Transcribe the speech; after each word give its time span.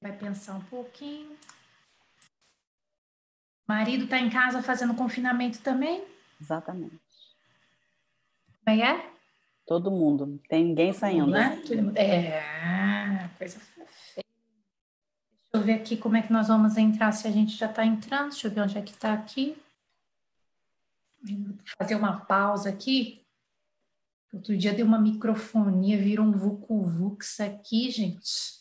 Vai 0.00 0.16
pensar 0.16 0.54
um 0.54 0.62
pouquinho. 0.62 1.36
Marido 3.68 4.04
está 4.04 4.18
em 4.18 4.30
casa 4.30 4.62
fazendo 4.62 4.94
confinamento 4.94 5.60
também? 5.60 6.04
Exatamente. 6.40 6.98
Como 8.64 8.80
é? 8.80 8.96
é? 8.96 9.12
Todo 9.66 9.90
mundo. 9.90 10.40
Tem 10.48 10.64
ninguém 10.64 10.92
saindo. 10.92 11.30
Né? 11.30 11.62
É, 11.94 13.28
coisa 13.38 13.60
feia. 13.60 14.26
Deixa 15.52 15.54
eu 15.54 15.60
ver 15.62 15.74
aqui 15.74 15.96
como 15.96 16.16
é 16.16 16.22
que 16.22 16.32
nós 16.32 16.48
vamos 16.48 16.76
entrar, 16.76 17.12
se 17.12 17.28
a 17.28 17.30
gente 17.30 17.56
já 17.56 17.66
está 17.66 17.84
entrando. 17.84 18.30
Deixa 18.30 18.48
eu 18.48 18.50
ver 18.50 18.62
onde 18.62 18.78
é 18.78 18.82
que 18.82 18.92
está 18.92 19.12
aqui. 19.12 19.56
Vou 21.22 21.54
fazer 21.78 21.94
uma 21.94 22.20
pausa 22.20 22.70
aqui. 22.70 23.22
Outro 24.32 24.56
dia 24.56 24.72
deu 24.72 24.86
uma 24.86 25.00
microfonia, 25.00 25.98
virou 25.98 26.24
um 26.24 26.32
vucu-vux 26.32 27.40
aqui, 27.40 27.90
gente. 27.90 28.59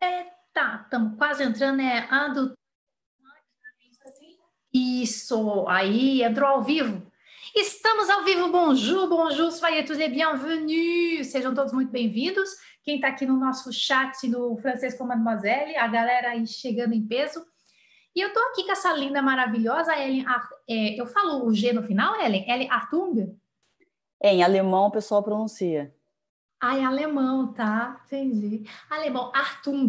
É, 0.00 0.26
tá, 0.52 0.82
estamos 0.84 1.16
quase 1.16 1.42
entrando, 1.42 1.80
é 1.80 2.06
ando. 2.10 2.54
Isso, 4.72 5.66
aí 5.68 6.22
entrou 6.22 6.48
ao 6.48 6.62
vivo. 6.62 7.10
Estamos 7.54 8.10
ao 8.10 8.22
vivo, 8.22 8.50
bonjour, 8.50 9.08
bonjour, 9.08 9.50
soyez 9.50 9.86
tous 9.86 9.96
les 9.96 10.10
bienvenus. 10.10 11.28
Sejam 11.28 11.54
todos 11.54 11.72
muito 11.72 11.90
bem-vindos. 11.90 12.50
Quem 12.82 12.96
está 12.96 13.08
aqui 13.08 13.24
no 13.24 13.38
nosso 13.38 13.72
chat 13.72 14.28
no 14.28 14.56
Francês 14.58 14.96
com 14.96 15.04
Mademoiselle, 15.04 15.76
a 15.76 15.88
galera 15.88 16.32
aí 16.32 16.46
chegando 16.46 16.92
em 16.92 17.06
peso. 17.06 17.42
E 18.14 18.20
eu 18.20 18.32
tô 18.32 18.40
aqui 18.50 18.64
com 18.64 18.72
essa 18.72 18.92
linda, 18.92 19.22
maravilhosa 19.22 19.98
Ellen. 19.98 20.26
É, 20.68 21.00
eu 21.00 21.06
falo 21.06 21.46
o 21.46 21.54
G 21.54 21.72
no 21.72 21.82
final, 21.82 22.20
Ellen? 22.20 22.48
Ellen 22.48 22.70
Artung? 22.70 23.34
É, 24.20 24.34
em 24.34 24.42
alemão 24.42 24.88
o 24.88 24.90
pessoal 24.90 25.22
pronuncia. 25.22 25.95
Ah, 26.60 26.76
é 26.76 26.84
alemão, 26.84 27.52
tá? 27.52 28.00
Entendi. 28.06 28.64
Alemão, 28.90 29.30
Artung. 29.34 29.88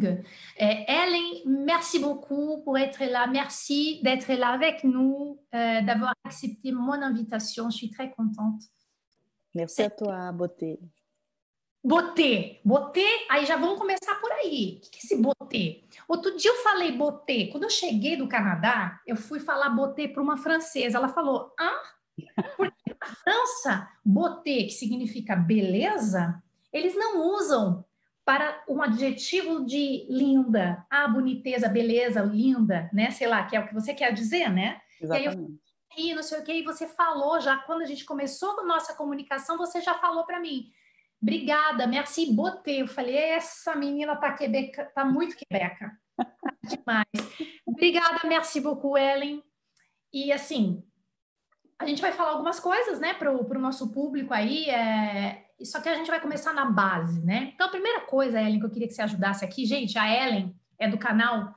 É, 0.58 1.04
Ellen, 1.04 1.44
merci 1.46 1.98
beaucoup 1.98 2.62
pour 2.64 2.78
être 2.78 3.04
là. 3.06 3.26
Merci 3.26 4.02
d'être 4.04 4.34
là 4.34 4.50
avec 4.50 4.84
nous, 4.84 5.40
euh, 5.56 5.82
d'avoir 5.82 6.14
accepté 6.26 6.74
mon 6.74 7.02
invitation. 7.02 7.70
Je 7.70 7.78
suis 7.78 7.90
très 7.90 8.12
contente. 8.12 8.64
Merci 9.56 9.84
à 9.84 9.90
toi, 9.90 10.32
Beauté. 10.34 10.80
Botê, 11.84 12.60
botê, 12.66 13.06
aí 13.30 13.46
já 13.46 13.56
vamos 13.56 13.80
começar 13.80 14.16
por 14.20 14.30
aí. 14.34 14.82
O 14.84 14.90
que 14.90 14.98
é 14.98 15.00
esse 15.02 15.16
botê? 15.22 15.86
Outro 16.06 16.36
dia 16.36 16.52
eu 16.52 16.56
falei 16.58 16.92
botê. 16.92 17.48
Quando 17.48 17.64
eu 17.64 17.70
cheguei 17.70 18.18
do 18.18 18.28
Canadá, 18.28 19.00
eu 19.08 19.16
fui 19.16 19.40
falar 19.40 19.70
botê 19.70 20.06
para 20.06 20.22
uma 20.22 20.36
francesa. 20.36 20.98
Ela 20.98 21.08
falou, 21.08 21.54
ah, 21.58 21.82
porque 22.58 22.94
na 23.00 23.08
França, 23.08 23.90
botê, 24.04 24.66
que 24.66 24.72
significa 24.72 25.34
beleza, 25.34 26.44
eles 26.78 26.96
não 26.96 27.22
usam 27.34 27.86
para 28.26 28.64
um 28.68 28.82
adjetivo 28.82 29.66
de 29.66 30.06
linda, 30.10 30.86
ah, 30.90 31.08
boniteza, 31.08 31.70
beleza, 31.70 32.22
linda, 32.22 32.90
né? 32.94 33.12
Sei 33.12 33.28
lá, 33.28 33.46
que 33.46 33.56
é 33.56 33.60
o 33.60 33.68
que 33.68 33.74
você 33.74 33.94
quer 33.94 34.14
dizer, 34.14 34.50
né? 34.50 34.82
Exatamente. 35.02 35.36
E 35.98 36.00
aí 36.00 36.10
eu, 36.10 36.12
e 36.12 36.16
não 36.16 36.24
sei 36.24 36.40
o 36.40 36.44
que, 36.44 36.54
e 36.54 36.64
você 36.64 36.88
falou 36.88 37.40
já, 37.40 37.58
quando 37.58 37.82
a 37.82 37.86
gente 37.86 38.06
começou 38.06 38.60
a 38.60 38.66
nossa 38.66 38.94
comunicação, 38.94 39.58
você 39.58 39.82
já 39.82 39.94
falou 39.96 40.26
para 40.26 40.40
mim, 40.40 40.72
Obrigada, 41.22 41.88
merci, 41.88 42.32
botei. 42.32 42.82
Eu 42.82 42.88
falei, 42.88 43.16
essa 43.16 43.76
menina 43.76 44.16
tá, 44.16 44.34
quebeca, 44.34 44.86
tá 44.94 45.04
muito 45.04 45.36
quebeca. 45.36 45.98
Tá 46.16 46.26
demais. 46.64 47.60
Obrigada, 47.66 48.20
merci 48.28 48.62
beaucoup, 48.62 48.98
Ellen. 48.98 49.44
E 50.14 50.32
assim, 50.32 50.84
a 51.80 51.86
gente 51.86 52.02
vai 52.02 52.12
falar 52.12 52.32
algumas 52.32 52.60
coisas, 52.60 53.00
né, 53.00 53.14
para 53.14 53.32
o 53.32 53.60
nosso 53.60 53.92
público 53.92 54.34
aí. 54.34 54.70
É... 54.70 55.47
Só 55.64 55.82
que 55.82 55.90
a 55.90 55.96
gente 55.96 56.10
vai 56.10 56.22
começar 56.22 56.54
na 56.54 56.66
base, 56.66 57.20
né? 57.26 57.52
Então, 57.54 57.68
a 57.68 57.72
primeira 57.72 58.02
coisa, 58.02 58.40
Ellen, 58.40 58.60
que 58.60 58.66
eu 58.66 58.70
queria 58.70 58.88
que 58.88 58.94
você 58.94 59.02
ajudasse 59.02 59.44
aqui, 59.44 59.66
gente, 59.66 59.98
a 59.98 60.08
Ellen 60.08 60.56
é 60.78 60.88
do 60.88 60.98
canal 60.98 61.56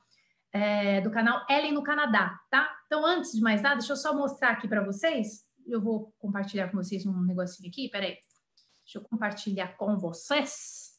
é, 0.53 1.01
do 1.01 1.11
canal 1.11 1.45
Ellen 1.49 1.73
no 1.73 1.83
Canadá, 1.83 2.41
tá? 2.51 2.77
Então, 2.87 3.05
antes 3.05 3.33
de 3.33 3.41
mais 3.41 3.63
nada, 3.63 3.77
deixa 3.77 3.93
eu 3.93 3.97
só 3.97 4.15
mostrar 4.15 4.51
aqui 4.51 4.67
para 4.67 4.85
vocês. 4.85 5.47
Eu 5.67 5.81
vou 5.81 6.13
compartilhar 6.19 6.69
com 6.69 6.77
vocês 6.77 7.07
um 7.07 7.23
negocinho 7.23 7.69
aqui, 7.69 7.89
peraí. 7.89 8.19
Deixa 8.85 8.99
eu 8.99 9.03
compartilhar 9.03 9.77
com 9.77 9.97
vocês. 9.97 10.99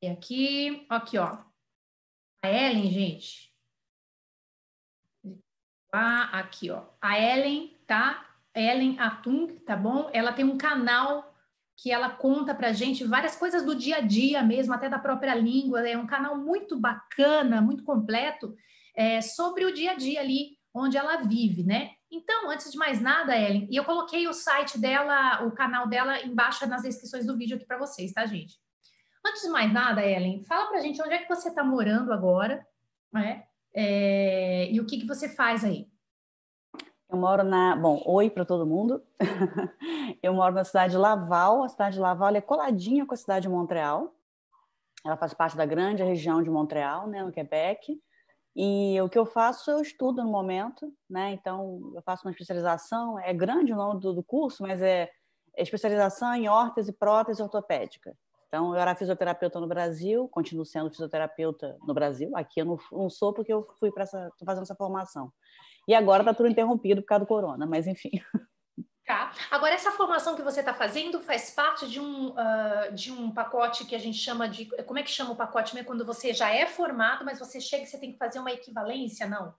E 0.00 0.08
aqui, 0.08 0.86
aqui, 0.88 1.18
ó. 1.18 1.38
A 2.44 2.48
Ellen, 2.48 2.90
gente. 2.90 3.52
Ah, 5.92 6.38
aqui, 6.38 6.70
ó. 6.70 6.84
A 7.00 7.18
Ellen, 7.18 7.76
tá? 7.86 8.28
Ellen 8.54 8.98
Atung, 9.00 9.58
tá 9.60 9.76
bom? 9.76 10.10
Ela 10.12 10.32
tem 10.32 10.44
um 10.44 10.58
canal 10.58 11.31
que 11.82 11.90
ela 11.90 12.08
conta 12.10 12.54
pra 12.54 12.72
gente 12.72 13.02
várias 13.02 13.34
coisas 13.34 13.64
do 13.64 13.74
dia 13.74 13.96
a 13.96 14.00
dia 14.00 14.40
mesmo, 14.40 14.72
até 14.72 14.88
da 14.88 15.00
própria 15.00 15.34
língua. 15.34 15.88
É 15.88 15.98
um 15.98 16.06
canal 16.06 16.38
muito 16.38 16.78
bacana, 16.78 17.60
muito 17.60 17.82
completo, 17.82 18.54
é, 18.94 19.20
sobre 19.20 19.64
o 19.64 19.74
dia 19.74 19.90
a 19.90 19.94
dia 19.94 20.20
ali 20.20 20.56
onde 20.72 20.96
ela 20.96 21.16
vive, 21.22 21.64
né? 21.64 21.90
Então, 22.08 22.48
antes 22.48 22.70
de 22.70 22.78
mais 22.78 23.00
nada, 23.00 23.36
Ellen, 23.36 23.66
e 23.68 23.76
eu 23.76 23.84
coloquei 23.84 24.28
o 24.28 24.32
site 24.32 24.78
dela, 24.78 25.44
o 25.44 25.50
canal 25.50 25.88
dela 25.88 26.22
embaixo 26.22 26.66
nas 26.66 26.82
descrições 26.82 27.26
do 27.26 27.36
vídeo 27.36 27.56
aqui 27.56 27.66
para 27.66 27.78
vocês, 27.78 28.12
tá, 28.12 28.24
gente? 28.26 28.54
Antes 29.26 29.42
de 29.42 29.48
mais 29.48 29.72
nada, 29.72 30.06
Ellen, 30.06 30.44
fala 30.44 30.68
para 30.68 30.80
gente 30.80 31.02
onde 31.02 31.14
é 31.14 31.18
que 31.18 31.28
você 31.28 31.48
está 31.48 31.64
morando 31.64 32.12
agora, 32.12 32.64
né? 33.12 33.44
É, 33.74 34.70
e 34.70 34.78
o 34.78 34.86
que, 34.86 34.98
que 34.98 35.06
você 35.06 35.28
faz 35.28 35.64
aí? 35.64 35.88
Eu 37.12 37.18
moro 37.18 37.44
na. 37.44 37.76
Bom, 37.76 38.02
oi 38.06 38.30
para 38.30 38.42
todo 38.42 38.64
mundo. 38.64 39.02
eu 40.22 40.32
moro 40.32 40.54
na 40.54 40.64
cidade 40.64 40.92
de 40.92 40.96
Laval. 40.98 41.62
A 41.62 41.68
cidade 41.68 41.96
de 41.96 42.00
Laval 42.00 42.34
é 42.34 42.40
coladinha 42.40 43.04
com 43.04 43.12
a 43.12 43.16
cidade 43.18 43.42
de 43.42 43.50
Montreal. 43.50 44.14
Ela 45.04 45.18
faz 45.18 45.34
parte 45.34 45.54
da 45.54 45.66
grande 45.66 46.02
região 46.02 46.42
de 46.42 46.48
Montreal, 46.48 47.06
né, 47.06 47.22
no 47.22 47.30
Quebec. 47.30 48.00
E 48.56 48.98
o 49.02 49.10
que 49.10 49.18
eu 49.18 49.26
faço, 49.26 49.70
eu 49.70 49.82
estudo 49.82 50.24
no 50.24 50.30
momento, 50.30 50.90
né? 51.08 51.32
Então, 51.32 51.92
eu 51.94 52.00
faço 52.00 52.26
uma 52.26 52.30
especialização, 52.30 53.18
é 53.18 53.34
grande 53.34 53.74
o 53.74 53.76
nome 53.76 54.00
do, 54.00 54.14
do 54.14 54.22
curso, 54.22 54.62
mas 54.62 54.80
é, 54.80 55.10
é 55.54 55.62
especialização 55.62 56.34
em 56.34 56.48
órtese, 56.48 56.94
prótese 56.94 57.42
ortopédica. 57.42 58.16
Então, 58.48 58.74
eu 58.74 58.80
era 58.80 58.94
fisioterapeuta 58.94 59.60
no 59.60 59.66
Brasil, 59.66 60.26
continuo 60.28 60.64
sendo 60.64 60.90
fisioterapeuta 60.90 61.76
no 61.86 61.92
Brasil. 61.92 62.34
Aqui 62.34 62.60
eu 62.60 62.64
não, 62.64 62.78
não 62.90 63.10
sou 63.10 63.34
porque 63.34 63.52
eu 63.52 63.68
fui 63.78 63.92
para 63.92 64.04
essa, 64.04 64.32
tô 64.38 64.46
fazendo 64.46 64.62
essa 64.62 64.74
formação. 64.74 65.30
E 65.86 65.94
agora 65.94 66.22
está 66.22 66.32
tudo 66.32 66.48
interrompido 66.48 67.02
por 67.02 67.08
causa 67.08 67.24
do 67.24 67.28
corona, 67.28 67.66
mas 67.66 67.86
enfim. 67.86 68.10
Tá. 69.04 69.32
Agora, 69.50 69.74
essa 69.74 69.90
formação 69.90 70.36
que 70.36 70.42
você 70.42 70.60
está 70.60 70.72
fazendo 70.72 71.20
faz 71.20 71.50
parte 71.50 71.88
de 71.88 71.98
um, 71.98 72.28
uh, 72.28 72.94
de 72.94 73.10
um 73.10 73.32
pacote 73.32 73.84
que 73.84 73.96
a 73.96 73.98
gente 73.98 74.16
chama 74.16 74.48
de. 74.48 74.66
Como 74.84 74.98
é 74.98 75.02
que 75.02 75.10
chama 75.10 75.32
o 75.32 75.36
pacote 75.36 75.74
mesmo? 75.74 75.88
Quando 75.88 76.06
você 76.06 76.32
já 76.32 76.54
é 76.54 76.66
formado, 76.66 77.24
mas 77.24 77.40
você 77.40 77.60
chega 77.60 77.82
e 77.82 77.86
você 77.86 77.98
tem 77.98 78.12
que 78.12 78.18
fazer 78.18 78.38
uma 78.38 78.52
equivalência, 78.52 79.28
não? 79.28 79.52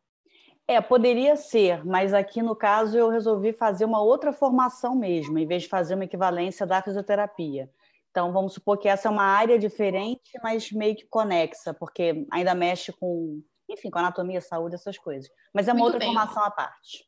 É, 0.66 0.80
poderia 0.80 1.36
ser, 1.36 1.86
mas 1.86 2.14
aqui 2.14 2.42
no 2.42 2.56
caso 2.56 2.98
eu 2.98 3.10
resolvi 3.10 3.52
fazer 3.52 3.84
uma 3.84 4.02
outra 4.02 4.32
formação 4.32 4.96
mesmo, 4.96 5.38
em 5.38 5.46
vez 5.46 5.64
de 5.64 5.70
fazer 5.70 5.96
uma 5.96 6.06
equivalência 6.06 6.66
da 6.66 6.82
fisioterapia. 6.82 7.70
Então, 8.10 8.32
vamos 8.32 8.54
supor 8.54 8.78
que 8.78 8.88
essa 8.88 9.10
é 9.10 9.12
uma 9.12 9.26
área 9.26 9.60
diferente, 9.60 10.32
mas 10.42 10.72
meio 10.72 10.96
que 10.96 11.06
conexa, 11.08 11.74
porque 11.74 12.26
ainda 12.32 12.56
mexe 12.56 12.94
com, 12.94 13.42
enfim, 13.74 13.90
com 13.90 14.00
anatomia, 14.00 14.40
saúde, 14.40 14.76
essas 14.76 14.98
coisas. 14.98 15.30
Mas 15.54 15.68
é 15.68 15.72
uma 15.72 15.80
Muito 15.80 15.94
outra 15.94 16.00
bem. 16.00 16.14
formação 16.14 16.44
à 16.44 16.52
parte. 16.52 17.06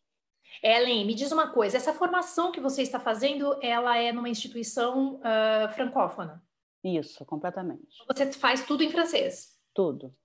Ellen, 0.64 1.06
me 1.06 1.14
diz 1.14 1.32
uma 1.32 1.50
coisa, 1.50 1.78
essa 1.78 1.94
formação 1.94 2.52
que 2.52 2.60
você 2.60 2.82
está 2.82 3.00
fazendo, 3.00 3.58
ela 3.62 3.98
é 3.98 4.12
numa 4.12 4.30
instituição 4.30 5.16
uh, 5.16 5.72
francófona? 5.74 6.44
Isso, 6.84 7.26
completamente. 7.26 8.04
Você 8.08 8.32
faz 8.32 8.66
tudo 8.66 8.84
em 8.84 8.90
francês? 8.90 9.58
Tudo. 9.74 10.16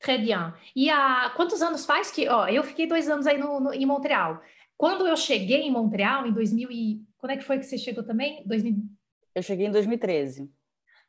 Très 0.00 0.20
bien. 0.20 0.52
E 0.74 0.90
há 0.90 1.30
quantos 1.36 1.62
anos 1.62 1.86
faz 1.86 2.10
que... 2.10 2.28
Ó, 2.28 2.48
eu 2.48 2.62
fiquei 2.64 2.86
dois 2.86 3.08
anos 3.08 3.26
aí 3.26 3.38
no, 3.38 3.60
no, 3.60 3.72
em 3.72 3.86
Montreal. 3.86 4.42
Quando 4.76 5.06
eu 5.06 5.16
cheguei 5.16 5.62
em 5.62 5.70
Montreal, 5.70 6.26
em 6.26 6.32
2000 6.32 6.70
e... 6.70 7.02
Quando 7.16 7.32
é 7.32 7.36
que 7.36 7.44
foi 7.44 7.58
que 7.58 7.64
você 7.64 7.78
chegou 7.78 8.02
também? 8.02 8.42
2000... 8.44 8.74
Eu 9.34 9.42
cheguei 9.42 9.66
em 9.66 9.70
2013. 9.70 10.50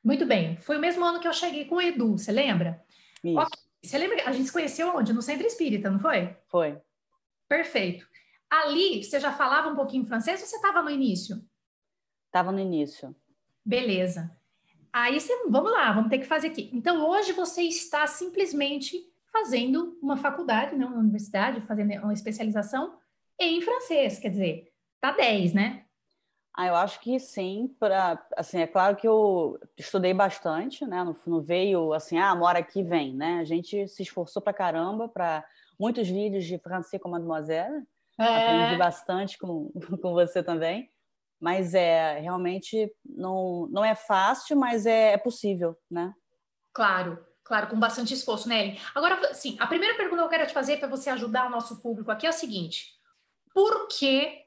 Muito 0.03 0.25
bem. 0.25 0.57
Foi 0.57 0.77
o 0.77 0.79
mesmo 0.79 1.03
ano 1.03 1.19
que 1.19 1.27
eu 1.27 1.33
cheguei 1.33 1.65
com 1.65 1.75
o 1.75 1.81
Edu, 1.81 2.17
você 2.17 2.31
lembra? 2.31 2.83
Isso. 3.23 3.39
Okay. 3.39 3.62
Você 3.83 3.97
lembra? 3.97 4.27
A 4.27 4.31
gente 4.31 4.45
se 4.45 4.53
conheceu 4.53 4.95
onde? 4.95 5.13
No 5.13 5.21
Centro 5.21 5.45
Espírita, 5.45 5.89
não 5.89 5.99
foi? 5.99 6.35
Foi. 6.47 6.81
Perfeito. 7.47 8.07
Ali, 8.49 9.03
você 9.03 9.19
já 9.19 9.31
falava 9.31 9.69
um 9.69 9.75
pouquinho 9.75 10.05
francês 10.05 10.41
ou 10.41 10.47
você 10.47 10.55
estava 10.55 10.81
no 10.81 10.89
início? 10.89 11.43
Estava 12.27 12.51
no 12.51 12.59
início. 12.59 13.15
Beleza. 13.65 14.35
Aí 14.91 15.19
você, 15.19 15.33
vamos 15.49 15.71
lá, 15.71 15.91
vamos 15.91 16.09
ter 16.09 16.19
que 16.19 16.25
fazer 16.25 16.47
aqui. 16.47 16.69
Então, 16.71 17.07
hoje 17.09 17.33
você 17.33 17.63
está 17.63 18.05
simplesmente 18.05 19.11
fazendo 19.31 19.97
uma 20.01 20.15
faculdade, 20.15 20.75
não, 20.75 20.89
uma 20.89 20.99
universidade, 20.99 21.61
fazendo 21.61 21.91
uma 22.03 22.13
especialização 22.13 22.99
em 23.39 23.59
francês, 23.61 24.19
quer 24.19 24.29
dizer, 24.29 24.71
tá 25.01 25.11
10, 25.11 25.53
né? 25.53 25.85
Ah, 26.55 26.67
eu 26.67 26.75
acho 26.75 26.99
que 26.99 27.19
sim, 27.19 27.75
para 27.79 28.23
assim, 28.37 28.59
é 28.59 28.67
claro 28.67 28.95
que 28.95 29.07
eu 29.07 29.59
estudei 29.77 30.13
bastante, 30.13 30.85
né? 30.85 31.03
Não, 31.03 31.15
não 31.25 31.41
veio 31.41 31.93
assim, 31.93 32.17
ah, 32.19 32.35
mora 32.35 32.59
aqui, 32.59 32.83
vem, 32.83 33.15
né? 33.15 33.39
A 33.39 33.43
gente 33.43 33.87
se 33.87 34.03
esforçou 34.03 34.41
para 34.41 34.53
caramba 34.53 35.09
para 35.09 35.43
muitos 35.79 36.07
vídeos 36.07 36.45
de 36.45 36.59
francês 36.59 37.01
com 37.01 37.09
Mademoiselle, 37.09 37.83
é... 38.19 38.25
Aprendi 38.25 38.77
bastante 38.77 39.37
com, 39.37 39.71
com 40.01 40.13
você 40.13 40.43
também. 40.43 40.89
Mas 41.39 41.73
é 41.73 42.19
realmente 42.19 42.89
não, 43.05 43.67
não 43.69 43.83
é 43.83 43.95
fácil, 43.95 44.55
mas 44.55 44.85
é, 44.85 45.13
é 45.13 45.17
possível, 45.17 45.77
né? 45.89 46.13
Claro. 46.73 47.25
Claro, 47.43 47.67
com 47.67 47.77
bastante 47.77 48.13
esforço, 48.13 48.47
né, 48.47 48.77
Agora, 48.95 49.33
sim, 49.33 49.57
a 49.59 49.67
primeira 49.67 49.97
pergunta 49.97 50.21
que 50.21 50.25
eu 50.25 50.29
quero 50.29 50.47
te 50.47 50.53
fazer 50.53 50.77
para 50.77 50.87
você 50.87 51.09
ajudar 51.09 51.45
o 51.45 51.49
nosso 51.49 51.81
público 51.81 52.09
aqui 52.09 52.25
é 52.25 52.29
a 52.29 52.31
seguinte: 52.31 52.93
por 53.53 53.89
que? 53.89 54.42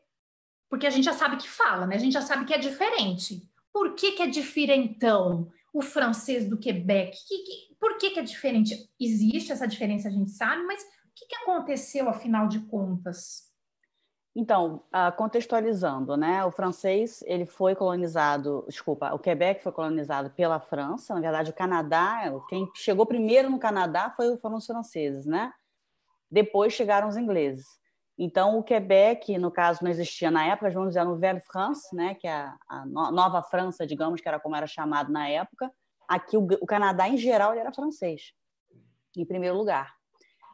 Porque 0.68 0.86
a 0.86 0.90
gente 0.90 1.04
já 1.04 1.12
sabe 1.12 1.36
que 1.36 1.48
fala, 1.48 1.86
né? 1.86 1.96
A 1.96 1.98
gente 1.98 2.12
já 2.12 2.22
sabe 2.22 2.44
que 2.44 2.54
é 2.54 2.58
diferente. 2.58 3.48
Por 3.72 3.94
que, 3.94 4.12
que 4.12 4.22
é 4.22 4.26
diferentão 4.26 5.50
o 5.72 5.82
francês 5.82 6.48
do 6.48 6.58
Quebec? 6.58 7.16
Que, 7.26 7.38
que, 7.38 7.76
por 7.78 7.98
que, 7.98 8.10
que 8.10 8.20
é 8.20 8.22
diferente? 8.22 8.90
Existe 8.98 9.52
essa 9.52 9.68
diferença, 9.68 10.08
a 10.08 10.10
gente 10.10 10.30
sabe, 10.30 10.62
mas 10.62 10.82
o 10.82 10.86
que, 11.14 11.26
que 11.26 11.36
aconteceu, 11.36 12.08
afinal 12.08 12.48
de 12.48 12.60
contas? 12.60 13.46
Então, 14.38 14.82
uh, 14.94 15.16
contextualizando, 15.16 16.14
né? 16.14 16.44
O 16.44 16.50
francês 16.50 17.24
ele 17.26 17.46
foi 17.46 17.74
colonizado, 17.74 18.66
desculpa, 18.68 19.14
o 19.14 19.18
Quebec 19.18 19.62
foi 19.62 19.72
colonizado 19.72 20.28
pela 20.28 20.60
França. 20.60 21.14
Na 21.14 21.20
verdade, 21.20 21.50
o 21.50 21.54
Canadá, 21.54 22.30
quem 22.46 22.70
chegou 22.74 23.06
primeiro 23.06 23.48
no 23.48 23.58
Canadá 23.58 24.12
foi, 24.14 24.36
foram 24.36 24.56
os 24.56 24.66
franceses, 24.66 25.24
né? 25.24 25.50
Depois 26.30 26.74
chegaram 26.74 27.08
os 27.08 27.16
ingleses. 27.16 27.66
Então, 28.18 28.58
o 28.58 28.62
Quebec, 28.62 29.36
no 29.36 29.50
caso, 29.50 29.80
não 29.82 29.90
existia 29.90 30.30
na 30.30 30.46
época, 30.46 30.70
vamos 30.70 30.90
dizer, 30.90 31.04
no 31.04 31.16
Velho 31.16 31.40
France, 31.40 31.94
né? 31.94 32.14
Que 32.14 32.26
é 32.26 32.50
a, 32.68 32.86
Nova 32.86 33.42
França, 33.42 33.86
digamos, 33.86 34.20
que 34.20 34.28
era 34.28 34.40
como 34.40 34.56
era 34.56 34.66
chamado 34.66 35.12
na 35.12 35.28
época. 35.28 35.70
Aqui, 36.08 36.36
o, 36.36 36.46
o 36.60 36.66
Canadá, 36.66 37.08
em 37.08 37.16
geral, 37.16 37.52
era 37.52 37.72
francês, 37.72 38.32
em 39.14 39.24
primeiro 39.24 39.56
lugar. 39.56 39.94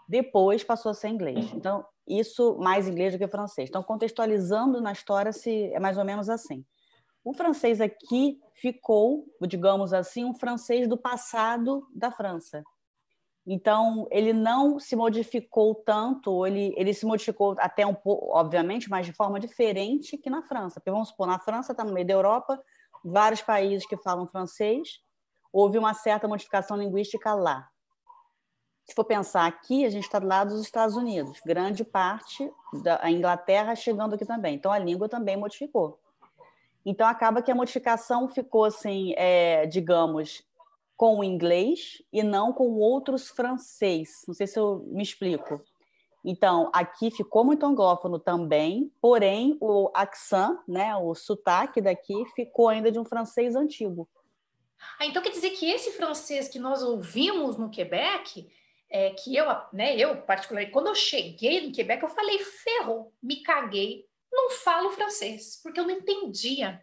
Depois 0.09 0.65
passou 0.65 0.91
a 0.91 0.95
ser 0.95 1.09
inglês. 1.09 1.53
Então, 1.55 1.87
isso 2.07 2.59
mais 2.59 2.89
inglês 2.89 3.13
do 3.13 3.19
que 3.19 3.29
francês. 3.29 3.69
Então, 3.69 3.83
contextualizando 3.83 4.81
na 4.81 4.93
história, 4.93 5.33
se 5.33 5.73
é 5.73 5.79
mais 5.79 5.97
ou 5.97 6.05
menos 6.05 6.29
assim. 6.29 6.65
O 7.25 7.33
francês 7.33 7.81
aqui 7.81 8.41
ficou, 8.55 9.25
digamos 9.43 9.93
assim, 9.93 10.25
um 10.25 10.35
francês 10.35 10.89
do 10.89 10.99
passado 10.99 11.87
da 11.95 12.11
França. 12.11 12.65
Então, 13.47 14.07
ele 14.11 14.33
não 14.33 14.79
se 14.79 14.95
modificou 14.95 15.75
tanto, 15.75 16.47
ele, 16.47 16.73
ele 16.77 16.95
se 16.95 17.05
modificou 17.05 17.57
até 17.59 17.85
um 17.85 17.95
pouco, 17.95 18.27
obviamente, 18.37 18.89
mas 18.89 19.05
de 19.05 19.13
forma 19.13 19.41
diferente 19.41 20.17
que 20.17 20.31
na 20.31 20.43
França. 20.43 20.79
Porque, 20.79 20.91
vamos 20.93 21.09
supor, 21.09 21.27
na 21.27 21.41
França 21.41 21.73
está 21.73 21.83
no 21.83 21.93
meio 21.93 22.07
da 22.07 22.15
Europa, 22.15 22.63
vários 23.05 23.43
países 23.43 23.87
que 23.87 23.97
falam 23.97 24.29
francês, 24.29 25.01
houve 25.53 25.77
uma 25.77 25.93
certa 25.93 26.29
modificação 26.29 26.77
linguística 26.77 27.35
lá. 27.35 27.69
Se 28.85 28.95
for 28.95 29.05
pensar 29.05 29.47
aqui, 29.47 29.85
a 29.85 29.91
gente 29.91 30.05
está 30.05 30.19
do 30.19 30.27
lado 30.27 30.51
dos 30.51 30.63
Estados 30.63 30.97
Unidos, 30.97 31.41
grande 31.45 31.85
parte 31.85 32.51
da 32.83 33.11
Inglaterra 33.11 33.75
chegando 33.75 34.15
aqui 34.15 34.25
também. 34.25 34.55
Então 34.55 34.73
a 34.73 34.79
língua 34.79 35.09
também 35.09 35.37
modificou. 35.37 35.99
Então 36.85 37.07
acaba 37.07 37.43
que 37.43 37.51
a 37.51 37.55
modificação 37.55 38.29
ficou 38.29 38.65
assim, 38.65 39.15
é, 39.17 39.67
digamos, 39.67 40.45
com 40.97 41.19
o 41.19 41.25
inglês 41.25 42.03
e 42.13 42.23
não 42.23 42.53
com 42.53 42.79
outros 42.79 43.29
francês. 43.29 44.23
Não 44.27 44.35
sei 44.35 44.47
se 44.47 44.59
eu 44.59 44.85
me 44.89 45.03
explico. 45.03 45.63
Então, 46.25 46.71
aqui 46.73 47.11
ficou 47.11 47.45
muito 47.45 47.67
anglófono 47.67 48.19
também, 48.19 48.93
porém 49.01 49.57
o 49.61 49.91
accent, 49.93 50.57
né, 50.69 50.95
o 50.95 51.15
sotaque 51.15 51.81
daqui 51.81 52.15
ficou 52.37 52.69
ainda 52.69 52.93
de 52.93 52.99
um 52.99 53.05
francês 53.05 53.57
antigo. 53.57 54.09
Ah, 54.99 55.07
então 55.07 55.23
quer 55.23 55.31
dizer 55.31 55.51
que 55.51 55.69
esse 55.69 55.93
francês 55.93 56.49
que 56.49 56.59
nós 56.59 56.83
ouvimos 56.83 57.57
no 57.57 57.71
Quebec 57.71 58.49
é, 58.93 59.11
que 59.11 59.35
eu, 59.35 59.47
né, 59.73 59.97
eu 59.97 60.21
particularmente, 60.23 60.73
quando 60.73 60.89
eu 60.89 60.95
cheguei 60.95 61.67
no 61.67 61.73
Quebec, 61.73 62.03
eu 62.03 62.09
falei, 62.09 62.39
ferrou, 62.39 63.13
me 63.23 63.43
caguei, 63.43 64.05
não 64.31 64.51
falo 64.51 64.91
francês, 64.91 65.59
porque 65.63 65.81
eu 65.81 65.85
não 65.85 65.93
entendia. 65.93 66.81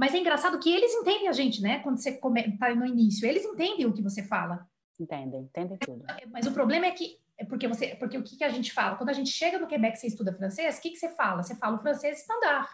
Mas 0.00 0.14
é 0.14 0.18
engraçado 0.18 0.58
que 0.58 0.72
eles 0.72 0.94
entendem 0.94 1.28
a 1.28 1.32
gente, 1.32 1.60
né? 1.60 1.80
Quando 1.80 1.98
você 1.98 2.08
está 2.08 2.74
no 2.74 2.86
início, 2.86 3.28
eles 3.28 3.44
entendem 3.44 3.84
o 3.84 3.92
que 3.92 4.00
você 4.00 4.22
fala. 4.22 4.66
Entendem, 4.98 5.42
entendem 5.42 5.76
tudo. 5.76 6.02
Mas 6.32 6.46
o 6.46 6.52
problema 6.52 6.86
é 6.86 6.90
que, 6.90 7.18
é 7.36 7.44
porque 7.44 7.68
você, 7.68 7.94
porque 7.96 8.16
o 8.16 8.22
que, 8.22 8.38
que 8.38 8.44
a 8.44 8.48
gente 8.48 8.72
fala? 8.72 8.96
Quando 8.96 9.10
a 9.10 9.12
gente 9.12 9.28
chega 9.28 9.58
no 9.58 9.66
Quebec, 9.66 9.98
você 9.98 10.06
estuda 10.06 10.32
francês, 10.32 10.78
o 10.78 10.80
que, 10.80 10.92
que 10.92 10.96
você 10.96 11.10
fala? 11.10 11.42
Você 11.42 11.54
fala 11.54 11.76
o 11.76 11.82
francês 11.82 12.18
standard 12.20 12.66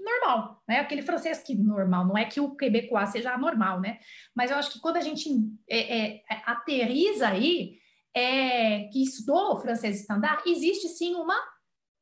normal, 0.00 0.60
né? 0.66 0.80
Aquele 0.80 1.02
francês 1.02 1.40
que 1.40 1.54
normal, 1.54 2.04
não 2.04 2.18
é 2.18 2.24
que 2.24 2.40
o 2.40 2.56
quebecois 2.56 3.10
seja 3.10 3.32
anormal, 3.32 3.80
né? 3.80 4.00
Mas 4.34 4.50
eu 4.50 4.56
acho 4.56 4.72
que 4.72 4.80
quando 4.80 4.96
a 4.96 5.00
gente 5.00 5.30
é, 5.70 6.16
é, 6.16 6.24
aterriza 6.46 7.28
aí, 7.28 7.78
é, 8.12 8.88
que 8.88 9.04
estudou 9.04 9.60
francês 9.60 10.00
standard, 10.00 10.42
existe 10.50 10.88
sim 10.88 11.14
uma, 11.14 11.40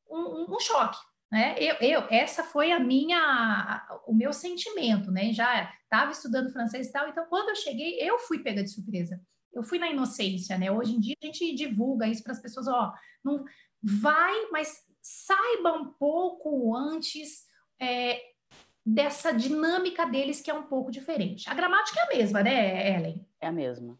um, 0.09 0.55
um 0.55 0.59
choque. 0.59 0.97
Né? 1.35 1.53
Eu, 1.59 1.75
eu, 1.81 2.07
essa 2.09 2.45
foi 2.45 2.71
a 2.71 2.79
minha, 2.79 3.85
o 4.07 4.13
meu 4.13 4.31
sentimento, 4.31 5.11
né? 5.11 5.33
Já 5.33 5.69
estava 5.83 6.11
estudando 6.11 6.49
francês 6.49 6.87
e 6.87 6.91
tal, 6.93 7.09
então 7.09 7.25
quando 7.25 7.49
eu 7.49 7.55
cheguei, 7.57 7.99
eu 7.99 8.17
fui 8.19 8.39
pega 8.39 8.63
de 8.63 8.69
surpresa. 8.69 9.21
Eu 9.51 9.61
fui 9.61 9.77
na 9.77 9.89
inocência, 9.89 10.57
né? 10.57 10.71
Hoje 10.71 10.95
em 10.95 10.99
dia 11.01 11.13
a 11.21 11.25
gente 11.25 11.53
divulga 11.53 12.07
isso 12.07 12.23
para 12.23 12.31
as 12.31 12.41
pessoas, 12.41 12.69
ó, 12.69 12.93
não 13.21 13.43
vai, 13.83 14.49
mas 14.49 14.85
saiba 15.01 15.73
um 15.73 15.91
pouco 15.91 16.73
antes 16.73 17.43
é, 17.81 18.21
dessa 18.85 19.33
dinâmica 19.33 20.05
deles 20.05 20.39
que 20.39 20.49
é 20.49 20.53
um 20.53 20.63
pouco 20.63 20.89
diferente. 20.89 21.49
A 21.49 21.53
gramática 21.53 21.99
é 21.99 22.03
a 22.03 22.17
mesma, 22.17 22.43
né, 22.43 22.95
Ellen? 22.95 23.27
É 23.41 23.47
a 23.47 23.51
mesma 23.51 23.99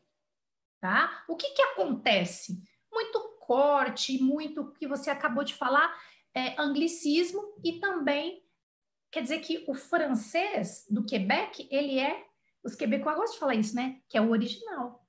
tá? 0.86 1.24
O 1.28 1.36
que 1.36 1.50
que 1.50 1.62
acontece? 1.64 2.62
Muito 2.94 3.20
corte, 3.40 4.22
muito 4.22 4.72
que 4.74 4.88
você 4.88 5.10
acabou 5.10 5.44
de 5.44 5.56
falar, 5.56 5.92
é, 6.36 6.60
anglicismo 6.62 7.42
e 7.64 7.80
também 7.80 8.44
quer 9.12 9.22
dizer 9.22 9.40
que 9.40 9.64
o 9.68 9.74
francês 9.74 10.86
do 10.90 11.06
Quebec, 11.06 11.68
ele 11.72 12.00
é, 12.00 12.24
os 12.64 12.76
quebecois 12.76 13.16
gostam 13.16 13.34
de 13.34 13.40
falar 13.40 13.56
isso, 13.56 13.76
né? 13.76 14.00
Que 14.10 14.18
é 14.18 14.22
o 14.22 14.30
original. 14.30 15.02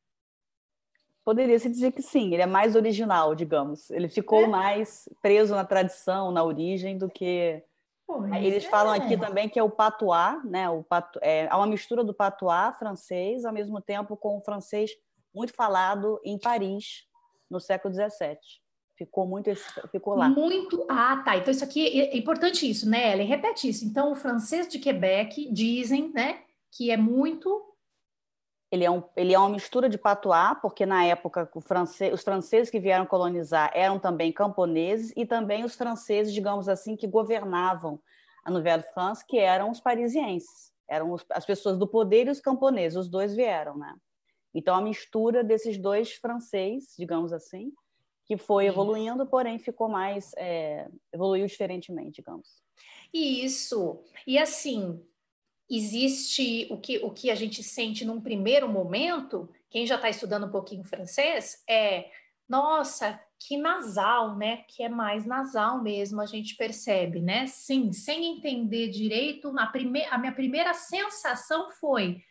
Poderia 1.24 1.58
se 1.58 1.68
dizer 1.68 1.90
que 1.90 2.02
sim, 2.02 2.32
ele 2.32 2.42
é 2.42 2.46
mais 2.46 2.76
original, 2.76 3.34
digamos. 3.34 3.90
Ele 3.90 4.08
ficou 4.08 4.44
é. 4.44 4.46
mais 4.46 5.08
preso 5.20 5.54
na 5.54 5.64
tradição, 5.64 6.30
na 6.30 6.44
origem, 6.44 6.96
do 6.96 7.10
que 7.10 7.64
Pois 8.06 8.32
Eles 8.34 8.64
é. 8.64 8.70
falam 8.70 8.94
aqui 8.94 9.18
também 9.18 9.48
que 9.48 9.58
é 9.58 9.62
o 9.62 9.70
patois, 9.70 10.42
né? 10.44 10.70
O 10.70 10.84
patu... 10.84 11.18
é, 11.20 11.48
há 11.50 11.56
uma 11.56 11.66
mistura 11.66 12.04
do 12.04 12.14
patois 12.14 12.76
francês, 12.78 13.44
ao 13.44 13.52
mesmo 13.52 13.80
tempo 13.80 14.16
com 14.16 14.38
o 14.38 14.40
francês 14.40 14.92
muito 15.34 15.52
falado 15.52 16.20
em 16.24 16.38
Paris 16.38 17.04
no 17.50 17.60
século 17.60 17.92
XVII. 17.92 18.38
Ficou 18.96 19.26
muito 19.26 19.50
ficou 19.90 20.14
lá. 20.14 20.28
Muito. 20.28 20.86
Ah, 20.88 21.22
tá. 21.24 21.36
Então 21.36 21.50
isso 21.50 21.64
aqui 21.64 22.00
é, 22.00 22.14
é 22.14 22.16
importante 22.16 22.68
isso, 22.68 22.88
né, 22.88 23.12
Ellen? 23.12 23.26
Repete 23.26 23.68
isso. 23.68 23.84
Então 23.84 24.12
o 24.12 24.16
francês 24.16 24.66
de 24.68 24.78
Quebec 24.78 25.50
dizem, 25.52 26.10
né, 26.12 26.40
que 26.72 26.90
é 26.90 26.96
muito 26.96 27.62
ele 28.70 28.84
é, 28.84 28.90
um, 28.90 29.02
ele 29.14 29.32
é 29.32 29.38
uma 29.38 29.48
mistura 29.48 29.88
de 29.88 29.96
patois, 29.96 30.58
porque 30.60 30.84
na 30.84 31.04
época 31.04 31.48
francês, 31.60 32.12
os 32.12 32.22
franceses 32.22 32.68
que 32.68 32.80
vieram 32.80 33.06
colonizar 33.06 33.70
eram 33.72 33.98
também 33.98 34.32
camponeses 34.32 35.12
e 35.16 35.24
também 35.24 35.64
os 35.64 35.76
franceses, 35.76 36.34
digamos 36.34 36.68
assim, 36.68 36.96
que 36.96 37.06
governavam 37.06 38.00
a 38.44 38.50
Nouvelle-France, 38.50 39.24
que 39.26 39.38
eram 39.38 39.70
os 39.70 39.80
parisienses. 39.80 40.72
Eram 40.88 41.12
os, 41.12 41.24
as 41.30 41.44
pessoas 41.44 41.78
do 41.78 41.86
poder 41.86 42.26
e 42.26 42.30
os 42.30 42.40
camponeses, 42.40 42.98
os 42.98 43.08
dois 43.08 43.34
vieram, 43.34 43.76
né? 43.76 43.94
Então, 44.54 44.74
a 44.74 44.80
mistura 44.80 45.44
desses 45.44 45.76
dois 45.78 46.12
francês, 46.14 46.94
digamos 46.98 47.32
assim, 47.32 47.72
que 48.26 48.36
foi 48.36 48.66
evoluindo, 48.66 49.24
porém 49.26 49.58
ficou 49.58 49.88
mais. 49.88 50.32
É, 50.36 50.88
evoluiu 51.12 51.46
diferentemente, 51.46 52.16
digamos. 52.16 52.48
Isso. 53.14 54.02
E 54.26 54.36
assim, 54.38 55.00
existe 55.70 56.66
o 56.70 56.78
que, 56.78 56.98
o 56.98 57.10
que 57.10 57.30
a 57.30 57.34
gente 57.34 57.62
sente 57.62 58.04
num 58.04 58.20
primeiro 58.20 58.68
momento, 58.68 59.48
quem 59.70 59.86
já 59.86 59.94
está 59.94 60.10
estudando 60.10 60.46
um 60.46 60.50
pouquinho 60.50 60.84
francês, 60.84 61.62
é 61.68 62.10
nossa, 62.48 63.20
que 63.38 63.56
nasal, 63.56 64.36
né? 64.36 64.64
Que 64.68 64.82
é 64.82 64.88
mais 64.88 65.24
nasal 65.24 65.82
mesmo, 65.82 66.20
a 66.20 66.26
gente 66.26 66.56
percebe, 66.56 67.20
né? 67.20 67.46
Sim, 67.46 67.92
sem 67.92 68.36
entender 68.36 68.88
direito, 68.88 69.56
a, 69.58 69.66
prime 69.66 70.04
a 70.06 70.18
minha 70.18 70.32
primeira 70.32 70.74
sensação 70.74 71.70
foi 71.70 72.22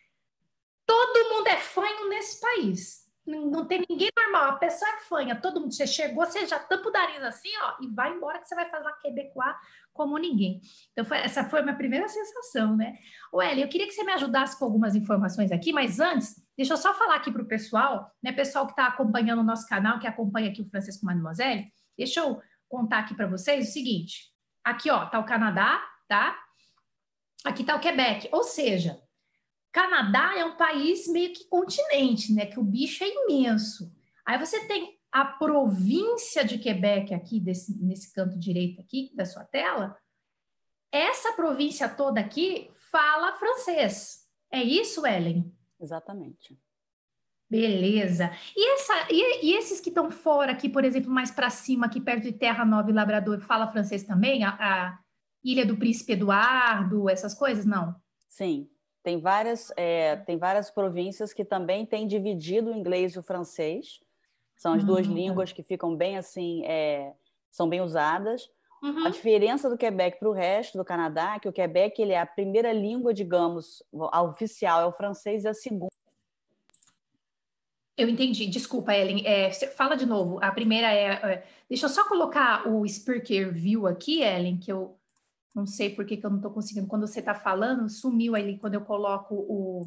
Todo 0.86 1.30
mundo 1.34 1.48
é 1.48 1.58
fanho 1.58 2.10
nesse 2.10 2.40
país. 2.40 3.05
Não 3.26 3.66
tem 3.66 3.84
ninguém 3.90 4.10
normal. 4.16 4.52
A 4.52 4.56
pessoa 4.58 4.90
é 4.92 5.00
fanha. 5.00 5.36
Todo 5.36 5.60
mundo. 5.60 5.74
Você 5.74 5.88
chegou, 5.88 6.26
você 6.26 6.46
já 6.46 6.60
tampa 6.60 6.90
o 6.90 6.92
nariz 6.92 7.24
assim, 7.24 7.50
ó, 7.62 7.76
e 7.82 7.88
vai 7.88 8.14
embora 8.14 8.40
que 8.40 8.48
você 8.48 8.54
vai 8.54 8.70
fazer 8.70 8.94
quebecois 9.02 9.56
como 9.92 10.18
ninguém. 10.18 10.62
Então, 10.92 11.04
foi, 11.04 11.18
essa 11.18 11.44
foi 11.46 11.62
a 11.62 11.64
minha 11.64 11.76
primeira 11.76 12.08
sensação, 12.08 12.76
né? 12.76 12.94
O 13.32 13.42
Eli, 13.42 13.62
eu 13.62 13.68
queria 13.68 13.88
que 13.88 13.94
você 13.94 14.04
me 14.04 14.12
ajudasse 14.12 14.60
com 14.60 14.66
algumas 14.66 14.94
informações 14.94 15.52
aqui, 15.52 15.72
mas 15.74 16.00
antes, 16.00 16.36
deixa 16.56 16.74
eu 16.74 16.78
só 16.78 16.94
falar 16.94 17.16
aqui 17.16 17.32
para 17.32 17.42
o 17.42 17.48
pessoal, 17.48 18.12
né? 18.22 18.32
Pessoal 18.32 18.66
que 18.68 18.74
está 18.74 18.88
acompanhando 18.88 19.40
o 19.40 19.44
nosso 19.44 19.68
canal, 19.68 20.00
que 20.00 20.06
acompanha 20.06 20.50
aqui 20.50 20.62
o 20.62 20.70
Francisco 20.70 21.06
Mademoiselle, 21.06 21.72
deixa 21.98 22.20
eu 22.20 22.42
contar 22.68 23.00
aqui 23.00 23.16
para 23.16 23.26
vocês 23.26 23.70
o 23.70 23.72
seguinte: 23.72 24.32
aqui, 24.64 24.92
ó, 24.92 25.06
tá 25.06 25.18
o 25.18 25.26
Canadá, 25.26 25.82
tá? 26.08 26.38
Aqui 27.44 27.64
tá 27.64 27.76
o 27.76 27.80
Quebec, 27.80 28.28
ou 28.32 28.44
seja, 28.44 29.00
Canadá 29.76 30.38
é 30.38 30.46
um 30.46 30.56
país 30.56 31.06
meio 31.06 31.34
que 31.34 31.50
continente, 31.50 32.34
né? 32.34 32.46
Que 32.46 32.58
o 32.58 32.64
bicho 32.64 33.04
é 33.04 33.10
imenso. 33.10 33.94
Aí 34.26 34.40
você 34.40 34.66
tem 34.68 34.98
a 35.12 35.26
província 35.26 36.46
de 36.46 36.58
Quebec 36.58 37.14
aqui, 37.14 37.42
desse, 37.42 37.78
nesse 37.84 38.14
canto 38.14 38.40
direito 38.40 38.80
aqui 38.80 39.12
da 39.14 39.26
sua 39.26 39.44
tela. 39.44 39.98
Essa 40.90 41.34
província 41.34 41.90
toda 41.90 42.22
aqui 42.22 42.72
fala 42.90 43.34
francês. 43.34 44.26
É 44.50 44.64
isso, 44.64 45.06
Ellen? 45.06 45.54
Exatamente. 45.78 46.58
Beleza. 47.50 48.32
E, 48.56 48.74
essa, 48.76 49.08
e, 49.12 49.48
e 49.48 49.58
esses 49.58 49.82
que 49.82 49.90
estão 49.90 50.10
fora 50.10 50.54
aqui, 50.54 50.70
por 50.70 50.86
exemplo, 50.86 51.12
mais 51.12 51.32
para 51.32 51.50
cima, 51.50 51.88
aqui 51.88 52.00
perto 52.00 52.24
de 52.24 52.32
Terra 52.32 52.64
Nova 52.64 52.90
e 52.90 52.94
Labrador, 52.94 53.42
fala 53.42 53.70
francês 53.70 54.04
também? 54.04 54.46
A, 54.46 54.52
a, 54.52 55.00
Ilha 55.44 55.66
do 55.66 55.76
Príncipe 55.76 56.14
Eduardo, 56.14 57.10
essas 57.10 57.34
coisas? 57.34 57.66
Não. 57.66 57.94
Sim, 58.30 58.70
tem 59.06 59.20
várias, 59.20 59.72
é, 59.78 60.16
tem 60.16 60.36
várias 60.36 60.72
províncias 60.72 61.32
que 61.32 61.46
também 61.46 61.86
têm 61.86 62.08
dividido 62.08 62.72
o 62.72 62.76
inglês 62.76 63.14
e 63.14 63.20
o 63.20 63.24
francês. 63.24 64.00
São 64.58 64.74
as 64.74 64.82
uhum. 64.82 64.88
duas 64.88 65.06
línguas 65.06 65.54
que 65.54 65.62
ficam 65.62 65.96
bem 65.96 66.18
assim, 66.18 66.66
é, 66.66 67.14
são 67.52 67.70
bem 67.70 67.82
usadas. 67.82 68.50
Uhum. 68.82 69.06
A 69.06 69.10
diferença 69.12 69.70
do 69.70 69.78
Quebec 69.78 70.18
para 70.18 70.28
o 70.28 70.32
resto 70.32 70.76
do 70.80 70.84
Canadá 70.84 71.36
é 71.36 71.40
que 71.40 71.48
o 71.48 71.54
Quebec 71.54 72.02
ele 72.02 72.14
é 72.14 72.20
a 72.20 72.26
primeira 72.26 72.74
língua, 72.74 73.14
digamos, 73.14 73.84
a 74.12 74.24
oficial 74.24 74.82
é 74.82 74.86
o 74.88 74.92
francês 74.92 75.44
e 75.44 75.48
a 75.50 75.54
segunda. 75.54 75.92
Eu 77.96 78.10
entendi, 78.10 78.48
desculpa, 78.48 78.92
Ellen. 78.96 79.24
É, 79.24 79.52
fala 79.52 79.96
de 79.96 80.08
novo. 80.08 80.40
A 80.42 80.52
primeira 80.52 80.92
é, 80.92 81.12
é. 81.12 81.48
Deixa 81.70 81.86
eu 81.86 81.90
só 81.90 82.08
colocar 82.08 82.68
o 82.68 82.88
Speaker 82.88 83.54
View 83.54 83.86
aqui, 83.86 84.24
Ellen, 84.24 84.58
que 84.58 84.72
eu 84.72 84.98
não 85.56 85.66
sei 85.66 85.90
por 85.96 86.06
que, 86.06 86.18
que 86.18 86.26
eu 86.26 86.30
não 86.30 86.38
estou 86.38 86.52
conseguindo. 86.52 86.88
Quando 86.88 87.08
você 87.08 87.20
está 87.22 87.34
falando, 87.34 87.88
sumiu 87.88 88.36
ali 88.36 88.60
quando 88.60 88.74
eu 88.74 88.82
coloco 88.82 89.34
o. 89.34 89.86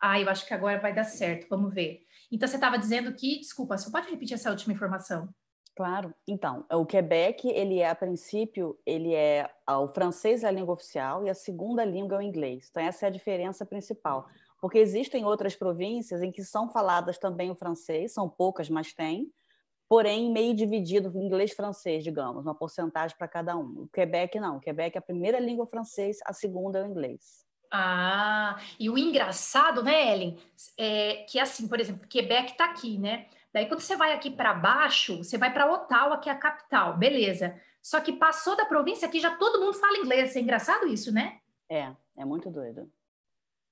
Ah, 0.00 0.20
eu 0.20 0.28
acho 0.28 0.46
que 0.46 0.54
agora 0.54 0.80
vai 0.80 0.94
dar 0.94 1.04
certo. 1.04 1.48
Vamos 1.50 1.74
ver. 1.74 2.06
Então, 2.30 2.46
você 2.46 2.54
estava 2.54 2.78
dizendo 2.78 3.12
que. 3.12 3.40
Desculpa, 3.40 3.76
você 3.76 3.90
pode 3.90 4.08
repetir 4.08 4.34
essa 4.34 4.50
última 4.50 4.72
informação? 4.72 5.28
Claro. 5.74 6.14
Então, 6.28 6.64
o 6.70 6.86
Quebec, 6.86 7.48
ele 7.48 7.80
é, 7.80 7.88
a 7.88 7.94
princípio, 7.94 8.78
ele 8.86 9.14
é 9.14 9.50
o 9.68 9.88
francês 9.88 10.44
é 10.44 10.48
a 10.48 10.50
língua 10.50 10.74
oficial 10.74 11.24
e 11.26 11.30
a 11.30 11.34
segunda 11.34 11.84
língua 11.84 12.16
é 12.16 12.18
o 12.18 12.22
inglês. 12.22 12.68
Então, 12.70 12.82
essa 12.82 13.06
é 13.06 13.08
a 13.08 13.12
diferença 13.12 13.66
principal. 13.66 14.28
Porque 14.60 14.78
existem 14.78 15.24
outras 15.24 15.56
províncias 15.56 16.22
em 16.22 16.30
que 16.30 16.44
são 16.44 16.70
faladas 16.70 17.18
também 17.18 17.50
o 17.50 17.56
francês, 17.56 18.12
são 18.12 18.28
poucas, 18.28 18.68
mas 18.68 18.92
tem, 18.92 19.32
porém 19.92 20.32
meio 20.32 20.54
dividido 20.54 21.12
inglês-francês, 21.14 22.02
digamos, 22.02 22.46
uma 22.46 22.54
porcentagem 22.54 23.14
para 23.14 23.28
cada 23.28 23.54
um. 23.54 23.82
O 23.82 23.88
Quebec 23.88 24.40
não. 24.40 24.56
O 24.56 24.58
Quebec 24.58 24.96
é 24.96 24.98
a 24.98 25.02
primeira 25.02 25.38
língua 25.38 25.66
francês, 25.66 26.16
a 26.24 26.32
segunda 26.32 26.78
é 26.78 26.82
o 26.82 26.86
inglês. 26.86 27.44
Ah, 27.70 28.58
e 28.80 28.88
o 28.88 28.96
engraçado, 28.96 29.82
né, 29.82 30.10
Ellen, 30.10 30.38
é 30.78 31.26
que 31.28 31.38
assim, 31.38 31.68
por 31.68 31.78
exemplo, 31.78 32.08
Quebec 32.08 32.52
está 32.52 32.64
aqui, 32.64 32.96
né? 32.96 33.26
Daí, 33.52 33.66
quando 33.66 33.80
você 33.80 33.94
vai 33.94 34.14
aqui 34.14 34.30
para 34.30 34.54
baixo, 34.54 35.18
você 35.18 35.36
vai 35.36 35.52
para 35.52 35.70
Ottawa, 35.70 36.16
que 36.16 36.30
é 36.30 36.32
a 36.32 36.38
capital, 36.38 36.96
beleza. 36.96 37.54
Só 37.82 38.00
que 38.00 38.14
passou 38.14 38.56
da 38.56 38.64
província 38.64 39.06
aqui, 39.06 39.20
já 39.20 39.36
todo 39.36 39.60
mundo 39.60 39.74
fala 39.74 39.98
inglês. 39.98 40.34
É 40.34 40.40
engraçado 40.40 40.86
isso, 40.86 41.12
né? 41.12 41.38
É, 41.68 41.92
é 42.16 42.24
muito 42.24 42.50
doido. 42.50 42.90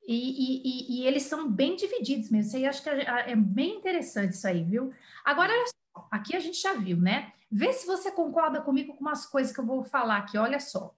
E, 0.06 0.16
e, 0.16 0.62
e, 0.64 1.00
e 1.00 1.06
eles 1.06 1.22
são 1.22 1.50
bem 1.50 1.76
divididos 1.76 2.30
mesmo. 2.30 2.48
Isso 2.48 2.56
aí 2.58 2.66
acho 2.66 2.82
que 2.82 2.90
é, 2.90 3.30
é 3.30 3.36
bem 3.36 3.76
interessante 3.76 4.34
isso 4.34 4.46
aí, 4.46 4.62
viu? 4.62 4.92
Agora, 5.24 5.50
olha 5.50 5.66
só, 5.66 5.79
aqui 6.10 6.36
a 6.36 6.40
gente 6.40 6.60
já 6.60 6.74
viu, 6.74 6.96
né? 6.98 7.32
Vê 7.50 7.72
se 7.72 7.86
você 7.86 8.10
concorda 8.12 8.60
comigo 8.60 8.94
com 8.94 9.00
umas 9.00 9.26
coisas 9.26 9.52
que 9.52 9.60
eu 9.60 9.66
vou 9.66 9.84
falar 9.84 10.18
aqui. 10.18 10.38
Olha 10.38 10.60
só. 10.60 10.94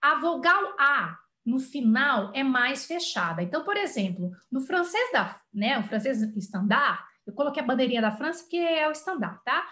A 0.00 0.16
vogal 0.16 0.74
A 0.78 1.18
no 1.44 1.58
final 1.58 2.30
é 2.34 2.42
mais 2.42 2.86
fechada. 2.86 3.42
Então, 3.42 3.64
por 3.64 3.76
exemplo, 3.76 4.30
no 4.50 4.60
francês 4.60 5.12
da, 5.12 5.40
né, 5.52 5.78
o 5.78 5.82
francês 5.82 6.20
standard, 6.36 7.02
eu 7.26 7.32
coloquei 7.32 7.62
a 7.62 7.66
bandeirinha 7.66 8.00
da 8.00 8.12
França 8.12 8.42
porque 8.42 8.56
é 8.56 8.88
o 8.88 8.92
estandarte, 8.92 9.42
tá? 9.44 9.66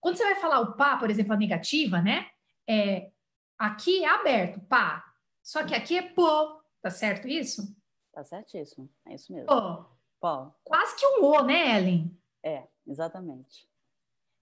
Quando 0.00 0.16
você 0.16 0.24
vai 0.24 0.36
falar 0.36 0.60
o 0.60 0.76
pá, 0.76 0.96
por 0.96 1.10
exemplo, 1.10 1.32
a 1.32 1.36
negativa, 1.36 2.00
né? 2.00 2.28
É, 2.68 3.10
aqui 3.58 4.04
é 4.04 4.08
aberto, 4.08 4.60
pá. 4.68 5.04
Só 5.42 5.64
que 5.64 5.74
aqui 5.74 5.96
é 5.96 6.02
pô, 6.02 6.60
tá 6.80 6.90
certo 6.90 7.28
isso? 7.28 7.76
Tá 8.12 8.24
certíssimo, 8.24 8.88
é 9.06 9.14
isso 9.14 9.32
mesmo. 9.32 9.46
Pô. 9.46 9.84
Pô. 10.20 10.52
Quase 10.64 10.96
que 10.96 11.06
um 11.06 11.24
O, 11.24 11.42
né, 11.42 11.76
Ellen? 11.76 12.18
É, 12.42 12.66
exatamente. 12.86 13.68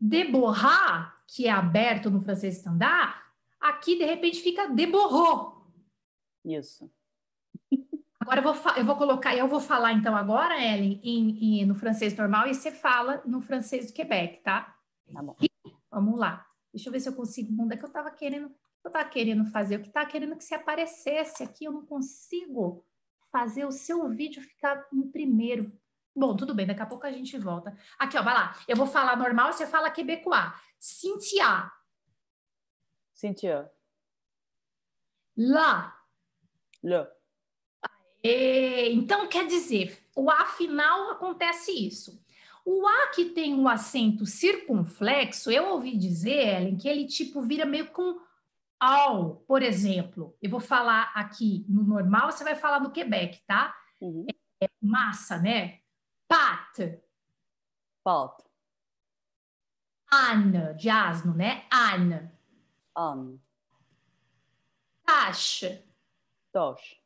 Deborrar, 0.00 1.22
que 1.26 1.46
é 1.46 1.50
aberto 1.50 2.10
no 2.10 2.20
francês 2.20 2.56
standard, 2.56 3.14
aqui 3.60 3.96
de 3.96 4.04
repente 4.04 4.40
fica 4.40 4.68
deborrou. 4.68 5.70
Isso. 6.44 6.90
Agora 8.20 8.40
eu 8.40 8.54
vou, 8.54 8.72
eu 8.76 8.84
vou 8.84 8.96
colocar, 8.96 9.36
eu 9.36 9.46
vou 9.46 9.60
falar 9.60 9.92
então 9.92 10.16
agora, 10.16 10.54
Ellen, 10.54 10.98
em, 11.02 11.60
em, 11.60 11.66
no 11.66 11.74
francês 11.74 12.16
normal 12.16 12.48
e 12.48 12.54
você 12.54 12.70
fala 12.70 13.22
no 13.26 13.42
francês 13.42 13.88
do 13.88 13.92
Quebec, 13.92 14.42
tá? 14.42 14.74
Tá 15.12 15.22
bom. 15.22 15.36
E, 15.42 15.50
vamos 15.90 16.18
lá. 16.18 16.46
Deixa 16.72 16.88
eu 16.88 16.92
ver 16.92 17.00
se 17.00 17.08
eu 17.08 17.14
consigo. 17.14 17.54
Onde 17.62 17.74
é 17.74 17.76
que 17.76 17.84
eu 17.84 17.92
tava 17.92 18.10
querendo? 18.10 18.50
Eu 18.82 18.90
tava 18.90 19.08
querendo 19.08 19.44
fazer. 19.46 19.76
O 19.76 19.82
que 19.82 19.90
tava 19.90 20.08
querendo 20.08 20.36
que 20.36 20.44
se 20.44 20.54
aparecesse 20.54 21.42
aqui, 21.42 21.66
eu 21.66 21.72
não 21.72 21.84
consigo 21.84 22.84
fazer 23.30 23.66
o 23.66 23.72
seu 23.72 24.08
vídeo 24.08 24.42
ficar 24.42 24.86
em 24.92 25.02
primeiro. 25.02 25.70
Bom, 26.14 26.36
tudo 26.36 26.54
bem, 26.54 26.66
daqui 26.66 26.82
a 26.82 26.86
pouco 26.86 27.06
a 27.06 27.12
gente 27.12 27.36
volta. 27.38 27.76
Aqui, 27.98 28.16
ó, 28.16 28.22
vai 28.22 28.34
lá. 28.34 28.56
Eu 28.68 28.76
vou 28.76 28.86
falar 28.86 29.16
normal, 29.16 29.52
você 29.52 29.66
fala 29.66 29.90
quebecois. 29.90 30.52
Cynthia. 30.78 31.70
Cynthia. 33.12 33.70
Lá. 35.36 36.00
Lá. 36.82 37.08
Então, 38.22 39.28
quer 39.28 39.46
dizer, 39.46 40.02
o 40.14 40.30
A 40.30 40.46
final 40.46 41.10
acontece 41.10 41.72
isso. 41.72 42.22
O 42.64 42.86
A 42.86 43.08
que 43.08 43.26
tem 43.26 43.54
o 43.54 43.68
acento 43.68 44.24
circunflexo, 44.24 45.50
eu 45.50 45.66
ouvi 45.70 45.96
dizer, 45.96 46.56
Ellen, 46.56 46.76
que 46.76 46.88
ele 46.88 47.06
tipo 47.06 47.42
vira 47.42 47.66
meio 47.66 47.88
com 47.88 48.18
ao, 48.80 49.36
por 49.46 49.62
exemplo. 49.62 50.36
Eu 50.40 50.50
vou 50.50 50.60
falar 50.60 51.12
aqui 51.14 51.64
no 51.68 51.82
normal, 51.82 52.30
você 52.30 52.44
vai 52.44 52.54
falar 52.54 52.80
no 52.80 52.90
Quebec, 52.90 53.42
tá? 53.46 53.74
Uhum. 54.00 54.26
É, 54.62 54.68
massa, 54.80 55.38
né? 55.38 55.80
Pat. 56.28 57.02
Pat. 58.02 58.44
Anne, 60.10 60.74
de 60.74 60.88
asno, 60.88 61.34
né? 61.34 61.66
Anne. 61.70 62.30
Anne. 62.94 63.40
Tache. 65.04 65.84
Toche. 66.52 66.96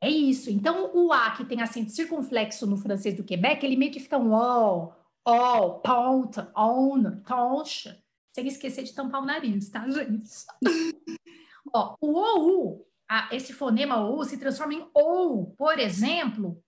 É 0.00 0.08
isso. 0.08 0.50
Então, 0.50 0.94
o 0.94 1.12
A 1.12 1.30
que 1.30 1.44
tem 1.44 1.62
acento 1.62 1.90
circunflexo 1.90 2.66
no 2.66 2.76
francês 2.76 3.16
do 3.16 3.24
Quebec, 3.24 3.64
ele 3.64 3.76
meio 3.76 3.90
que 3.90 4.00
fica 4.00 4.18
um 4.18 4.32
O, 4.32 4.92
O, 5.24 5.80
ponte, 5.80 6.40
on, 6.54 7.22
tonche, 7.22 7.98
sem 8.34 8.46
esquecer 8.46 8.84
de 8.84 8.94
tampar 8.94 9.22
o 9.22 9.24
nariz, 9.24 9.70
tá, 9.70 9.88
gente? 9.88 10.30
Ó, 11.72 11.96
o 12.00 12.12
OU, 12.12 12.86
a, 13.08 13.34
esse 13.34 13.52
fonema 13.52 14.00
OU 14.00 14.24
se 14.24 14.38
transforma 14.38 14.74
em 14.74 14.88
OU. 14.94 15.54
Por 15.56 15.78
exemplo, 15.78 16.62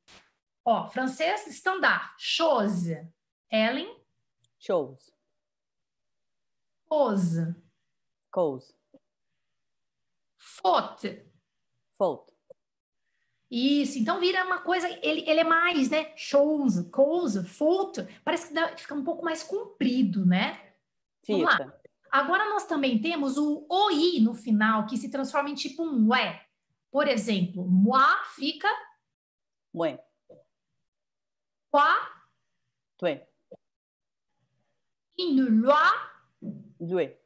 ó, 0.67 0.89
francês 0.89 1.47
standard, 1.47 2.13
chose. 2.19 3.09
Ellen? 3.51 3.97
Chose. 4.59 5.13
Cause. 6.89 7.55
Cause. 8.31 8.75
Faute. 10.37 11.25
Faute. 11.97 12.35
Isso, 13.49 13.99
então 13.99 14.19
vira 14.19 14.45
uma 14.45 14.59
coisa, 14.59 14.89
ele, 15.03 15.29
ele 15.29 15.41
é 15.41 15.45
mais, 15.45 15.89
né? 15.89 16.13
Shows, 16.17 16.81
coisa, 16.91 17.45
foto, 17.45 18.07
parece 18.25 18.49
que 18.49 18.55
dá, 18.55 18.77
fica 18.77 18.95
um 18.95 19.05
pouco 19.05 19.25
mais 19.25 19.45
comprido, 19.45 20.27
né? 20.27 20.61
Fica. 21.23 21.39
Vamos 21.39 21.59
lá. 21.59 21.81
Agora 22.11 22.49
nós 22.51 22.67
também 22.67 23.01
temos 23.01 23.37
o 23.37 23.67
OI 23.71 24.21
no 24.21 24.35
final, 24.35 24.87
que 24.87 24.97
se 24.97 25.11
transforma 25.11 25.49
em 25.49 25.55
tipo 25.55 25.85
um 25.85 26.09
ué. 26.09 26.45
Por 26.91 27.07
exemplo, 27.07 27.65
moi 27.69 28.25
fica. 28.35 28.69
Ué. 29.75 30.06
Quoi? 31.71 31.95
Tué. 32.99 33.29
E 35.19 35.33
no 35.33 35.67
loi? 35.67 35.75
Dué. 36.81 37.19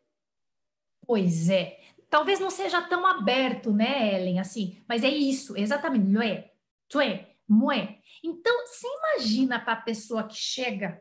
Pois 1.06 1.48
é. 1.50 1.80
Talvez 2.08 2.40
não 2.40 2.50
seja 2.50 2.82
tão 2.82 3.06
aberto, 3.06 3.72
né, 3.72 4.14
Ellen, 4.14 4.40
assim, 4.40 4.82
mas 4.88 5.04
é 5.04 5.08
isso, 5.08 5.56
exatamente. 5.56 6.12
Lue, 6.12 6.50
tue, 6.88 7.26
mue. 7.48 8.00
Então, 8.22 8.66
você 8.66 8.86
imagina 8.86 9.60
para 9.60 9.74
a 9.74 9.82
pessoa 9.82 10.26
que 10.26 10.34
chega 10.34 11.00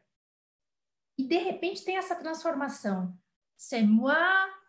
e 1.18 1.28
de 1.28 1.38
repente 1.38 1.84
tem 1.84 1.98
essa 1.98 2.16
transformação. 2.16 3.14
C'est 3.58 3.84
moi, 3.84 4.16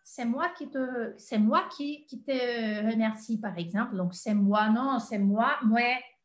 c'est 0.03 0.25
moi 0.25 0.49
qui 0.49 0.67
te, 0.69 1.15
c'est 1.17 1.39
moi 1.39 1.69
qui, 1.69 2.05
qui 2.07 2.21
te 2.21 2.33
remercie, 2.91 3.39
par 3.39 3.57
exemple. 3.57 3.97
Donc, 3.97 4.15
c'est 4.15 4.35
moi, 4.35 4.69
não, 4.69 4.99
c'est 4.99 5.19
moi, 5.19 5.61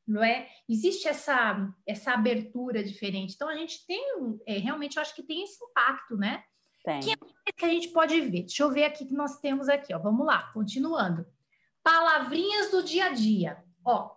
mue, 0.07 0.19
lue. 0.19 0.45
Existe 0.67 1.07
essa, 1.07 1.73
essa 1.85 2.13
abertura 2.13 2.83
diferente. 2.83 3.33
Então, 3.35 3.49
a 3.49 3.55
gente 3.55 3.85
tem, 3.85 4.03
é, 4.45 4.57
realmente, 4.57 4.97
eu 4.97 5.01
acho 5.01 5.15
que 5.15 5.23
tem 5.23 5.43
esse 5.43 5.63
impacto, 5.63 6.17
né? 6.17 6.43
Tem. 6.83 6.99
Que, 7.01 7.53
que 7.53 7.65
a 7.65 7.69
gente 7.69 7.89
pode 7.89 8.19
ver? 8.21 8.41
Deixa 8.41 8.63
eu 8.63 8.71
ver 8.71 8.85
aqui 8.85 9.05
que 9.05 9.13
nós 9.13 9.39
temos 9.39 9.67
aqui, 9.67 9.93
ó. 9.93 9.99
Vamos 9.99 10.25
lá, 10.25 10.51
continuando. 10.53 11.25
Palavrinhas 11.83 12.71
do 12.71 12.83
dia 12.83 13.05
a 13.05 13.09
dia. 13.09 13.63
Ó, 13.83 14.11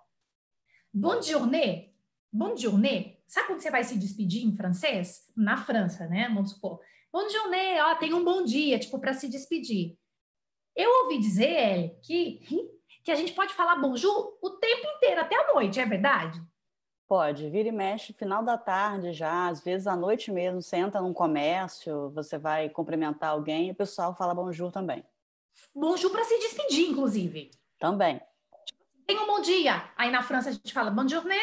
bonne 0.92 1.23
journée. 1.23 1.95
Bonne 2.33 2.57
journée. 2.57 3.23
Sabe 3.26 3.49
quando 3.49 3.61
você 3.61 3.71
vai 3.71 3.85
se 3.85 3.99
despedir 3.99 4.47
em 4.47 4.54
francês? 4.54 5.30
Na 5.37 5.57
França, 5.57 6.07
né? 6.07 6.28
Vamos 6.28 6.52
supor. 6.52 6.80
Bonne 7.12 7.30
journée, 7.30 7.80
ó, 7.80 7.95
tem 7.97 8.12
um 8.12 8.25
bom 8.25 8.45
dia, 8.45 8.78
tipo, 8.78 8.99
para 8.99 9.14
se 9.14 9.28
despedir. 9.28 9.99
Eu 10.76 11.04
ouvi 11.04 11.18
dizer, 11.18 11.99
que, 12.02 12.40
que 13.08 13.12
a 13.12 13.16
gente 13.16 13.32
pode 13.32 13.54
falar 13.54 13.76
bonjour 13.76 14.36
o 14.42 14.50
tempo 14.50 14.86
inteiro, 14.86 15.22
até 15.22 15.34
a 15.34 15.54
noite, 15.54 15.80
é 15.80 15.86
verdade? 15.86 16.38
Pode, 17.08 17.48
vira 17.48 17.70
e 17.70 17.72
mexe, 17.72 18.12
final 18.12 18.44
da 18.44 18.58
tarde 18.58 19.14
já, 19.14 19.48
às 19.48 19.64
vezes 19.64 19.86
à 19.86 19.96
noite 19.96 20.30
mesmo, 20.30 20.60
você 20.60 20.76
entra 20.76 21.00
num 21.00 21.14
comércio, 21.14 22.10
você 22.10 22.36
vai 22.36 22.68
cumprimentar 22.68 23.30
alguém 23.30 23.68
e 23.68 23.70
o 23.70 23.74
pessoal 23.74 24.14
fala 24.14 24.34
bonjour 24.34 24.70
também. 24.70 25.02
Bonjour 25.74 26.10
para 26.10 26.22
se 26.22 26.38
despedir, 26.38 26.90
inclusive. 26.90 27.50
Também. 27.78 28.20
Tem 29.06 29.18
um 29.18 29.26
bom 29.26 29.40
dia. 29.40 29.90
Aí 29.96 30.10
na 30.10 30.22
França 30.22 30.50
a 30.50 30.52
gente 30.52 30.74
fala 30.74 30.90
bonjour, 30.90 31.24
né? 31.24 31.40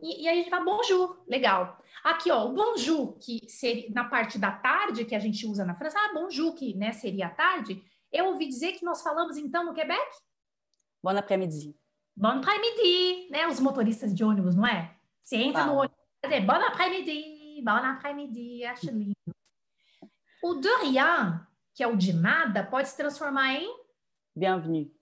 E, 0.00 0.24
e 0.24 0.28
aí 0.28 0.40
a 0.40 0.42
gente 0.42 0.50
fala 0.50 0.64
bonjour, 0.64 1.22
legal. 1.28 1.80
Aqui, 2.02 2.32
ó, 2.32 2.46
o 2.46 2.52
bonjour, 2.52 3.16
que 3.20 3.48
seria 3.48 3.88
na 3.90 4.06
parte 4.06 4.40
da 4.40 4.50
tarde 4.50 5.04
que 5.04 5.14
a 5.14 5.20
gente 5.20 5.46
usa 5.46 5.64
na 5.64 5.76
França, 5.76 6.00
ah, 6.00 6.12
bonjour, 6.12 6.52
que 6.56 6.74
né, 6.74 6.90
seria 6.90 7.28
a 7.28 7.30
tarde. 7.30 7.80
Eu 8.10 8.26
ouvi 8.26 8.48
dizer 8.48 8.72
que 8.72 8.84
nós 8.84 9.02
falamos 9.02 9.36
então 9.36 9.64
no 9.64 9.72
Quebec? 9.72 10.25
Bon 11.06 11.16
après-midi. 11.16 11.72
Bon 12.16 12.40
après-midi, 12.40 13.30
né? 13.30 13.46
Os 13.46 13.60
motoristas 13.60 14.12
de 14.12 14.24
ônibus, 14.24 14.56
não 14.56 14.66
é? 14.66 14.92
Você 15.22 15.36
entra 15.36 15.60
Fala. 15.60 15.72
no 15.72 15.78
ônibus, 15.78 15.98
dizer, 16.24 16.40
bon 16.40 16.54
après-midi, 16.54 17.62
bon 17.62 17.70
après-midi, 17.70 18.64
acho 18.64 18.90
lindo. 18.90 19.14
O 20.42 20.54
de 20.54 20.68
rien, 20.82 21.46
que 21.72 21.84
é 21.84 21.86
o 21.86 21.96
de 21.96 22.12
nada, 22.12 22.64
pode 22.64 22.88
se 22.88 22.96
transformar 22.96 23.54
em 23.54 23.72
bienvenue. 24.34 24.92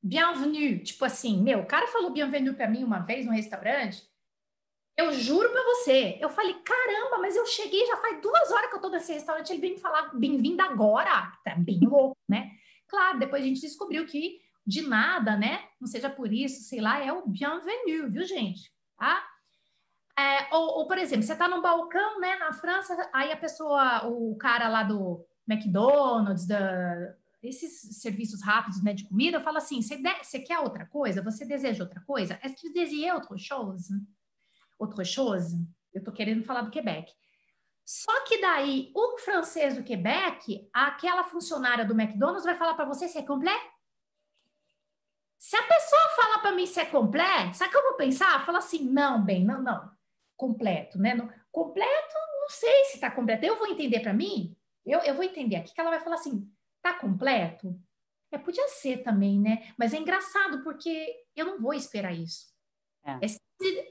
Bienvenue, 0.00 0.84
tipo 0.84 1.04
assim, 1.04 1.42
meu, 1.42 1.62
o 1.62 1.66
cara 1.66 1.88
falou 1.88 2.12
bienvenue 2.12 2.54
para 2.54 2.68
mim 2.68 2.84
uma 2.84 3.00
vez 3.00 3.26
no 3.26 3.32
restaurante. 3.32 4.08
Eu 4.96 5.12
juro 5.12 5.50
para 5.50 5.64
você, 5.64 6.16
eu 6.20 6.28
falei, 6.28 6.54
caramba, 6.62 7.18
mas 7.18 7.34
eu 7.34 7.44
cheguei 7.44 7.84
já 7.86 7.96
faz 7.96 8.22
duas 8.22 8.52
horas 8.52 8.70
que 8.70 8.76
eu 8.76 8.80
tô 8.80 8.88
nesse 8.88 9.12
restaurante, 9.12 9.50
ele 9.50 9.60
vem 9.60 9.72
me 9.72 9.80
falar 9.80 10.14
bem-vindo 10.14 10.62
agora, 10.62 11.36
tá 11.44 11.56
bem 11.56 11.80
louco, 11.80 12.16
né? 12.28 12.52
Claro, 12.86 13.18
depois 13.18 13.42
a 13.42 13.46
gente 13.46 13.60
descobriu 13.60 14.06
que 14.06 14.48
de 14.66 14.82
nada, 14.82 15.36
né? 15.36 15.64
Não 15.80 15.86
seja 15.86 16.08
por 16.10 16.32
isso, 16.32 16.62
sei 16.62 16.80
lá, 16.80 17.02
é 17.04 17.12
o 17.12 17.26
bienvenue, 17.26 18.10
viu, 18.10 18.24
gente? 18.24 18.72
Tá? 18.96 19.26
É, 20.18 20.54
ou, 20.54 20.78
ou, 20.78 20.86
por 20.86 20.98
exemplo, 20.98 21.22
você 21.22 21.32
está 21.32 21.48
num 21.48 21.62
balcão, 21.62 22.20
né, 22.20 22.36
na 22.36 22.52
França, 22.52 22.94
aí 23.12 23.32
a 23.32 23.36
pessoa, 23.36 24.06
o 24.06 24.36
cara 24.36 24.68
lá 24.68 24.82
do 24.82 25.24
McDonald's, 25.48 26.46
da, 26.46 27.14
esses 27.42 28.00
serviços 28.00 28.42
rápidos, 28.42 28.82
né, 28.82 28.92
de 28.92 29.08
comida, 29.08 29.40
fala 29.40 29.58
assim, 29.58 29.80
você, 29.80 30.38
quer 30.40 30.58
outra 30.58 30.86
coisa? 30.86 31.22
Você 31.22 31.44
deseja 31.46 31.82
outra 31.82 32.00
coisa? 32.02 32.38
Est-ce 32.42 32.54
que 32.54 32.68
vous 32.68 32.74
désirez 32.74 33.12
autre 33.12 33.38
chose? 33.38 33.94
Autre? 34.78 35.02
Eu 35.92 36.00
estou 36.00 36.12
querendo 36.12 36.44
falar 36.44 36.62
do 36.62 36.70
Quebec. 36.70 37.10
Só 37.84 38.24
que 38.24 38.40
daí, 38.40 38.92
o 38.94 39.18
francês 39.18 39.76
do 39.76 39.82
Quebec, 39.82 40.68
aquela 40.72 41.24
funcionária 41.24 41.84
do 41.84 41.98
McDonald's 41.98 42.44
vai 42.44 42.54
falar 42.54 42.74
para 42.74 42.84
você 42.84 43.08
se 43.08 43.18
é 43.18 43.22
completo? 43.22 43.79
Se 45.40 45.56
a 45.56 45.62
pessoa 45.62 46.08
fala 46.14 46.38
para 46.40 46.52
mim 46.52 46.66
se 46.66 46.78
é 46.78 46.84
completo, 46.84 47.56
sabe 47.56 47.70
o 47.70 47.72
que 47.72 47.78
eu 47.78 47.88
vou 47.88 47.96
pensar? 47.96 48.44
Fala 48.44 48.58
assim, 48.58 48.84
não, 48.84 49.24
bem, 49.24 49.44
não, 49.44 49.60
não 49.60 49.90
completo, 50.40 50.98
né? 50.98 51.12
No, 51.12 51.30
completo, 51.52 52.14
não 52.40 52.48
sei 52.48 52.84
se 52.84 52.94
está 52.94 53.10
completo. 53.10 53.44
Eu 53.44 53.58
vou 53.58 53.66
entender 53.66 54.00
para 54.00 54.14
mim, 54.14 54.56
eu, 54.86 55.00
eu 55.00 55.14
vou 55.14 55.22
entender 55.22 55.56
aqui 55.56 55.74
que 55.74 55.80
ela 55.80 55.90
vai 55.90 56.00
falar 56.00 56.16
assim, 56.16 56.50
tá 56.80 56.94
completo? 56.94 57.78
É, 58.32 58.38
podia 58.38 58.66
ser 58.68 59.02
também, 59.02 59.38
né? 59.38 59.70
Mas 59.76 59.92
é 59.92 59.98
engraçado 59.98 60.62
porque 60.64 61.14
eu 61.36 61.44
não 61.44 61.60
vou 61.60 61.74
esperar 61.74 62.14
isso. 62.14 62.54
É. 63.04 63.18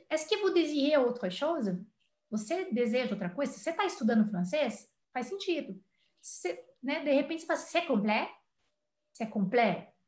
Est-ce 0.09 0.27
que 0.27 0.37
vous 0.37 0.51
désirez 0.51 0.95
autre 0.95 1.29
chose? 1.29 1.79
Você 2.31 2.71
deseja 2.71 3.13
outra 3.13 3.29
coisa? 3.29 3.51
Se 3.51 3.59
você 3.59 3.69
está 3.69 3.85
estudando 3.85 4.29
francês, 4.29 4.89
faz 5.13 5.27
sentido. 5.27 5.79
Você, 6.19 6.65
né, 6.81 7.03
de 7.03 7.11
repente 7.11 7.41
você 7.41 7.47
fala 7.47 7.59
assim, 7.59 7.77
é 7.77 7.85
completo? 7.85 8.33
Você 9.13 9.23
é 9.23 9.27
completo? 9.27 9.98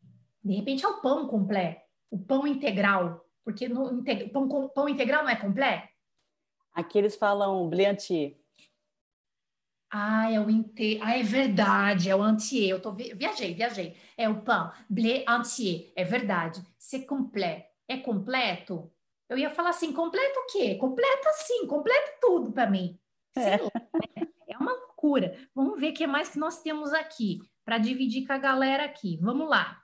De 0.44 0.54
repente 0.56 0.86
é 0.86 0.88
o 0.88 1.02
pão 1.02 1.28
completo, 1.28 1.82
o 2.10 2.18
pão 2.18 2.48
integral. 2.48 3.26
Porque 3.44 3.68
no, 3.68 4.04
pão, 4.32 4.70
pão 4.70 4.90
integral 4.90 5.24
não 5.24 5.30
é 5.30 5.36
completo? 5.36 5.88
Aqui 6.74 6.98
eles 6.98 7.16
falam 7.16 7.68
blé 7.70 7.92
entier. 7.92 8.38
Ah, 9.90 10.32
é 10.32 10.40
o 10.40 10.50
inteiro. 10.50 11.02
Ah, 11.04 11.18
é 11.18 11.24
verdade, 11.24 12.10
é 12.10 12.16
o 12.16 12.28
entier. 12.28 12.70
Eu 12.70 12.82
tô 12.82 12.92
vi... 12.94 13.14
viajei, 13.14 13.54
viajei. 13.54 13.98
É 14.18 14.30
o 14.30 14.42
pão, 14.42 14.72
blé 14.90 15.26
entier. 15.28 15.92
É 15.96 16.04
verdade. 16.04 16.62
C'est 16.78 17.06
complet. 17.06 17.66
É 17.88 17.98
completo? 17.98 18.92
Eu 19.28 19.38
ia 19.38 19.50
falar 19.50 19.70
assim, 19.70 19.92
completo 19.92 20.40
o 20.40 20.46
quê? 20.48 20.76
Completa 20.76 21.32
sim, 21.34 21.68
completa 21.68 22.18
tudo 22.22 22.52
para 22.52 22.70
mim. 22.70 22.98
É. 23.36 23.56
é 24.48 24.58
uma 24.58 24.74
loucura. 24.74 25.38
Vamos 25.54 25.80
ver 25.80 25.92
o 25.92 25.94
que 25.94 26.08
mais 26.08 26.30
que 26.30 26.40
nós 26.40 26.62
temos 26.62 26.94
aqui 26.94 27.40
para 27.66 27.78
dividir 27.78 28.26
com 28.26 28.34
a 28.34 28.38
galera 28.38 28.86
aqui. 28.86 29.18
Vamos 29.22 29.50
lá. 29.50 29.82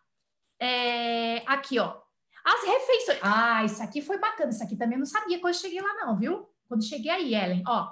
É... 0.60 1.38
Aqui, 1.46 1.80
ó. 1.80 2.02
As 2.43 2.63
refeições. 2.65 3.20
Ah, 3.22 3.63
isso 3.65 3.84
aqui 3.84 4.02
foi 4.02 4.17
bacana. 4.17 4.52
Isso 4.52 4.63
aqui 4.63 4.76
também 4.78 4.98
não 4.98 5.06
sabia 5.06 5.39
quando 5.39 5.54
eu 5.54 5.60
cheguei 5.60 5.82
lá, 5.82 5.93
não, 5.96 6.17
viu? 6.17 6.48
Quando 6.67 6.84
cheguei 6.84 7.12
aí, 7.12 7.36
Ellen, 7.36 7.63
ó, 7.65 7.91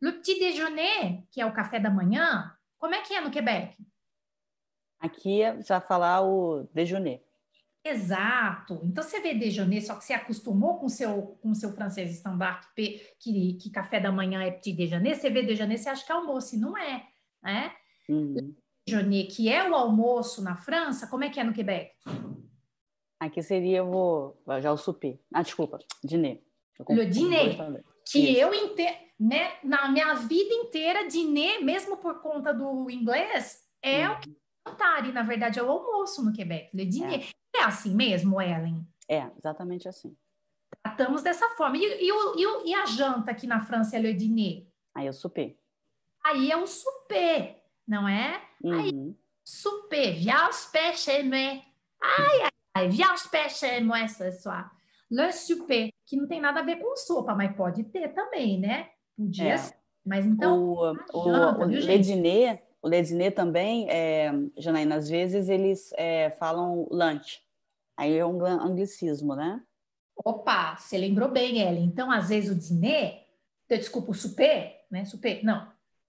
le 0.00 0.12
petit 0.12 0.38
déjeuner, 0.38 1.24
que 1.30 1.40
é 1.40 1.46
o 1.46 1.52
café 1.52 1.78
da 1.78 1.90
manhã, 1.90 2.52
como 2.78 2.94
é 2.94 3.02
que 3.02 3.14
é 3.14 3.20
no 3.20 3.30
Quebec? 3.30 3.76
Aqui 4.98 5.40
você 5.56 5.72
vai 5.72 5.80
falar 5.80 6.22
o 6.22 6.68
déjeuner. 6.72 7.22
Exato. 7.84 8.80
Então 8.82 9.02
você 9.02 9.20
vê 9.20 9.34
déjeuner, 9.34 9.84
só 9.84 9.94
que 9.94 10.04
você 10.04 10.12
acostumou 10.12 10.78
com 10.78 10.88
seu 10.88 11.38
com 11.40 11.54
seu 11.54 11.72
francês 11.72 12.10
standard 12.16 12.66
que, 12.74 13.00
que, 13.20 13.54
que 13.54 13.70
café 13.70 14.00
da 14.00 14.10
manhã 14.10 14.42
é 14.42 14.50
petit 14.50 14.72
déjeuner, 14.72 15.14
você 15.14 15.30
vê 15.30 15.42
déjeuner, 15.42 15.78
você 15.78 15.88
acha 15.88 16.04
que 16.04 16.10
é 16.10 16.14
almoço, 16.14 16.56
e 16.56 16.58
não 16.58 16.76
é, 16.76 17.06
né? 17.42 17.72
Uhum. 18.08 18.54
Déjeuner, 18.86 19.26
que 19.26 19.48
é 19.48 19.68
o 19.68 19.74
almoço 19.74 20.42
na 20.42 20.56
França, 20.56 21.08
como 21.08 21.24
é 21.24 21.28
que 21.28 21.40
é 21.40 21.44
no 21.44 21.52
Quebec? 21.52 21.92
Aqui 23.18 23.42
seria 23.42 23.84
o 23.84 24.36
já 24.60 24.72
o 24.72 24.76
souper. 24.76 25.18
Ah, 25.34 25.42
desculpa, 25.42 25.78
dîner. 26.04 26.40
Le 26.90 27.06
dîner 27.06 27.56
que 28.04 28.18
Isso. 28.20 28.40
eu 28.40 28.50
né, 29.18 29.52
na 29.64 29.88
minha 29.88 30.14
vida 30.14 30.54
inteira, 30.54 31.08
dîner, 31.08 31.64
mesmo 31.64 31.96
por 31.96 32.20
conta 32.20 32.52
do 32.52 32.88
inglês, 32.90 33.64
é 33.82 34.08
hum. 34.08 34.12
o 34.12 34.20
que 34.20 34.36
jantar, 34.68 35.08
e 35.08 35.12
na 35.12 35.22
verdade 35.22 35.58
é 35.58 35.62
o 35.62 35.70
almoço 35.70 36.24
no 36.24 36.32
Quebec, 36.32 36.70
le 36.76 36.84
dîner. 36.84 37.28
É. 37.54 37.58
é 37.58 37.64
assim 37.64 37.94
mesmo, 37.94 38.40
Ellen? 38.40 38.86
É, 39.08 39.28
exatamente 39.36 39.88
assim. 39.88 40.14
Tratamos 40.82 41.22
dessa 41.22 41.48
forma. 41.56 41.76
E, 41.76 41.82
e, 41.82 42.10
e, 42.10 42.70
e 42.70 42.74
a 42.74 42.86
janta 42.86 43.32
aqui 43.32 43.46
na 43.46 43.60
França 43.60 43.96
é 43.96 44.00
le 44.00 44.14
dîner? 44.14 44.68
Aí 44.94 45.06
é 45.06 45.10
o 45.10 45.12
souper. 45.12 45.56
Aí 46.22 46.50
é 46.50 46.56
o 46.56 46.66
souper, 46.66 47.62
não 47.86 48.08
é? 48.08 48.45
Uhum. 48.62 48.80
Aí, 48.80 49.16
souper, 49.44 50.14
viens 50.14 50.70
chez 50.94 51.22
moi. 51.22 51.62
Ai, 52.02 52.42
ai, 52.42 52.50
ai, 52.74 52.88
viens 52.88 53.16
chez 53.48 53.80
moi 53.80 54.06
ce 54.08 54.30
soir. 54.32 54.70
Le 55.10 55.30
souper 55.32 55.92
que 56.04 56.16
não 56.16 56.26
tem 56.26 56.40
nada 56.40 56.60
a 56.60 56.62
ver 56.64 56.76
com 56.76 56.96
sopa, 56.96 57.34
mas 57.34 57.54
pode 57.56 57.84
ter 57.84 58.08
também, 58.08 58.58
né? 58.58 58.88
Podia 59.16 59.54
é. 59.54 59.56
ser. 59.56 59.74
Mas 60.04 60.24
então. 60.24 60.68
O, 60.72 60.92
o, 61.12 61.62
o 61.62 61.64
Ledinê, 61.64 62.60
o 62.80 62.88
Ledinê 62.88 63.30
também, 63.30 63.88
é, 63.90 64.32
Janaína, 64.56 64.96
às 64.96 65.08
vezes 65.08 65.48
eles 65.48 65.92
é, 65.96 66.30
falam 66.30 66.86
lunch. 66.90 67.42
Aí 67.96 68.16
é 68.16 68.26
um 68.26 68.44
anglicismo, 68.44 69.34
né? 69.34 69.60
Opa, 70.16 70.76
você 70.76 70.96
lembrou 70.96 71.28
bem, 71.28 71.60
Ellen. 71.60 71.84
Então, 71.84 72.10
às 72.10 72.28
vezes 72.28 72.50
o 72.50 72.54
dîner, 72.54 73.24
desculpa, 73.68 74.10
o 74.10 74.14
souper, 74.14 74.84
né? 74.90 75.04
Souper, 75.04 75.44
não. 75.44 75.66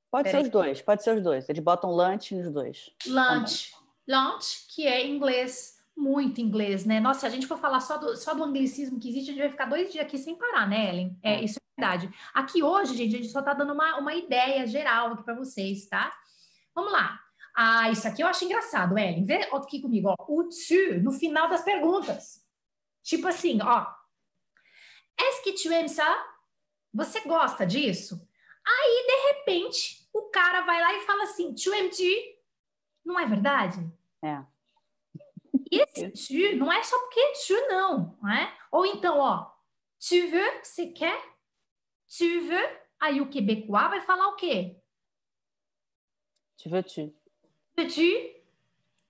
Pode 0.10 0.30
ser 0.30 0.42
os 0.42 0.50
dois, 0.50 0.82
pode 0.82 1.04
ser 1.04 1.18
os 1.18 1.24
dois. 1.24 1.48
Eles 1.50 1.64
botam 1.64 1.92
lunch 1.92 2.34
nos 2.34 2.52
dois. 2.52 2.92
Lunch. 3.06 3.74
Lunch, 4.08 4.68
que 4.74 4.88
é 4.88 5.06
inglês 5.06 5.78
muito 5.98 6.40
inglês, 6.40 6.86
né? 6.86 7.00
Nossa, 7.00 7.22
se 7.22 7.26
a 7.26 7.30
gente 7.30 7.48
for 7.48 7.58
falar 7.58 7.80
só 7.80 7.98
do, 7.98 8.16
só 8.16 8.36
do 8.36 8.44
anglicismo 8.44 9.00
que 9.00 9.10
existe, 9.10 9.32
a 9.32 9.34
gente 9.34 9.42
vai 9.42 9.50
ficar 9.50 9.66
dois 9.66 9.92
dias 9.92 10.06
aqui 10.06 10.18
sem 10.18 10.36
parar, 10.36 10.70
né, 10.70 10.90
Ellen? 10.90 11.20
É, 11.24 11.34
é. 11.34 11.44
isso 11.44 11.58
é 11.58 11.82
verdade. 11.82 12.14
Aqui 12.34 12.62
hoje, 12.62 12.96
gente, 12.96 13.16
a 13.16 13.18
gente 13.18 13.32
só 13.32 13.42
tá 13.42 13.54
dando 13.54 13.74
uma, 13.74 13.98
uma 13.98 14.14
ideia 14.14 14.66
geral 14.68 15.14
aqui 15.14 15.24
para 15.24 15.34
vocês, 15.34 15.88
tá? 15.88 16.14
Vamos 16.76 16.94
lá. 16.94 17.20
Ah, 17.56 17.90
isso 17.90 18.08
aqui 18.08 18.22
eu 18.22 18.28
acho 18.28 18.46
engraçado, 18.46 18.96
Ellen. 18.96 19.26
Vê 19.26 19.50
aqui 19.52 19.82
comigo, 19.82 20.10
ó. 20.10 20.16
O 20.28 20.44
tu 20.44 21.02
no 21.02 21.12
final 21.12 21.50
das 21.50 21.64
perguntas. 21.64 22.46
Tipo 23.02 23.28
assim, 23.28 23.60
ó. 23.64 23.88
Est-ce 25.20 25.44
que 25.44 25.54
tu 25.54 25.74
aimes 25.74 25.94
ça? 25.94 26.26
Você 26.94 27.22
gosta 27.22 27.66
disso? 27.66 28.22
Aí, 28.68 29.06
de 29.08 29.28
repente, 29.28 30.08
o 30.14 30.24
cara 30.24 30.62
vai 30.62 30.82
lá 30.82 30.94
e 30.96 31.06
fala 31.06 31.24
assim, 31.24 31.56
tu 31.56 31.72
aimes-tu? 31.72 32.04
Não 33.06 33.18
é 33.18 33.26
verdade? 33.26 33.80
É. 34.22 34.44
E 35.72 35.80
esse 35.80 36.10
tu 36.28 36.58
não 36.58 36.72
é 36.72 36.84
só 36.84 37.00
porque 37.00 37.20
é 37.20 37.32
tu, 37.32 37.68
não, 37.70 38.18
né? 38.22 38.58
Ou 38.70 38.86
então, 38.86 39.20
ó, 39.20 39.50
tu 40.00 40.28
veux, 40.30 40.64
você 40.64 40.88
quer? 40.88 41.18
Tu 42.10 42.42
veux, 42.42 42.80
aí 43.00 43.22
o 43.22 43.30
quebecois 43.30 43.90
vai 43.90 44.02
falar 44.02 44.28
o 44.28 44.36
quê? 44.36 44.78
Tu 46.58 46.70
veux 46.70 46.84
tu. 46.84 47.16
Veux 47.78 47.88
tu? 47.88 48.37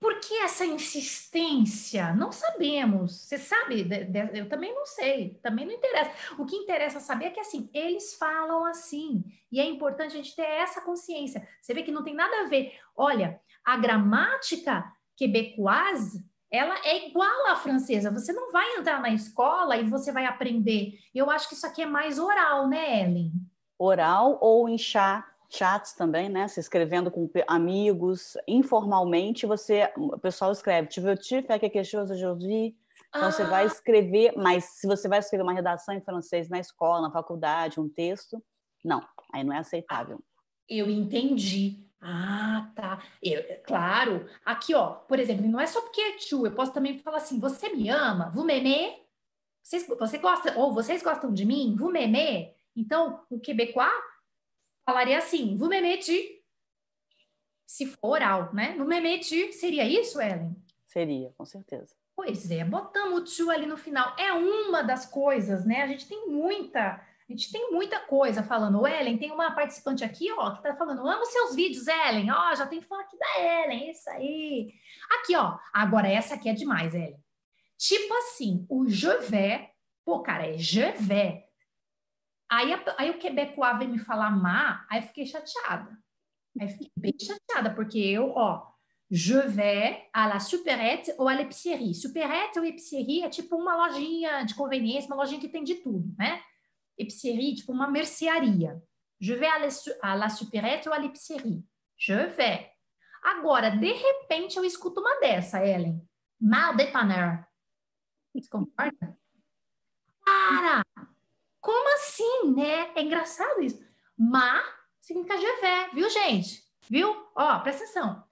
Por 0.00 0.20
que 0.20 0.34
essa 0.38 0.64
insistência? 0.64 2.14
Não 2.14 2.30
sabemos. 2.30 3.12
Você 3.12 3.36
sabe? 3.36 3.86
Eu 4.32 4.48
também 4.48 4.72
não 4.72 4.86
sei. 4.86 5.38
Também 5.42 5.66
não 5.66 5.74
interessa. 5.74 6.12
O 6.38 6.46
que 6.46 6.56
interessa 6.56 7.00
saber 7.00 7.26
é 7.26 7.30
que 7.30 7.40
assim, 7.40 7.68
eles 7.74 8.14
falam 8.14 8.64
assim. 8.64 9.24
E 9.50 9.60
é 9.60 9.64
importante 9.64 10.12
a 10.12 10.22
gente 10.22 10.36
ter 10.36 10.46
essa 10.46 10.80
consciência. 10.80 11.46
Você 11.60 11.74
vê 11.74 11.82
que 11.82 11.90
não 11.90 12.04
tem 12.04 12.14
nada 12.14 12.42
a 12.42 12.48
ver. 12.48 12.78
Olha, 12.96 13.40
a 13.64 13.76
gramática 13.76 14.84
quebecoise 15.16 16.24
ela 16.50 16.74
é 16.84 17.08
igual 17.08 17.46
à 17.48 17.56
francesa. 17.56 18.10
Você 18.10 18.32
não 18.32 18.50
vai 18.50 18.76
entrar 18.76 19.00
na 19.00 19.10
escola 19.10 19.76
e 19.76 19.88
você 19.88 20.10
vai 20.10 20.24
aprender. 20.24 20.98
Eu 21.14 21.30
acho 21.30 21.48
que 21.48 21.54
isso 21.54 21.66
aqui 21.66 21.82
é 21.82 21.86
mais 21.86 22.18
oral, 22.18 22.68
né, 22.68 23.02
Ellen? 23.02 23.32
Oral 23.78 24.38
ou 24.40 24.68
em 24.68 24.78
chat, 24.78 25.24
chats 25.48 25.94
também, 25.94 26.28
né? 26.28 26.46
Se 26.48 26.60
escrevendo 26.60 27.10
com 27.10 27.28
amigos, 27.46 28.36
informalmente, 28.46 29.46
você, 29.46 29.90
o 29.96 30.18
pessoal 30.18 30.52
escreve, 30.52 30.88
tu 30.88 31.00
veux-tu 31.00 31.42
faire 31.42 31.58
quelque 31.58 31.82
chose 31.84 32.12
aujourd'hui? 32.12 32.76
Então, 33.08 33.28
ah. 33.28 33.32
você 33.32 33.44
vai 33.44 33.64
ah. 33.64 33.66
escrever, 33.66 34.34
mas 34.36 34.64
se 34.64 34.86
você 34.86 35.08
vai 35.08 35.18
escrever 35.18 35.42
uma 35.42 35.54
redação 35.54 35.94
em 35.94 36.00
francês 36.00 36.48
na 36.48 36.58
escola, 36.58 37.00
na 37.00 37.10
faculdade, 37.10 37.80
um 37.80 37.88
texto, 37.88 38.42
não, 38.84 39.02
aí 39.32 39.42
não 39.42 39.52
é 39.52 39.58
aceitável. 39.58 40.20
Eu 40.68 40.90
entendi. 40.90 41.84
Ah, 42.00 42.70
tá. 42.76 43.02
Eu, 43.22 43.42
claro. 43.64 44.26
Aqui, 44.44 44.74
ó, 44.74 44.90
por 44.90 45.18
exemplo, 45.18 45.46
não 45.46 45.58
é 45.58 45.66
só 45.66 45.80
porque 45.80 46.00
é 46.00 46.16
tu, 46.16 46.46
eu 46.46 46.52
posso 46.52 46.72
também 46.72 46.98
falar 46.98 47.16
assim: 47.16 47.40
você 47.40 47.70
me 47.70 47.88
ama? 47.88 48.30
Vous 48.30 48.44
m'aimez? 48.44 48.94
Vocês, 49.62 49.86
você 49.86 50.18
gosta, 50.18 50.56
ou 50.58 50.72
vocês 50.72 51.02
gostam 51.02 51.32
de 51.32 51.44
mim? 51.44 51.74
Vous 51.76 51.90
m'aimez? 51.90 52.50
Então, 52.76 53.24
o 53.28 53.40
quebecois 53.40 53.90
falaria 54.88 55.18
assim: 55.18 55.54
vous 55.58 55.68
m'aimez-tu? 55.68 56.16
Se 57.66 57.84
for 57.84 58.12
oral, 58.12 58.54
né? 58.54 58.74
Vous 58.78 58.86
m'aimez-tu? 58.86 59.52
Seria 59.52 59.84
isso, 59.84 60.18
Ellen? 60.18 60.56
Seria, 60.86 61.30
com 61.36 61.44
certeza. 61.44 61.94
Pois 62.16 62.50
é, 62.50 62.64
botamos 62.64 63.20
o 63.20 63.44
tu 63.44 63.50
ali 63.50 63.66
no 63.66 63.76
final. 63.76 64.16
É 64.18 64.32
uma 64.32 64.82
das 64.82 65.04
coisas, 65.04 65.66
né? 65.66 65.82
A 65.82 65.86
gente 65.86 66.08
tem 66.08 66.26
muita 66.26 67.06
a 67.28 67.32
gente 67.32 67.52
tem 67.52 67.70
muita 67.70 68.00
coisa 68.00 68.42
falando. 68.42 68.80
O 68.80 68.86
Ellen, 68.86 69.18
tem 69.18 69.30
uma 69.30 69.50
participante 69.50 70.02
aqui, 70.02 70.32
ó, 70.32 70.56
que 70.56 70.62
tá 70.62 70.74
falando, 70.74 71.06
amo 71.06 71.26
seus 71.26 71.54
vídeos, 71.54 71.86
Ellen. 71.86 72.30
Ó, 72.30 72.54
já 72.54 72.66
tem 72.66 72.80
fã 72.80 72.98
aqui 73.00 73.18
da 73.18 73.40
Ellen, 73.40 73.90
isso 73.90 74.08
aí. 74.08 74.72
Aqui, 75.10 75.36
ó. 75.36 75.58
Agora, 75.70 76.08
essa 76.08 76.36
aqui 76.36 76.48
é 76.48 76.54
demais, 76.54 76.94
Ellen. 76.94 77.22
Tipo 77.76 78.14
assim, 78.14 78.64
o 78.70 78.88
je 78.88 79.14
vais, 79.28 79.68
pô, 80.06 80.22
cara, 80.22 80.46
é 80.46 80.56
je 80.56 80.90
vais. 80.92 81.47
Aí, 82.50 82.72
aí 82.96 83.10
o 83.10 83.18
Quebecois 83.18 83.78
veio 83.78 83.90
me 83.90 83.98
falar 83.98 84.30
má, 84.30 84.86
aí 84.90 85.02
fiquei 85.02 85.26
chateada. 85.26 85.98
Aí 86.60 86.68
fiquei 86.68 86.90
bem 86.96 87.14
chateada, 87.18 87.74
porque 87.74 87.98
eu, 87.98 88.30
ó, 88.30 88.66
je 89.10 89.38
vais 89.48 90.08
à 90.12 90.26
la 90.26 90.40
supérette 90.40 91.14
ou 91.18 91.28
à 91.28 91.34
l'épicerie. 91.34 91.94
Supérette 91.94 92.58
ou 92.58 92.64
épicerie 92.64 93.22
é 93.22 93.28
tipo 93.28 93.56
uma 93.56 93.86
lojinha 93.86 94.44
de 94.44 94.54
conveniência, 94.54 95.08
uma 95.08 95.16
lojinha 95.16 95.40
que 95.40 95.48
tem 95.48 95.62
de 95.62 95.76
tudo, 95.76 96.14
né? 96.18 96.42
épicerie, 96.98 97.54
tipo 97.54 97.72
uma 97.72 97.88
mercearia. 97.88 98.82
Je 99.20 99.34
vais 99.34 99.48
à 99.48 99.58
la, 99.58 99.68
à 100.02 100.16
la 100.16 100.28
supérette 100.28 100.86
ou 100.88 100.92
à 100.92 100.98
l'épicerie. 100.98 101.64
Je 101.96 102.26
vais. 102.36 102.70
Agora, 103.22 103.70
de 103.70 103.92
repente, 103.92 104.56
eu 104.56 104.64
escuto 104.64 105.00
uma 105.00 105.18
dessa, 105.20 105.64
Ellen. 105.64 106.00
Mal 106.40 106.76
dépanneur. 106.76 107.44
Você 108.32 108.48
concorda? 108.48 109.18
Cara, 110.24 110.84
como 111.60 111.94
assim, 111.94 112.54
né? 112.54 112.90
É 112.94 113.02
engraçado 113.02 113.62
isso. 113.62 113.82
Ma 114.16 114.62
significa 115.00 115.38
je 115.38 115.60
vais, 115.60 115.92
viu, 115.92 116.10
gente? 116.10 116.62
Viu? 116.88 117.14
Ó, 117.34 117.58
presta 117.60 117.84
atenção. 117.84 118.24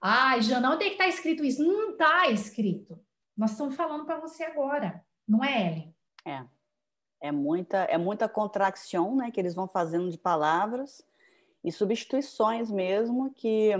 Ai, 0.00 0.42
Jana, 0.42 0.72
onde 0.72 0.84
é 0.84 0.90
que 0.90 0.96
tá 0.96 1.06
escrito 1.06 1.44
isso? 1.44 1.62
Não 1.62 1.96
tá 1.96 2.28
escrito. 2.28 2.98
Nós 3.36 3.52
estamos 3.52 3.74
falando 3.74 4.04
para 4.04 4.18
você 4.18 4.44
agora, 4.44 5.04
não 5.26 5.44
é, 5.44 5.68
Ellen? 5.68 5.96
É. 6.24 6.44
É 7.20 7.30
muita, 7.30 7.78
é 7.84 7.96
muita 7.96 8.28
contracção 8.28 9.14
né, 9.14 9.30
que 9.30 9.38
eles 9.38 9.54
vão 9.54 9.68
fazendo 9.68 10.10
de 10.10 10.18
palavras 10.18 11.06
e 11.62 11.70
substituições 11.70 12.68
mesmo, 12.68 13.32
que 13.32 13.70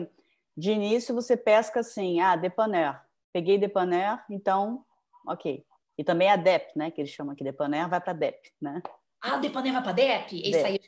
de 0.56 0.70
início 0.70 1.14
você 1.14 1.36
pesca 1.36 1.80
assim, 1.80 2.20
ah, 2.20 2.36
depaner, 2.36 3.02
peguei 3.32 3.58
depaner, 3.58 4.24
então, 4.30 4.84
ok. 5.26 5.64
E 5.96 6.04
também 6.04 6.30
a 6.30 6.36
DEP, 6.36 6.76
né, 6.76 6.90
que 6.90 7.00
eles 7.00 7.10
chamam 7.10 7.32
aqui 7.32 7.44
depaner, 7.44 7.88
vai 7.88 8.00
para 8.00 8.12
DEP, 8.12 8.50
né? 8.60 8.82
Ah, 9.24 9.36
Depaner 9.36 9.72
vai 9.72 9.82
para 9.82 9.92
DEP? 9.92 10.42
Esse 10.44 10.64
aí, 10.64 10.80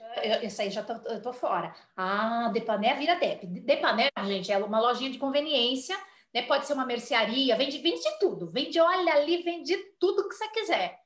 esse 0.43 0.61
aí 0.61 0.69
já 0.69 0.83
tô, 0.83 0.95
eu 1.09 1.23
tô 1.23 1.33
fora. 1.33 1.73
Ah, 1.97 2.51
Depaner 2.53 2.99
vira 2.99 3.15
DEP. 3.15 3.47
Depaner, 3.47 4.11
gente, 4.25 4.51
é 4.51 4.59
uma 4.59 4.81
lojinha 4.81 5.11
de 5.11 5.19
conveniência, 5.19 5.97
né? 6.35 6.43
Pode 6.43 6.67
ser 6.67 6.73
uma 6.73 6.85
mercearia, 6.85 7.55
vende, 7.55 7.79
vende 7.79 8.03
de 8.03 8.19
tudo. 8.19 8.51
Vende, 8.51 8.81
olha 8.81 9.15
ali, 9.15 9.41
vende 9.45 9.77
tudo 10.01 10.29
que 10.29 10.35
você 10.35 10.49
quiser. 10.49 10.99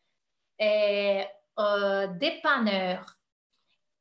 É, 0.58 1.30
uh, 1.58 2.18
dépanneur, 2.18 3.04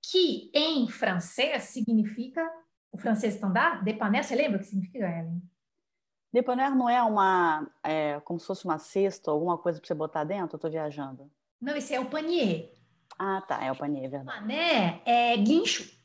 que 0.09 0.49
em 0.53 0.87
francês 0.87 1.63
significa, 1.63 2.49
o 2.93 2.97
francês 2.97 3.33
standard, 3.33 3.83
dépanneur, 3.83 4.23
você 4.23 4.35
lembra 4.35 4.55
o 4.55 4.59
que 4.61 4.67
significa, 4.67 4.99
Ellen? 4.99 5.41
Dépanneur 6.31 6.75
não 6.75 6.89
é 6.89 7.01
uma, 7.01 7.67
é, 7.83 8.19
como 8.21 8.39
se 8.39 8.45
fosse 8.45 8.65
uma 8.65 8.77
cesta, 8.77 9.31
alguma 9.31 9.57
coisa 9.57 9.79
para 9.79 9.87
você 9.87 9.93
botar 9.93 10.23
dentro? 10.23 10.55
Eu 10.55 10.57
estou 10.57 10.71
viajando. 10.71 11.31
Não, 11.59 11.75
esse 11.75 11.93
é 11.93 11.99
o 11.99 12.09
panier. 12.09 12.73
Ah, 13.17 13.41
tá, 13.41 13.63
é 13.63 13.71
o 13.71 13.75
panier, 13.75 14.05
é 14.05 14.09
verdade. 14.09 14.39
Pané 14.39 15.01
é 15.05 15.37
guincho. 15.37 15.97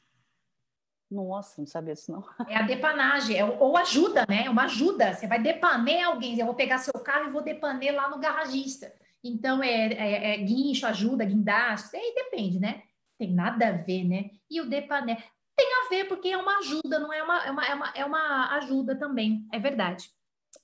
Nossa, 1.11 1.61
não 1.61 1.67
sabia 1.67 1.93
isso 1.93 2.11
não. 2.11 2.25
É 2.49 2.57
a 2.57 2.63
depanagem, 2.63 3.37
é, 3.37 3.45
ou 3.45 3.77
ajuda, 3.77 4.25
né? 4.27 4.47
É 4.47 4.51
uma 4.51 4.65
ajuda. 4.65 5.13
Você 5.13 5.27
vai 5.27 5.43
depaner 5.43 6.07
alguém. 6.07 6.39
Eu 6.39 6.47
vou 6.47 6.55
pegar 6.55 6.79
seu 6.79 6.95
carro 6.95 7.29
e 7.29 7.33
vou 7.33 7.43
depaner 7.43 7.95
lá 7.95 8.09
no 8.09 8.19
garagista. 8.19 8.91
Então, 9.23 9.63
é, 9.63 9.93
é, 9.93 10.35
é 10.35 10.37
guincho, 10.39 10.87
ajuda, 10.87 11.25
guindaste, 11.25 11.97
aí 11.97 12.15
depende, 12.15 12.59
né? 12.59 12.83
Tem 13.19 13.33
nada 13.33 13.69
a 13.69 13.73
ver, 13.73 14.05
né? 14.05 14.31
E 14.51 14.61
o 14.61 14.69
depané 14.69 15.23
tem 15.63 15.73
a 15.75 15.89
ver 15.89 16.09
porque 16.09 16.29
é 16.29 16.37
uma 16.37 16.59
ajuda, 16.59 16.99
não 16.99 17.13
é 17.13 17.23
uma, 17.23 17.45
é 17.45 17.51
uma, 17.51 17.67
é 17.67 17.75
uma, 17.75 17.93
é 17.97 18.05
uma 18.05 18.57
ajuda 18.57 18.99
também, 18.99 19.47
é 19.53 19.59
verdade. 19.59 20.11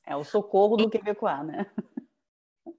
É 0.04 0.16
o 0.16 0.24
socorro 0.24 0.76
do 0.76 0.90
Quebecois, 0.90 1.46
né? 1.46 1.66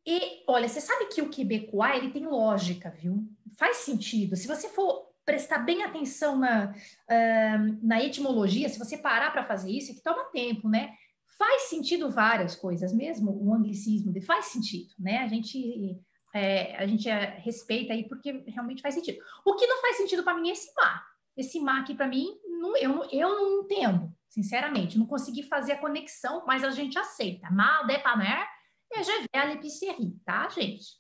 E, 0.05 0.43
olha, 0.47 0.67
você 0.67 0.81
sabe 0.81 1.05
que 1.05 1.21
o 1.21 1.29
Quebecois, 1.29 1.97
ele 1.97 2.11
tem 2.11 2.25
lógica, 2.25 2.89
viu? 2.89 3.23
Faz 3.57 3.77
sentido. 3.77 4.35
Se 4.35 4.47
você 4.47 4.67
for 4.69 5.09
prestar 5.23 5.59
bem 5.59 5.83
atenção 5.83 6.37
na, 6.37 6.71
uh, 6.71 7.79
na 7.81 8.03
etimologia, 8.03 8.67
se 8.69 8.79
você 8.79 8.97
parar 8.97 9.31
para 9.31 9.45
fazer 9.45 9.71
isso, 9.71 9.91
é 9.91 9.95
que 9.95 10.01
toma 10.01 10.25
tempo, 10.31 10.67
né? 10.67 10.95
faz 11.39 11.69
sentido 11.69 12.11
várias 12.11 12.53
coisas, 12.53 12.93
mesmo 12.93 13.31
o 13.31 13.53
anglicismo 13.53 14.13
faz 14.21 14.47
sentido, 14.47 14.93
né? 14.99 15.19
A 15.19 15.27
gente 15.27 15.97
é, 16.35 16.75
a 16.75 16.85
gente 16.85 17.09
é, 17.09 17.39
respeita 17.39 17.93
aí 17.93 18.07
porque 18.07 18.43
realmente 18.47 18.81
faz 18.81 18.93
sentido. 18.93 19.19
O 19.45 19.55
que 19.55 19.65
não 19.65 19.81
faz 19.81 19.97
sentido 19.97 20.21
para 20.21 20.37
mim 20.37 20.49
é 20.49 20.51
esse 20.51 20.71
mar. 20.75 21.08
Esse 21.39 21.59
mar 21.59 21.81
aqui 21.81 21.95
para 21.95 22.07
mim, 22.07 22.27
não, 22.45 22.75
eu, 22.77 22.89
não, 22.89 23.09
eu 23.11 23.29
não 23.29 23.63
entendo, 23.63 24.13
sinceramente, 24.27 24.97
não 24.97 25.05
consegui 25.05 25.43
fazer 25.43 25.73
a 25.73 25.79
conexão, 25.79 26.43
mas 26.45 26.63
a 26.63 26.71
gente 26.71 26.97
aceita. 26.97 27.49
Mal 27.49 27.87
de 27.87 27.97
paner 27.99 28.47
e 28.91 29.03
je 29.03 29.11
vais 29.11 29.43
à 29.43 29.45
l'épicerie, 29.45 30.19
tá, 30.25 30.49
gente? 30.49 30.97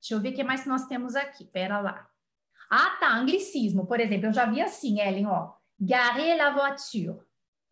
Deixa 0.00 0.14
eu 0.14 0.20
ver 0.20 0.30
o 0.30 0.34
que 0.34 0.44
mais 0.44 0.66
nós 0.66 0.86
temos 0.86 1.16
aqui. 1.16 1.44
Pera 1.44 1.80
lá. 1.80 2.08
Ah, 2.70 2.96
tá, 3.00 3.14
anglicismo, 3.14 3.86
por 3.86 4.00
exemplo, 4.00 4.26
eu 4.26 4.32
já 4.32 4.46
vi 4.46 4.60
assim, 4.60 5.00
Ellen, 5.00 5.26
ó. 5.26 5.54
Garer 5.80 6.36
la 6.36 6.50
voiture 6.50 7.20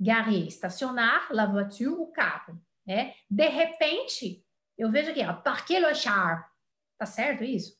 garer, 0.00 0.46
estacionar 0.46 1.28
la 1.30 1.46
voiture, 1.46 1.90
o 1.90 2.06
carro. 2.06 2.58
Né? 2.86 3.14
De 3.30 3.48
repente, 3.48 4.44
eu 4.78 4.90
vejo 4.90 5.10
aqui, 5.10 5.24
ó, 5.24 5.34
parquet 5.34 5.78
le 5.78 5.94
char. 5.94 6.50
Tá 6.96 7.04
certo 7.04 7.44
isso? 7.44 7.78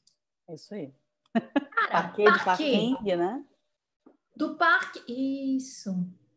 É 0.49 0.55
isso 0.55 0.75
aí. 0.75 0.93
Cara, 1.33 1.91
parquet, 1.91 2.25
parquet. 2.25 2.93
parking, 2.93 3.17
né? 3.17 3.45
Do 4.41 4.55
parque, 4.55 5.03
isso. 5.07 5.91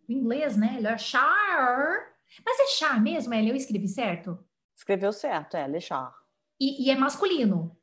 Em 0.10 0.16
inglês, 0.16 0.58
né? 0.58 0.78
Le 0.82 0.98
char. 0.98 2.06
Mas 2.46 2.60
é 2.60 2.68
char 2.76 3.02
mesmo, 3.02 3.34
Ellen? 3.34 3.52
Eu 3.52 3.56
escrevi 3.56 3.88
certo? 3.88 4.38
Escreveu 4.76 5.14
certo, 5.14 5.56
é, 5.56 5.66
le 5.70 5.80
char. 5.80 6.14
E, 6.60 6.84
e 6.84 6.92
é 6.92 6.98
masculino? 6.98 7.74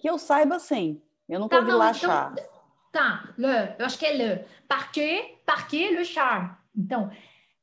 Que 0.00 0.10
eu 0.10 0.18
saiba, 0.18 0.58
sim. 0.58 1.00
Eu 1.28 1.38
nunca 1.38 1.54
tá, 1.54 1.62
ouvi 1.62 1.70
lá 1.70 1.90
então, 1.90 2.00
char. 2.00 2.34
Tá, 2.90 3.32
le, 3.38 3.76
eu 3.78 3.86
acho 3.86 3.96
que 4.00 4.06
é 4.06 4.16
le. 4.16 4.44
Parquet, 4.66 5.40
parquet, 5.46 5.92
le 5.92 6.04
char. 6.04 6.64
Então, 6.76 7.08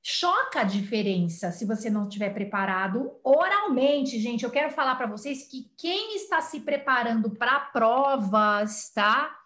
choca 0.02 0.62
a 0.62 0.64
diferença 0.64 1.52
se 1.52 1.66
você 1.66 1.90
não 1.90 2.04
estiver 2.04 2.34
preparado 2.34 3.20
oralmente, 3.22 4.22
gente. 4.22 4.46
Eu 4.46 4.52
quero 4.52 4.72
falar 4.72 4.96
para 4.96 5.08
vocês 5.08 5.44
que 5.44 5.70
quem 5.78 6.16
está 6.16 6.40
se 6.40 6.62
preparando 6.62 7.30
para 7.32 7.60
provas, 7.60 8.90
tá? 8.96 9.38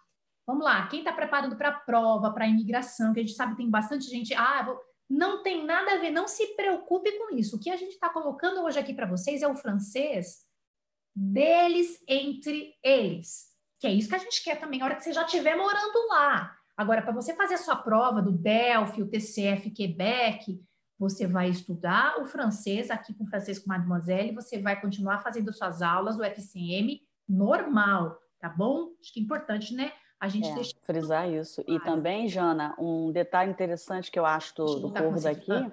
Vamos 0.46 0.64
lá, 0.64 0.86
quem 0.88 1.00
está 1.00 1.12
preparando 1.12 1.56
para 1.56 1.72
prova, 1.72 2.32
para 2.32 2.46
imigração, 2.46 3.12
que 3.12 3.20
a 3.20 3.22
gente 3.22 3.34
sabe 3.34 3.56
tem 3.56 3.70
bastante 3.70 4.06
gente. 4.06 4.34
Ah, 4.34 4.62
vou... 4.62 4.80
não 5.08 5.42
tem 5.42 5.64
nada 5.64 5.92
a 5.92 5.98
ver, 5.98 6.10
não 6.10 6.26
se 6.26 6.54
preocupe 6.56 7.12
com 7.12 7.34
isso. 7.34 7.56
O 7.56 7.60
que 7.60 7.70
a 7.70 7.76
gente 7.76 7.92
está 7.92 8.08
colocando 8.08 8.62
hoje 8.62 8.78
aqui 8.78 8.92
para 8.92 9.06
vocês 9.06 9.42
é 9.42 9.48
o 9.48 9.54
francês 9.54 10.46
deles 11.14 12.02
entre 12.08 12.74
eles. 12.82 13.52
Que 13.78 13.86
é 13.86 13.92
isso 13.92 14.08
que 14.08 14.14
a 14.14 14.18
gente 14.18 14.42
quer 14.42 14.58
também, 14.58 14.80
a 14.80 14.84
hora 14.84 14.94
que 14.96 15.04
você 15.04 15.12
já 15.12 15.24
estiver 15.24 15.56
morando 15.56 16.08
lá. 16.08 16.56
Agora, 16.76 17.02
para 17.02 17.12
você 17.12 17.34
fazer 17.34 17.54
a 17.54 17.58
sua 17.58 17.76
prova 17.76 18.22
do 18.22 18.32
Delphi, 18.32 19.02
o 19.02 19.08
TCF 19.08 19.70
Quebec, 19.70 20.60
você 20.98 21.26
vai 21.26 21.50
estudar 21.50 22.20
o 22.20 22.26
francês 22.26 22.90
aqui 22.90 23.12
com 23.12 23.24
o 23.24 23.26
francês 23.26 23.58
com 23.58 23.68
Mademoiselle, 23.68 24.34
você 24.34 24.60
vai 24.60 24.80
continuar 24.80 25.20
fazendo 25.20 25.52
suas 25.52 25.82
aulas 25.82 26.16
do 26.16 26.24
FCM 26.24 27.00
normal, 27.28 28.18
tá 28.40 28.48
bom? 28.48 28.92
Acho 29.00 29.12
que 29.12 29.20
é 29.20 29.22
importante, 29.22 29.74
né? 29.74 29.92
A 30.22 30.28
gente 30.28 30.48
é, 30.48 30.54
deixa... 30.54 30.72
frisar 30.84 31.28
isso. 31.28 31.64
E 31.66 31.80
também, 31.80 32.28
Jana, 32.28 32.76
um 32.78 33.10
detalhe 33.10 33.50
interessante 33.50 34.08
que 34.08 34.16
eu 34.16 34.24
acho 34.24 34.54
do, 34.54 34.78
do 34.78 34.90
tá 34.92 35.02
curso 35.02 35.26
aqui, 35.26 35.72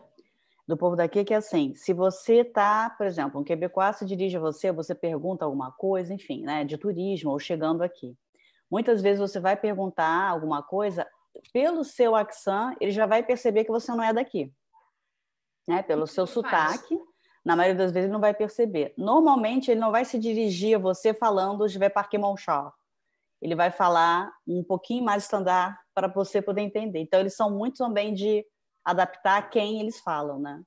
do 0.68 0.76
povo 0.76 0.96
daqui 0.96 1.24
que 1.24 1.36
é 1.36 1.38
assim, 1.38 1.76
se 1.76 1.94
você 1.94 2.44
tá, 2.44 2.90
por 2.98 3.06
exemplo, 3.06 3.40
um 3.40 3.44
quebecois 3.44 3.98
se 3.98 4.08
dirige 4.08 4.38
a 4.38 4.40
você, 4.40 4.72
você 4.72 4.96
pergunta 4.96 5.46
alguma 5.46 5.72
coisa, 5.72 6.12
enfim, 6.16 6.42
né, 6.42 6.66
de 6.66 6.80
turismo 6.80 7.30
ou 7.30 7.38
chegando 7.38 7.84
aqui. 7.84 8.18
Muitas 8.72 9.04
vezes 9.04 9.20
você 9.20 9.40
vai 9.40 9.56
perguntar 9.56 10.28
alguma 10.28 10.64
coisa, 10.64 11.06
pelo 11.54 11.84
seu 11.84 12.16
accent, 12.16 12.76
ele 12.82 12.92
já 12.92 13.06
vai 13.06 13.22
perceber 13.22 13.66
que 13.66 13.72
você 13.72 13.92
não 13.92 14.04
é 14.04 14.12
daqui. 14.12 14.52
Né? 15.68 15.84
Pelo 15.84 16.08
seu 16.08 16.26
sotaque, 16.26 17.00
na 17.46 17.56
maioria 17.56 17.78
das 17.78 17.92
vezes 17.92 18.06
ele 18.06 18.14
não 18.14 18.20
vai 18.20 18.34
perceber. 18.34 18.96
Normalmente 18.98 19.70
ele 19.70 19.80
não 19.80 19.92
vai 19.92 20.06
se 20.06 20.18
dirigir 20.18 20.76
a 20.76 20.80
você 20.80 21.14
falando 21.14 21.68
je 21.68 21.78
vais 21.78 21.94
parquer 21.94 22.20
mon 22.20 22.36
char. 22.36 22.74
Ele 23.42 23.56
vai 23.56 23.72
falar 23.72 24.32
um 24.48 24.64
pouquinho 24.64 25.04
mais 25.04 25.24
standard 25.24 25.78
para 25.94 26.08
você 26.08 26.42
poder 26.42 26.62
entender. 26.62 27.00
Então 27.00 27.20
eles 27.20 27.36
são 27.36 27.50
muito 27.50 27.78
também 27.78 28.14
de 28.14 28.46
adaptar 28.84 29.50
quem 29.50 29.80
eles 29.80 30.00
falam, 30.00 30.40
né? 30.40 30.62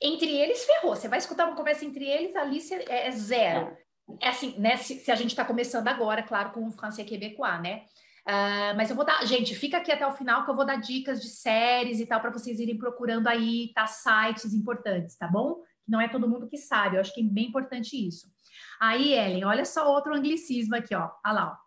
Entre 0.00 0.30
eles, 0.30 0.64
ferrou. 0.64 0.96
Você 0.96 1.08
vai 1.08 1.18
escutar 1.18 1.46
uma 1.46 1.56
conversa 1.56 1.84
entre 1.84 2.04
eles, 2.04 2.34
ali 2.34 2.58
é, 2.88 3.06
é 3.06 3.10
zero. 3.12 3.76
É, 4.20 4.26
é 4.26 4.28
assim, 4.28 4.58
né? 4.58 4.76
Se, 4.76 4.96
se 4.98 5.12
a 5.12 5.14
gente 5.14 5.30
está 5.30 5.44
começando 5.44 5.86
agora, 5.86 6.22
claro, 6.22 6.50
com 6.50 6.66
o 6.66 6.72
francês 6.72 7.08
quebecois, 7.08 7.62
né? 7.62 7.84
Uh, 8.26 8.74
mas 8.76 8.88
eu 8.88 8.94
vou 8.94 9.04
dar, 9.04 9.24
gente, 9.26 9.54
fica 9.54 9.78
aqui 9.78 9.90
até 9.90 10.06
o 10.06 10.12
final 10.12 10.44
que 10.44 10.50
eu 10.50 10.54
vou 10.54 10.64
dar 10.64 10.76
dicas 10.76 11.20
de 11.20 11.28
séries 11.28 11.98
e 11.98 12.06
tal 12.06 12.20
para 12.20 12.30
vocês 12.30 12.60
irem 12.60 12.78
procurando 12.78 13.26
aí, 13.26 13.72
tá? 13.74 13.86
Sites 13.86 14.54
importantes, 14.54 15.16
tá 15.16 15.26
bom? 15.26 15.60
Não 15.86 16.00
é 16.00 16.08
todo 16.08 16.28
mundo 16.28 16.48
que 16.48 16.56
sabe, 16.56 16.96
eu 16.96 17.00
acho 17.00 17.12
que 17.12 17.20
é 17.20 17.24
bem 17.24 17.48
importante 17.48 17.96
isso. 17.96 18.31
Aí, 18.80 19.12
Ellen, 19.12 19.44
olha 19.44 19.64
só 19.64 19.88
outro 19.88 20.14
anglicismo 20.14 20.76
aqui, 20.76 20.94
ó. 20.94 21.10
Olha 21.24 21.34
lá, 21.34 21.58
ó. 21.58 21.62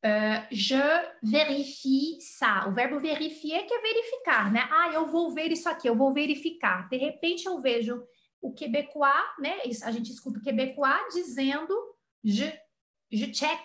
Uh, 0.00 0.46
je 0.52 0.80
vérifie 1.20 2.20
ça. 2.20 2.68
O 2.68 2.72
verbo 2.72 3.00
verifier 3.00 3.66
que 3.66 3.74
é 3.74 3.80
verificar, 3.80 4.52
né? 4.52 4.68
Ah, 4.70 4.92
eu 4.92 5.06
vou 5.08 5.34
ver 5.34 5.50
isso 5.50 5.68
aqui, 5.68 5.88
eu 5.88 5.96
vou 5.96 6.12
verificar. 6.12 6.88
De 6.88 6.96
repente 6.96 7.46
eu 7.46 7.60
vejo 7.60 8.00
o 8.40 8.52
quebecois, 8.52 9.24
né? 9.40 9.58
A 9.82 9.90
gente 9.90 10.12
escuta 10.12 10.38
o 10.38 10.42
quebecois 10.42 11.14
dizendo 11.14 11.74
je, 12.22 12.52
je 13.10 13.32
check, 13.32 13.60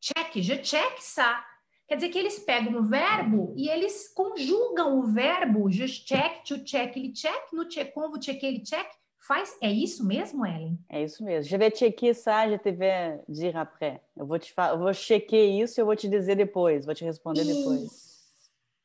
check, 0.00 0.34
je 0.36 0.56
check 0.62 0.98
ça. 1.02 1.44
Quer 1.86 1.96
dizer 1.96 2.08
que 2.08 2.18
eles 2.18 2.38
pegam 2.38 2.80
o 2.80 2.82
verbo 2.82 3.54
e 3.56 3.68
eles 3.68 4.08
conjugam 4.14 4.98
o 4.98 5.02
verbo 5.02 5.70
je 5.70 5.86
check, 5.86 6.42
to 6.44 6.64
check, 6.64 6.96
ele 6.96 7.12
check, 7.12 7.52
no 7.52 7.68
check, 7.68 7.92
como 7.92 8.18
check, 8.18 8.42
ele 8.42 8.64
check, 8.64 8.90
Faz, 9.26 9.56
é 9.62 9.72
isso 9.72 10.06
mesmo, 10.06 10.44
Ellen? 10.44 10.78
É 10.86 11.02
isso 11.02 11.24
mesmo. 11.24 11.48
Je 11.48 11.56
vais 11.56 11.74
checker 11.74 12.14
ça, 12.14 12.46
je 12.46 12.58
te 12.58 12.70
vais 12.70 13.20
dire 13.26 13.56
après. 13.56 14.02
Eu 14.14 14.26
vou 14.26 14.38
te 14.38 14.52
eu 14.56 14.78
vou 14.78 14.92
chequear 14.92 15.62
isso 15.62 15.80
e 15.80 15.82
eu 15.82 15.86
vou 15.86 15.96
te 15.96 16.08
dizer 16.08 16.36
depois, 16.36 16.84
vou 16.84 16.94
te 16.94 17.04
responder 17.04 17.42
depois. 17.42 18.14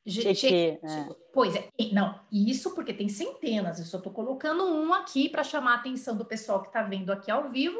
Chequei. 0.06 0.80
É. 0.82 1.08
Pois 1.34 1.54
é, 1.54 1.68
não, 1.92 2.18
isso 2.32 2.74
porque 2.74 2.94
tem 2.94 3.08
centenas, 3.08 3.78
eu 3.78 3.84
só 3.84 3.98
estou 3.98 4.12
colocando 4.12 4.64
um 4.64 4.94
aqui 4.94 5.28
para 5.28 5.44
chamar 5.44 5.72
a 5.72 5.76
atenção 5.76 6.16
do 6.16 6.24
pessoal 6.24 6.62
que 6.62 6.68
está 6.68 6.82
vendo 6.82 7.12
aqui 7.12 7.30
ao 7.30 7.50
vivo, 7.50 7.78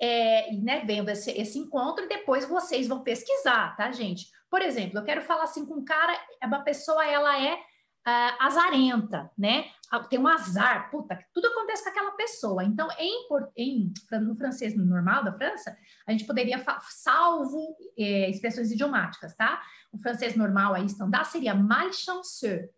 é, 0.00 0.52
né, 0.52 0.84
vendo 0.86 1.08
esse, 1.08 1.32
esse 1.32 1.58
encontro, 1.58 2.04
e 2.04 2.08
depois 2.08 2.44
vocês 2.44 2.86
vão 2.86 3.02
pesquisar, 3.02 3.76
tá, 3.76 3.90
gente? 3.90 4.30
Por 4.48 4.62
exemplo, 4.62 5.00
eu 5.00 5.04
quero 5.04 5.20
falar 5.20 5.42
assim 5.42 5.66
com 5.66 5.74
um 5.74 5.84
cara, 5.84 6.16
uma 6.44 6.60
pessoa, 6.60 7.04
ela 7.04 7.44
é 7.44 7.58
uh, 8.06 8.36
azarenta, 8.44 9.30
né? 9.36 9.66
Tem 10.10 10.18
um 10.18 10.28
azar, 10.28 10.90
puta, 10.90 11.18
tudo 11.32 11.46
acontece 11.46 11.82
com 11.82 11.88
aquela 11.88 12.10
pessoa. 12.12 12.62
Então, 12.62 12.88
em, 12.98 13.26
em 13.56 13.92
no 14.20 14.36
francês 14.36 14.76
normal 14.76 15.24
da 15.24 15.32
França, 15.32 15.74
a 16.06 16.12
gente 16.12 16.26
poderia, 16.26 16.62
salvo 16.90 17.74
é, 17.98 18.28
expressões 18.28 18.70
idiomáticas, 18.70 19.34
tá? 19.34 19.62
O 19.90 19.98
francês 19.98 20.36
normal 20.36 20.74
aí, 20.74 20.84
standard, 20.86 21.26
seria 21.28 21.54
malchanceux, 21.54 22.68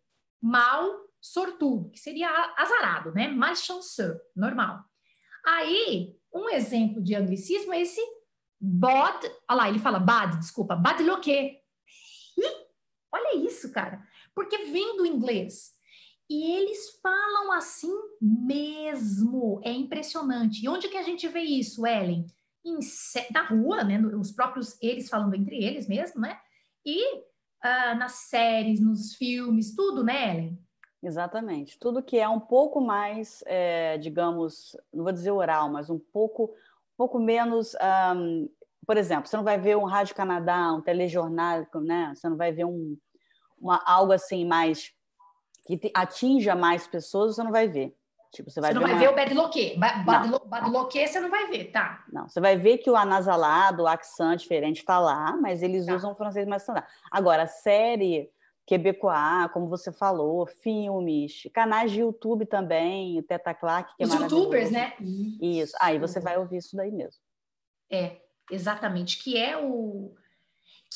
mal 0.41 0.89
sortudo, 1.21 1.91
que 1.91 1.99
seria 1.99 2.31
azarado, 2.57 3.13
né? 3.13 3.27
Malchanceux, 3.27 4.17
normal. 4.37 4.85
Aí, 5.45 6.17
um 6.33 6.49
exemplo 6.51 7.03
de 7.03 7.17
anglicismo 7.17 7.75
é 7.75 7.81
esse 7.81 8.01
bod, 8.61 9.27
olha 9.49 9.57
lá, 9.57 9.69
ele 9.69 9.81
fala 9.81 9.99
bad, 9.99 10.39
desculpa, 10.39 10.77
badloqué. 10.77 11.57
Olha 13.13 13.37
isso, 13.45 13.73
cara 13.73 14.01
porque 14.35 14.65
vem 14.67 14.97
do 14.97 15.07
inglês. 15.07 15.73
E 16.29 16.53
eles 16.53 17.01
falam 17.03 17.51
assim 17.53 17.93
mesmo. 18.21 19.61
É 19.65 19.73
impressionante. 19.73 20.65
E 20.65 20.69
onde 20.69 20.89
que 20.89 20.97
a 20.97 21.03
gente 21.03 21.27
vê 21.27 21.41
isso, 21.41 21.85
Ellen? 21.85 22.25
Em, 22.65 22.79
na 23.33 23.43
rua, 23.47 23.83
né? 23.83 23.99
Os 23.99 24.31
próprios 24.31 24.81
eles 24.81 25.09
falando 25.09 25.35
entre 25.35 25.57
eles 25.57 25.89
mesmo, 25.89 26.21
né? 26.21 26.39
E 26.87 27.17
uh, 27.17 27.99
nas 27.99 28.13
séries, 28.13 28.81
nos 28.81 29.15
filmes, 29.17 29.75
tudo, 29.75 30.05
né, 30.05 30.31
Ellen? 30.31 30.59
Exatamente. 31.03 31.79
Tudo 31.79 32.03
que 32.03 32.19
é 32.19 32.29
um 32.29 32.41
pouco 32.41 32.81
mais, 32.81 33.43
é, 33.47 33.97
digamos, 33.99 34.77
não 34.93 35.03
vou 35.03 35.13
dizer 35.13 35.31
oral, 35.31 35.71
mas 35.71 35.89
um 35.89 35.99
pouco, 35.99 36.45
um 36.45 36.97
pouco 36.97 37.19
menos. 37.19 37.75
Um, 38.15 38.49
por 38.87 38.97
exemplo, 38.97 39.27
você 39.27 39.37
não 39.37 39.45
vai 39.45 39.59
ver 39.59 39.77
um 39.77 39.85
Rádio 39.85 40.15
Canadá, 40.15 40.73
um 40.73 40.81
telejornal, 40.81 41.67
né? 41.83 42.13
Você 42.15 42.29
não 42.29 42.37
vai 42.37 42.53
ver 42.53 42.67
um, 42.67 42.97
uma, 43.61 43.83
algo 43.85 44.13
assim 44.13 44.45
mais 44.45 44.93
que 45.67 45.93
atinja 45.95 46.55
mais 46.55 46.87
pessoas, 46.87 47.37
você 47.37 47.43
não 47.43 47.53
vai 47.53 47.69
ver. 47.69 47.95
Tipo, 48.33 48.49
você 48.49 48.61
vai 48.61 48.71
você 48.71 48.75
não 48.75 48.83
ver 48.83 48.87
vai 48.87 48.95
uma... 48.95 49.01
ver 49.01 49.13
o 49.13 49.17
badloquê. 49.17 49.77
Badloquê 50.47 51.07
você 51.07 51.21
não 51.21 51.31
vai 51.31 51.49
ver, 51.49 51.67
tá? 51.67 52.05
Não, 52.13 52.29
você 52.29 52.41
vai 52.41 52.57
ver 52.57 52.79
que 52.79 52.91
o 52.91 52.97
anasalado, 52.97 53.83
o 53.83 53.87
accent 53.87 54.41
diferente 54.41 54.79
está 54.79 54.99
lá, 55.01 55.37
mas 55.37 55.63
eles 55.63 55.87
tá. 55.87 55.97
usam 55.97 56.13
o 56.13 56.15
francês 56.15 56.47
mais 56.47 56.63
standard. 56.63 56.87
Agora, 57.11 57.47
série 57.47 58.31
Quebecois, 58.67 59.51
como 59.53 59.69
você 59.69 59.91
falou, 59.91 60.47
filmes, 60.47 61.43
canais 61.53 61.91
de 61.91 62.01
YouTube 62.01 62.47
também, 62.47 63.19
o 63.19 63.23
Teta 63.23 63.53
Clark, 63.53 63.97
que 63.97 64.05
é 64.05 64.07
Os 64.07 64.15
youtubers, 64.15 64.71
né? 64.71 64.95
Isso. 65.01 65.39
isso. 65.41 65.77
Aí 65.81 65.99
você 65.99 66.21
vai 66.21 66.39
ouvir 66.39 66.59
isso 66.59 66.77
daí 66.77 66.93
mesmo. 66.93 67.21
É, 67.91 68.21
exatamente. 68.49 69.21
Que 69.21 69.37
é 69.37 69.59
o... 69.59 70.15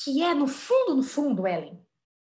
Que 0.01 0.23
é, 0.23 0.33
no 0.33 0.47
fundo, 0.47 0.95
no 0.95 1.03
fundo, 1.03 1.45
Ellen, 1.45 1.84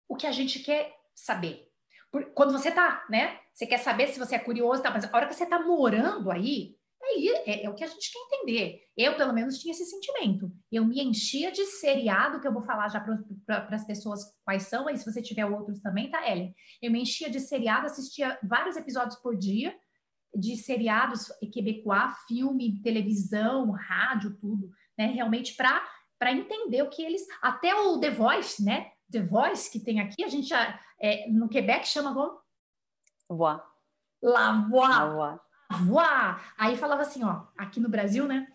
o 0.09 0.17
que 0.17 0.27
a 0.27 0.33
gente 0.33 0.61
quer 0.61 0.95
saber. 1.15 1.67
Por, 2.11 2.33
quando 2.33 2.53
você 2.53 2.71
tá, 2.71 3.05
né? 3.11 3.39
Você 3.53 3.67
quer 3.67 3.79
saber 3.79 4.09
se 4.09 4.19
você 4.19 4.37
é 4.37 4.39
curioso, 4.39 4.83
tá? 4.83 4.91
Mas 4.91 5.05
a 5.05 5.17
hora 5.17 5.27
que 5.27 5.35
você 5.35 5.47
tá 5.47 5.59
morando 5.61 6.31
aí, 6.31 6.77
aí 7.03 7.29
é, 7.47 7.65
é, 7.65 7.71
o 7.71 7.75
que 7.75 7.85
a 7.85 7.87
gente 7.87 8.13
quer 8.13 8.19
entender. 8.19 8.81
Eu, 8.97 9.17
pelo 9.17 9.33
menos, 9.33 9.59
tinha 9.59 9.73
esse 9.73 9.85
sentimento. 9.85 10.51
Eu 10.71 10.85
me 10.85 11.03
enchia 11.03 11.51
de 11.51 11.65
seriado, 11.65 12.41
que 12.41 12.47
eu 12.47 12.53
vou 12.53 12.63
falar 12.63 12.89
já 12.89 13.01
para 13.01 13.69
as 13.71 13.87
pessoas 13.87 14.25
quais 14.45 14.65
são, 14.65 14.89
aí 14.89 14.97
se 14.97 15.11
você 15.11 15.23
tiver 15.23 15.47
outros 15.47 15.81
também, 15.81 16.11
tá, 16.11 16.29
Ellen? 16.31 16.55
Eu 16.81 16.91
me 16.91 17.03
enchia 17.03 17.31
de 17.31 17.41
seriado, 17.41 17.87
assistia 17.87 18.39
vários 18.43 18.77
episódios 18.77 19.17
por 19.17 19.37
dia, 19.37 19.75
de 20.35 20.57
seriados 20.57 21.29
quebecois, 21.53 22.13
filme, 22.29 22.81
televisão, 22.83 23.71
rádio, 23.73 24.37
tudo, 24.39 24.71
né? 24.99 25.07
Realmente 25.07 25.55
para 25.55 26.33
entender 26.33 26.83
o 26.83 26.91
que 26.91 27.03
eles. 27.03 27.23
Até 27.43 27.75
o 27.75 27.99
The 27.99 28.11
Voice, 28.11 28.63
né? 28.63 28.91
The 29.11 29.23
Voice 29.23 29.71
que 29.71 29.81
tem 29.81 30.01
aqui, 30.01 30.25
a 30.25 30.29
gente 30.29 30.49
já, 30.49 30.81
é, 31.01 31.29
no 31.31 31.49
Quebec 31.49 31.87
chama 31.87 32.13
como? 32.13 32.41
Voix. 33.29 33.63
La 34.23 34.53
voix. 34.69 34.89
La 34.89 35.07
voix. 35.07 35.41
voix. 35.85 36.43
Aí 36.59 36.77
falava 36.77 37.03
assim, 37.03 37.25
ó, 37.25 37.45
aqui 37.57 37.81
no 37.81 37.89
Brasil, 37.89 38.27
né? 38.27 38.47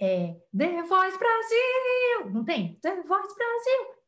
É, 0.00 0.36
The 0.56 0.82
Voice 0.82 1.18
Brasil! 1.18 2.30
Não 2.32 2.44
tem? 2.44 2.78
The 2.80 3.02
Voice 3.02 3.34
Brasil! 3.34 3.98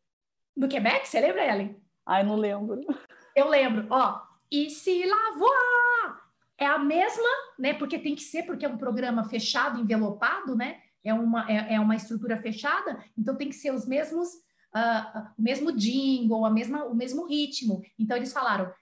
No 0.56 0.68
Quebec, 0.68 1.08
você 1.08 1.20
lembra, 1.20 1.44
Ellen? 1.44 1.82
Ai, 2.06 2.22
não 2.22 2.36
lembro. 2.36 2.80
Eu 3.34 3.48
lembro, 3.48 3.86
ó. 3.90 4.20
E 4.50 4.70
se 4.70 5.04
la 5.04 5.30
voix! 5.36 6.20
É 6.58 6.66
a 6.66 6.78
mesma, 6.78 7.28
né? 7.58 7.72
Porque 7.74 7.98
tem 7.98 8.14
que 8.14 8.22
ser, 8.22 8.42
porque 8.42 8.66
é 8.66 8.68
um 8.68 8.76
programa 8.76 9.24
fechado, 9.24 9.80
envelopado, 9.80 10.54
né? 10.54 10.82
É 11.02 11.14
uma, 11.14 11.50
é, 11.50 11.74
é 11.74 11.80
uma 11.80 11.96
estrutura 11.96 12.36
fechada, 12.42 13.02
então 13.16 13.34
tem 13.34 13.48
que 13.48 13.54
ser 13.54 13.72
os 13.72 13.86
mesmos 13.86 14.28
uh, 14.74 15.32
o 15.38 15.42
mesmo 15.42 15.72
jingle, 15.72 16.44
a 16.44 16.50
mesma, 16.50 16.84
o 16.84 16.94
mesmo 16.94 17.26
ritmo. 17.26 17.82
Então 17.98 18.16
eles 18.16 18.32
falaram, 18.32 18.72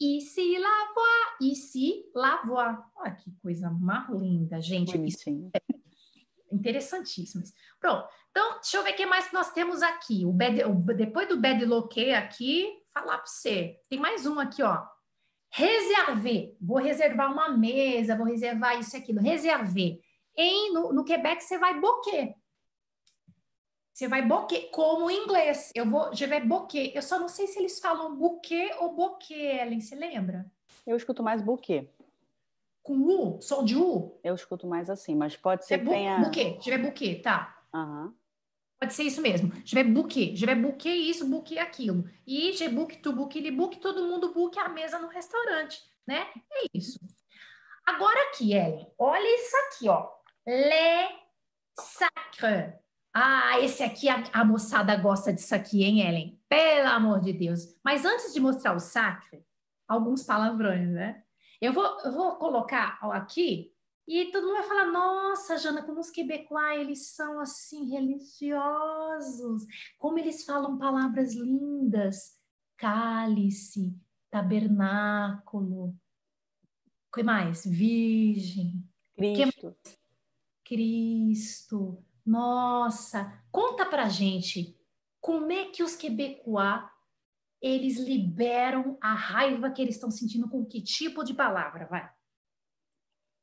e 0.00 0.20
se 0.20 0.58
lavoar, 0.58 1.36
e 1.40 1.54
se 1.54 2.10
lavoar. 2.14 2.90
Olha 2.96 3.14
que 3.14 3.30
coisa 3.42 3.70
mais 3.70 4.08
linda, 4.10 4.60
gente. 4.60 4.96
Bonitinho. 4.96 5.50
É 5.52 5.60
interessantíssimo. 6.52 7.44
Pronto. 7.78 8.08
Então, 8.30 8.60
deixa 8.60 8.76
eu 8.76 8.84
ver 8.84 8.92
o 8.92 8.96
que 8.96 9.06
mais 9.06 9.28
que 9.28 9.34
nós 9.34 9.52
temos 9.52 9.82
aqui. 9.82 10.24
O, 10.24 10.32
bad, 10.32 10.62
o 10.64 10.74
depois 10.94 11.28
do 11.28 11.40
bad 11.40 11.64
loque 11.64 12.12
aqui, 12.12 12.70
falar 12.92 13.18
para 13.18 13.26
você. 13.26 13.76
Tem 13.88 13.98
mais 13.98 14.24
um 14.24 14.38
aqui, 14.38 14.62
ó. 14.62 14.82
Reserver. 15.52 16.56
Vou 16.60 16.78
reservar 16.78 17.32
uma 17.32 17.48
mesa, 17.48 18.16
vou 18.16 18.26
reservar 18.26 18.78
isso 18.78 18.96
e 18.96 18.98
aquilo. 18.98 19.20
Reserver. 19.20 19.98
Em, 20.36 20.72
no, 20.72 20.92
no 20.92 21.04
Quebec, 21.04 21.42
você 21.42 21.58
vai 21.58 21.80
boquê. 21.80 22.34
Você 24.00 24.08
vai 24.08 24.22
boquê, 24.22 24.60
como 24.72 25.10
em 25.10 25.24
inglês. 25.24 25.70
Eu 25.74 25.84
vou, 25.84 26.10
je 26.14 26.26
vais 26.26 26.42
boquê. 26.42 26.90
Eu 26.94 27.02
só 27.02 27.18
não 27.18 27.28
sei 27.28 27.46
se 27.46 27.58
eles 27.58 27.78
falam 27.80 28.16
buquê 28.16 28.74
ou 28.78 28.94
boquê, 28.94 29.34
Ellen, 29.34 29.78
você 29.78 29.94
lembra? 29.94 30.50
Eu 30.86 30.96
escuto 30.96 31.22
mais 31.22 31.42
buquê. 31.42 31.86
Com 32.82 32.94
U? 32.94 33.42
Som 33.42 33.62
de 33.62 33.76
U? 33.76 34.18
Eu 34.24 34.34
escuto 34.34 34.66
mais 34.66 34.88
assim, 34.88 35.14
mas 35.14 35.36
pode 35.36 35.66
ser 35.66 35.74
é 35.74 35.78
que 35.80 35.84
tenha... 35.84 36.16
Buquê, 36.16 36.56
je 36.62 36.70
vais 36.70 36.82
buquê, 36.82 37.16
tá. 37.16 37.62
Aham. 37.74 38.14
Pode 38.80 38.94
ser 38.94 39.02
isso 39.02 39.20
mesmo. 39.20 39.52
Je 39.66 39.74
vais 39.74 39.86
booker. 39.86 40.34
Je 40.34 40.46
vais 40.46 40.58
booker 40.58 40.94
isso, 40.94 41.26
booker 41.26 41.58
aquilo. 41.58 42.08
E 42.26 42.54
je 42.54 42.70
book, 42.70 42.96
tu 43.02 43.12
book, 43.12 43.36
ele 43.36 43.50
book, 43.50 43.80
todo 43.80 44.08
mundo 44.08 44.32
book 44.32 44.58
a 44.58 44.70
mesa 44.70 44.98
no 44.98 45.08
restaurante, 45.08 45.78
né? 46.06 46.26
É 46.50 46.64
isso. 46.72 46.98
Agora 47.84 48.18
aqui, 48.30 48.54
Ellen, 48.54 48.90
olha 48.96 49.34
isso 49.34 49.56
aqui, 49.56 49.88
ó. 49.90 50.08
Le 50.46 51.06
sacre. 51.78 52.80
Ah, 53.12 53.58
esse 53.60 53.82
aqui, 53.82 54.08
a, 54.08 54.22
a, 54.32 54.44
moçada 54.44 54.96
gosta 54.96 55.32
disso 55.32 55.54
aqui, 55.54 55.82
hein, 55.82 56.00
Ellen? 56.00 56.40
Pelo 56.48 56.88
amor 56.88 57.20
de 57.20 57.32
Deus. 57.32 57.76
Mas 57.84 58.04
antes 58.04 58.32
de 58.32 58.40
mostrar 58.40 58.74
o 58.74 58.80
sacre, 58.80 59.44
alguns 59.88 60.22
palavrões, 60.22 60.88
né? 60.88 61.22
Eu 61.60 61.72
vou, 61.72 61.84
eu 62.04 62.12
vou 62.12 62.36
colocar 62.36 62.98
aqui 63.12 63.72
e 64.06 64.26
todo 64.32 64.46
mundo 64.46 64.58
vai 64.58 64.68
falar: 64.68 64.86
nossa, 64.86 65.58
Jana, 65.58 65.82
como 65.82 66.00
os 66.00 66.10
quebecois, 66.10 66.80
eles 66.80 67.06
são 67.08 67.40
assim 67.40 67.90
religiosos, 67.90 69.66
como 69.98 70.18
eles 70.18 70.44
falam 70.44 70.78
palavras 70.78 71.34
lindas, 71.34 72.38
cálice, 72.76 73.94
tabernáculo, 74.30 75.94
que 77.12 77.22
mais? 77.22 77.64
Virgem. 77.64 78.84
Cristo. 79.16 79.76
Que... 79.82 79.98
Cristo. 80.64 82.04
Nossa, 82.24 83.42
conta 83.50 83.86
pra 83.86 84.08
gente 84.08 84.78
como 85.20 85.50
é 85.52 85.66
que 85.66 85.82
os 85.82 85.96
quebecois 85.96 86.82
eles 87.60 87.98
liberam 87.98 88.96
a 89.00 89.12
raiva 89.12 89.70
que 89.70 89.82
eles 89.82 89.96
estão 89.96 90.10
sentindo 90.10 90.48
com 90.48 90.64
que 90.64 90.82
tipo 90.82 91.22
de 91.22 91.34
palavra, 91.34 91.86
vai? 91.86 92.10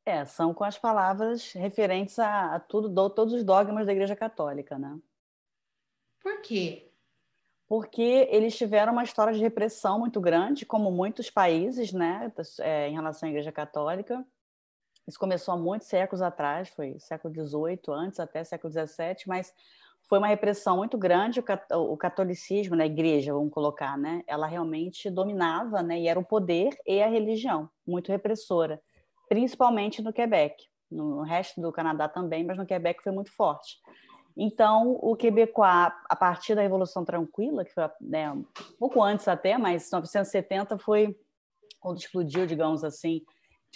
É, 0.05 0.25
são 0.25 0.53
com 0.53 0.63
as 0.63 0.77
palavras 0.77 1.51
referentes 1.51 2.17
a, 2.17 2.55
a 2.55 2.59
tudo, 2.59 2.89
do, 2.89 3.09
todos 3.09 3.33
os 3.33 3.43
dogmas 3.43 3.85
da 3.85 3.91
Igreja 3.91 4.15
Católica, 4.15 4.77
né? 4.79 4.97
Por 6.21 6.41
quê? 6.41 6.91
Porque 7.67 8.27
eles 8.31 8.57
tiveram 8.57 8.93
uma 8.93 9.03
história 9.03 9.33
de 9.33 9.39
repressão 9.41 9.99
muito 9.99 10.21
grande, 10.21 10.65
como 10.65 10.89
muitos 10.89 11.29
países, 11.29 11.91
né, 11.91 12.31
é, 12.61 12.87
em 12.87 12.93
relação 12.93 13.27
à 13.27 13.29
Igreja 13.29 13.51
Católica. 13.51 14.25
Isso 15.07 15.17
começou 15.17 15.53
há 15.53 15.57
muitos 15.57 15.87
séculos 15.87 16.21
atrás, 16.21 16.69
foi 16.69 16.99
século 16.99 17.33
XVIII, 17.33 17.79
antes 17.89 18.19
até 18.19 18.43
século 18.43 18.71
XVII, 18.71 19.23
mas 19.25 19.53
foi 20.07 20.17
uma 20.17 20.27
repressão 20.27 20.77
muito 20.77 20.97
grande. 20.97 21.43
O 21.71 21.95
catolicismo, 21.95 22.75
na 22.75 22.83
né, 22.83 22.87
igreja, 22.87 23.33
vamos 23.33 23.51
colocar, 23.51 23.97
né, 23.97 24.23
ela 24.27 24.47
realmente 24.47 25.09
dominava, 25.09 25.81
né, 25.81 25.99
e 25.99 26.07
era 26.07 26.19
o 26.19 26.25
poder 26.25 26.77
e 26.85 27.01
a 27.01 27.07
religião, 27.07 27.69
muito 27.85 28.11
repressora, 28.11 28.81
principalmente 29.29 30.01
no 30.01 30.11
Quebec. 30.11 30.65
No 30.89 31.21
resto 31.21 31.59
do 31.61 31.71
Canadá 31.71 32.07
também, 32.07 32.45
mas 32.45 32.57
no 32.57 32.65
Quebec 32.65 33.01
foi 33.03 33.11
muito 33.11 33.31
forte. 33.31 33.77
Então, 34.37 34.97
o 35.01 35.15
Quebecois, 35.15 35.91
a 36.09 36.15
partir 36.15 36.53
da 36.53 36.61
Revolução 36.61 37.03
Tranquila, 37.03 37.65
que 37.65 37.73
foi 37.73 37.89
né, 37.99 38.31
um 38.31 38.45
pouco 38.77 39.01
antes 39.01 39.27
até, 39.27 39.57
mas 39.57 39.85
1970 39.85 40.77
foi 40.77 41.17
quando 41.79 41.97
explodiu, 41.97 42.45
digamos 42.45 42.83
assim, 42.83 43.21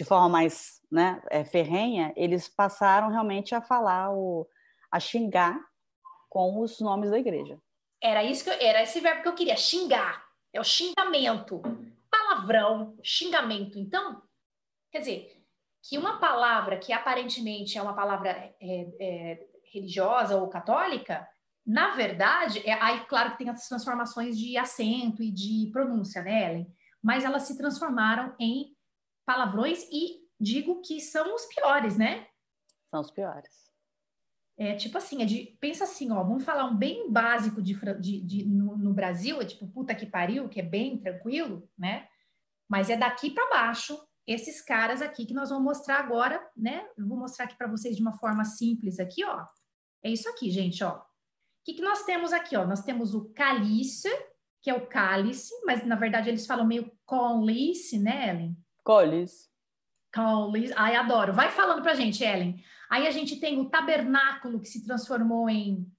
de 0.01 0.05
forma 0.05 0.27
mais 0.27 0.81
né, 0.91 1.21
é, 1.29 1.43
ferrenha, 1.43 2.11
eles 2.15 2.49
passaram 2.49 3.09
realmente 3.09 3.53
a 3.53 3.61
falar, 3.61 4.11
o, 4.11 4.47
a 4.91 4.99
xingar 4.99 5.63
com 6.27 6.59
os 6.59 6.79
nomes 6.79 7.11
da 7.11 7.19
igreja. 7.19 7.59
Era 8.01 8.23
isso 8.23 8.43
que 8.43 8.49
eu, 8.49 8.53
era 8.59 8.81
esse 8.81 8.99
verbo 8.99 9.21
que 9.21 9.27
eu 9.27 9.35
queria, 9.35 9.55
xingar. 9.55 10.25
É 10.51 10.59
o 10.59 10.63
xingamento, 10.63 11.61
palavrão, 12.09 12.97
xingamento. 13.03 13.77
Então, 13.77 14.23
quer 14.91 14.99
dizer, 15.01 15.45
que 15.83 15.99
uma 15.99 16.17
palavra 16.19 16.79
que 16.79 16.91
aparentemente 16.91 17.77
é 17.77 17.81
uma 17.81 17.93
palavra 17.93 18.29
é, 18.29 18.55
é, 18.59 19.47
religiosa 19.71 20.35
ou 20.35 20.49
católica, 20.49 21.27
na 21.63 21.91
verdade, 21.91 22.67
é, 22.67 22.73
aí 22.73 23.05
claro 23.05 23.33
que 23.33 23.37
tem 23.37 23.49
as 23.49 23.67
transformações 23.67 24.35
de 24.35 24.57
acento 24.57 25.21
e 25.21 25.31
de 25.31 25.69
pronúncia, 25.71 26.23
né, 26.23 26.49
Ellen? 26.49 26.75
Mas 27.03 27.23
elas 27.23 27.43
se 27.43 27.55
transformaram 27.55 28.33
em 28.39 28.75
palavrões 29.25 29.83
e 29.91 30.21
digo 30.39 30.81
que 30.81 30.99
são 30.99 31.35
os 31.35 31.45
piores, 31.45 31.97
né? 31.97 32.27
São 32.89 33.01
os 33.01 33.11
piores. 33.11 33.71
É 34.57 34.75
tipo 34.75 34.97
assim, 34.97 35.21
é 35.23 35.25
de, 35.25 35.57
pensa 35.59 35.85
assim, 35.85 36.11
ó, 36.11 36.23
vamos 36.23 36.43
falar 36.43 36.65
um 36.65 36.75
bem 36.75 37.11
básico 37.11 37.61
de, 37.61 37.73
de, 37.99 38.21
de 38.21 38.45
no, 38.45 38.77
no, 38.77 38.93
Brasil, 38.93 39.41
é 39.41 39.45
tipo 39.45 39.67
puta 39.67 39.95
que 39.95 40.05
pariu, 40.05 40.49
que 40.49 40.59
é 40.59 40.63
bem 40.63 40.99
tranquilo, 40.99 41.67
né? 41.77 42.07
Mas 42.69 42.89
é 42.89 42.97
daqui 42.97 43.31
para 43.31 43.49
baixo, 43.49 43.97
esses 44.27 44.61
caras 44.61 45.01
aqui 45.01 45.25
que 45.25 45.33
nós 45.33 45.49
vamos 45.49 45.63
mostrar 45.63 45.99
agora, 45.99 46.39
né? 46.55 46.87
Eu 46.97 47.07
vou 47.07 47.17
mostrar 47.17 47.45
aqui 47.45 47.55
para 47.57 47.67
vocês 47.67 47.95
de 47.95 48.01
uma 48.01 48.13
forma 48.13 48.43
simples 48.45 48.99
aqui, 48.99 49.23
ó. 49.25 49.45
É 50.03 50.09
isso 50.09 50.29
aqui, 50.29 50.51
gente, 50.51 50.83
ó. 50.83 50.97
O 50.97 51.03
que, 51.65 51.73
que 51.73 51.81
nós 51.81 52.03
temos 52.03 52.33
aqui, 52.33 52.55
ó? 52.55 52.65
Nós 52.65 52.83
temos 52.83 53.15
o 53.15 53.29
cálice, 53.33 54.09
que 54.61 54.69
é 54.69 54.73
o 54.73 54.87
cálice, 54.87 55.51
mas 55.65 55.85
na 55.85 55.95
verdade 55.95 56.29
eles 56.29 56.45
falam 56.45 56.67
meio 56.67 56.91
colice, 57.05 57.97
né, 57.97 58.29
Ellen? 58.29 58.57
Colis. 58.83 59.49
Colis. 60.13 60.71
Ai, 60.75 60.95
adoro. 60.95 61.33
Vai 61.33 61.49
falando 61.49 61.81
pra 61.81 61.93
gente, 61.93 62.23
Ellen. 62.23 62.63
Aí 62.89 63.07
a 63.07 63.11
gente 63.11 63.39
tem 63.39 63.59
o 63.59 63.69
tabernáculo 63.69 64.59
que 64.59 64.67
se 64.67 64.85
transformou 64.85 65.49
em. 65.49 65.89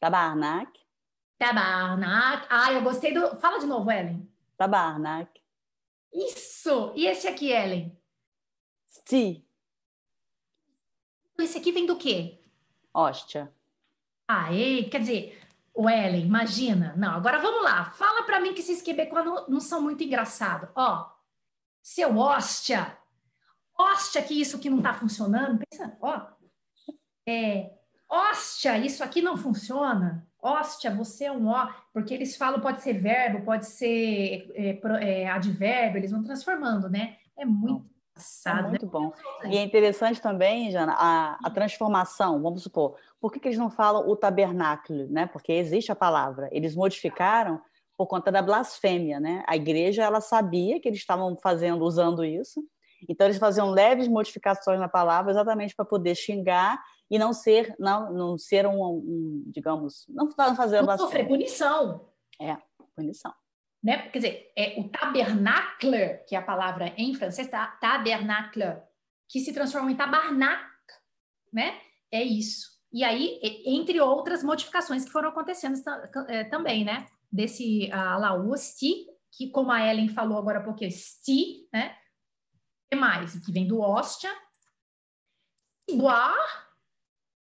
Tabarnak. 0.00 0.78
Tabarnak. 1.38 2.46
Ai, 2.50 2.76
eu 2.76 2.82
gostei 2.82 3.14
do. 3.14 3.36
Fala 3.36 3.58
de 3.58 3.66
novo, 3.66 3.90
Ellen. 3.90 4.28
Tabarnak. 4.56 5.40
Isso! 6.12 6.92
E 6.96 7.06
esse 7.06 7.28
aqui, 7.28 7.50
Ellen? 7.50 7.96
Sti. 8.86 9.46
Esse 11.38 11.58
aqui 11.58 11.70
vem 11.70 11.84
do 11.84 11.96
quê? 11.96 12.40
Hóstia. 12.92 13.52
Aê, 14.26 14.84
quer 14.84 15.00
dizer, 15.00 15.38
o 15.74 15.88
Ellen, 15.88 16.24
imagina. 16.24 16.94
Não, 16.96 17.10
agora 17.10 17.38
vamos 17.38 17.62
lá. 17.62 17.90
Fala 17.90 18.22
para 18.22 18.40
mim 18.40 18.54
que 18.54 18.60
esses 18.60 18.80
quebecois 18.80 19.24
não, 19.24 19.46
não 19.46 19.60
são 19.60 19.82
muito 19.82 20.02
engraçados. 20.02 20.70
Ó, 20.74 21.15
seu 21.86 22.18
hóstia, 22.18 22.98
hóstia 23.78 24.20
que 24.20 24.34
isso 24.34 24.56
aqui 24.56 24.68
não 24.68 24.78
está 24.78 24.92
funcionando, 24.92 25.62
pensa, 25.70 25.96
ó, 26.00 26.20
é, 27.28 27.70
hóstia, 28.10 28.76
isso 28.76 29.04
aqui 29.04 29.22
não 29.22 29.36
funciona, 29.36 30.26
hóstia, 30.42 30.92
você 30.92 31.26
é 31.26 31.32
um 31.32 31.46
ó, 31.46 31.68
porque 31.92 32.12
eles 32.12 32.36
falam, 32.36 32.58
pode 32.58 32.82
ser 32.82 32.94
verbo, 32.94 33.44
pode 33.44 33.66
ser 33.66 34.50
é, 34.56 34.80
é, 35.00 35.28
advérbio, 35.28 35.98
eles 35.98 36.10
vão 36.10 36.24
transformando, 36.24 36.90
né? 36.90 37.18
É 37.38 37.44
muito 37.44 37.88
engraçado. 38.10 38.58
É 38.58 38.62
né? 38.62 38.68
muito 38.70 38.86
bom. 38.88 39.12
E 39.44 39.56
é 39.56 39.62
interessante 39.62 40.20
também, 40.20 40.72
Jana, 40.72 40.92
a, 40.92 41.38
a 41.40 41.50
transformação, 41.50 42.42
vamos 42.42 42.64
supor, 42.64 42.96
por 43.20 43.32
que, 43.32 43.38
que 43.38 43.46
eles 43.46 43.58
não 43.58 43.70
falam 43.70 44.08
o 44.08 44.16
tabernáculo, 44.16 45.06
né? 45.08 45.26
Porque 45.26 45.52
existe 45.52 45.92
a 45.92 45.96
palavra, 45.96 46.48
eles 46.50 46.74
modificaram 46.74 47.62
por 47.96 48.06
conta 48.06 48.30
da 48.30 48.42
blasfêmia, 48.42 49.18
né? 49.18 49.42
A 49.46 49.56
igreja 49.56 50.04
ela 50.04 50.20
sabia 50.20 50.80
que 50.80 50.88
eles 50.88 50.98
estavam 50.98 51.36
fazendo, 51.36 51.84
usando 51.84 52.24
isso, 52.24 52.62
então 53.08 53.26
eles 53.26 53.38
faziam 53.38 53.70
leves 53.70 54.08
modificações 54.08 54.78
na 54.78 54.88
palavra 54.88 55.30
exatamente 55.30 55.74
para 55.74 55.84
poder 55.84 56.14
xingar 56.14 56.82
e 57.10 57.18
não 57.18 57.32
ser, 57.32 57.74
não, 57.78 58.12
não 58.12 58.38
ser 58.38 58.66
um, 58.66 58.82
um 58.82 59.44
digamos, 59.46 60.06
não 60.08 60.30
fazer 60.32 60.82
não 60.82 60.98
sofrer 60.98 61.26
punição. 61.26 62.08
É, 62.40 62.56
punição. 62.94 63.32
Né? 63.82 64.08
Quer 64.08 64.18
dizer, 64.18 64.52
é 64.56 64.80
o 64.80 64.88
tabernacle, 64.88 66.18
que 66.26 66.34
é 66.34 66.38
a 66.38 66.42
palavra 66.42 66.92
em 66.96 67.14
francês, 67.14 67.48
tá? 67.48 67.66
tabernacle, 67.80 68.82
que 69.28 69.40
se 69.40 69.52
transformou 69.52 69.90
em 69.90 69.96
tabarnak, 69.96 70.64
né? 71.52 71.78
É 72.10 72.22
isso. 72.22 72.76
E 72.92 73.04
aí, 73.04 73.38
entre 73.64 74.00
outras 74.00 74.42
modificações 74.42 75.04
que 75.04 75.10
foram 75.10 75.28
acontecendo 75.28 75.78
é, 76.28 76.44
também, 76.44 76.84
né? 76.84 77.06
Desse 77.30 77.88
uh, 77.92 78.18
lá, 78.20 78.34
o 78.34 78.50
osti, 78.50 79.06
que 79.32 79.50
como 79.50 79.70
a 79.70 79.86
Ellen 79.86 80.08
falou 80.08 80.38
agora 80.38 80.58
há 80.58 80.62
pouco, 80.62 80.84
é 80.84 80.90
sti, 80.90 81.68
né? 81.72 81.96
O 82.86 82.88
que 82.90 82.96
mais? 82.96 83.38
Que 83.44 83.52
vem 83.52 83.66
do 83.66 83.80
hóstia. 83.80 84.30
Ciboire. 85.88 86.34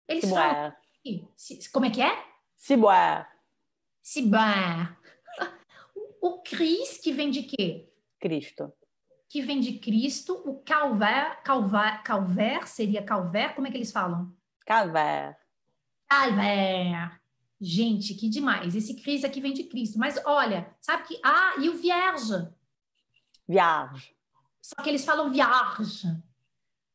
Eles 0.09 0.25
Ciboire. 0.25 0.55
falam... 0.55 0.77
Como 1.73 1.87
é 1.87 1.91
que 1.91 2.03
é? 2.03 2.25
Ciboire. 2.57 3.27
Ciboire. 4.03 4.97
O 6.23 6.43
Cris, 6.43 6.99
que 6.99 7.13
vem 7.13 7.31
de 7.31 7.43
quê? 7.43 7.91
Cristo. 8.21 8.73
Que 9.29 9.41
vem 9.41 9.61
de 9.61 9.79
Cristo. 9.79 10.35
O 10.47 10.63
Calver, 10.63 11.43
Calver, 11.43 12.03
Calver 12.03 12.69
seria 12.69 13.03
Calver? 13.03 13.55
Como 13.55 13.67
é 13.67 13.71
que 13.71 13.79
eles 13.79 13.93
falam? 13.93 14.37
Calver. 14.67 15.37
Calver. 16.09 17.21
Gente, 17.61 18.15
que 18.15 18.29
demais. 18.29 18.75
Esse 18.75 18.95
Cris 18.95 19.23
aqui 19.23 19.41
vem 19.41 19.53
de 19.53 19.65
Cristo. 19.65 19.99
Mas 19.99 20.19
olha, 20.25 20.75
sabe 20.81 21.05
que. 21.07 21.21
Ah, 21.23 21.55
e 21.61 21.69
o 21.69 21.77
Vierge. 21.77 22.49
Vierge. 23.47 24.17
Só 24.63 24.83
que 24.83 24.89
eles 24.89 25.05
falam 25.05 25.31
Vierge. 25.31 26.09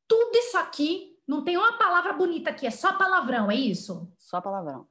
Tudo 0.07 0.35
isso 0.37 0.57
aqui, 0.57 1.19
não 1.27 1.43
tem 1.43 1.57
uma 1.57 1.77
palavra 1.77 2.13
bonita 2.13 2.49
aqui, 2.49 2.65
é 2.65 2.71
só 2.71 2.93
palavrão, 2.93 3.49
é 3.49 3.55
isso? 3.55 4.11
Só 4.17 4.39
palavrão. 4.39 4.87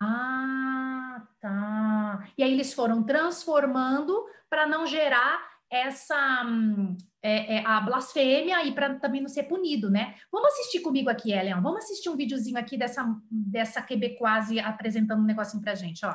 Ah, 0.00 1.22
tá. 1.40 2.28
E 2.36 2.42
aí 2.42 2.52
eles 2.52 2.72
foram 2.72 3.02
transformando 3.02 4.26
para 4.48 4.66
não 4.66 4.86
gerar 4.86 5.40
essa. 5.70 6.44
É, 7.22 7.56
é, 7.56 7.66
a 7.66 7.80
blasfêmia 7.82 8.64
e 8.64 8.72
para 8.72 8.94
também 8.94 9.20
não 9.20 9.28
ser 9.28 9.42
punido, 9.42 9.90
né? 9.90 10.14
Vamos 10.32 10.48
assistir 10.52 10.80
comigo 10.80 11.10
aqui, 11.10 11.32
Ellen. 11.32 11.60
Vamos 11.60 11.84
assistir 11.84 12.08
um 12.08 12.16
videozinho 12.16 12.58
aqui 12.58 12.78
dessa, 12.78 13.04
dessa 13.30 13.82
quebecoise 13.82 14.58
apresentando 14.58 15.20
um 15.20 15.26
negocinho 15.26 15.62
pra 15.62 15.74
gente, 15.74 16.04
ó. 16.06 16.14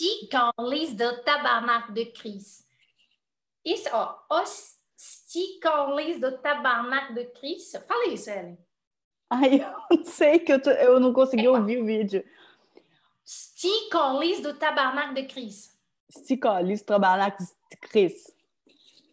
Hosticolis 0.00 0.94
do 0.94 1.22
tabernáculo 1.22 1.94
de 1.94 2.06
Cristo. 2.06 2.64
Isso, 3.64 3.88
ó, 3.92 4.18
hosticolis 4.30 6.18
do 6.18 6.38
tabernáculo 6.38 7.18
de 7.18 7.26
Cristo. 7.26 7.80
Fala 7.82 8.06
isso, 8.06 8.30
Ellen. 8.30 8.58
Ai, 9.28 9.60
eu 9.90 9.98
não 9.98 10.04
sei 10.04 10.38
que 10.38 10.52
eu, 10.52 10.60
tô, 10.60 10.70
eu 10.70 10.98
não 10.98 11.12
consegui 11.12 11.46
é, 11.46 11.50
ouvir 11.50 11.82
o 11.82 11.84
vídeo. 11.84 12.24
Sticolis 13.26 14.40
do 14.40 14.54
tabernáculo 14.54 15.14
de 15.14 15.24
Cristo. 15.24 15.74
Sticolis 16.10 16.82
do 16.82 16.86
tabernáculo 16.86 17.48
de 17.70 17.76
Cristo. 17.76 18.32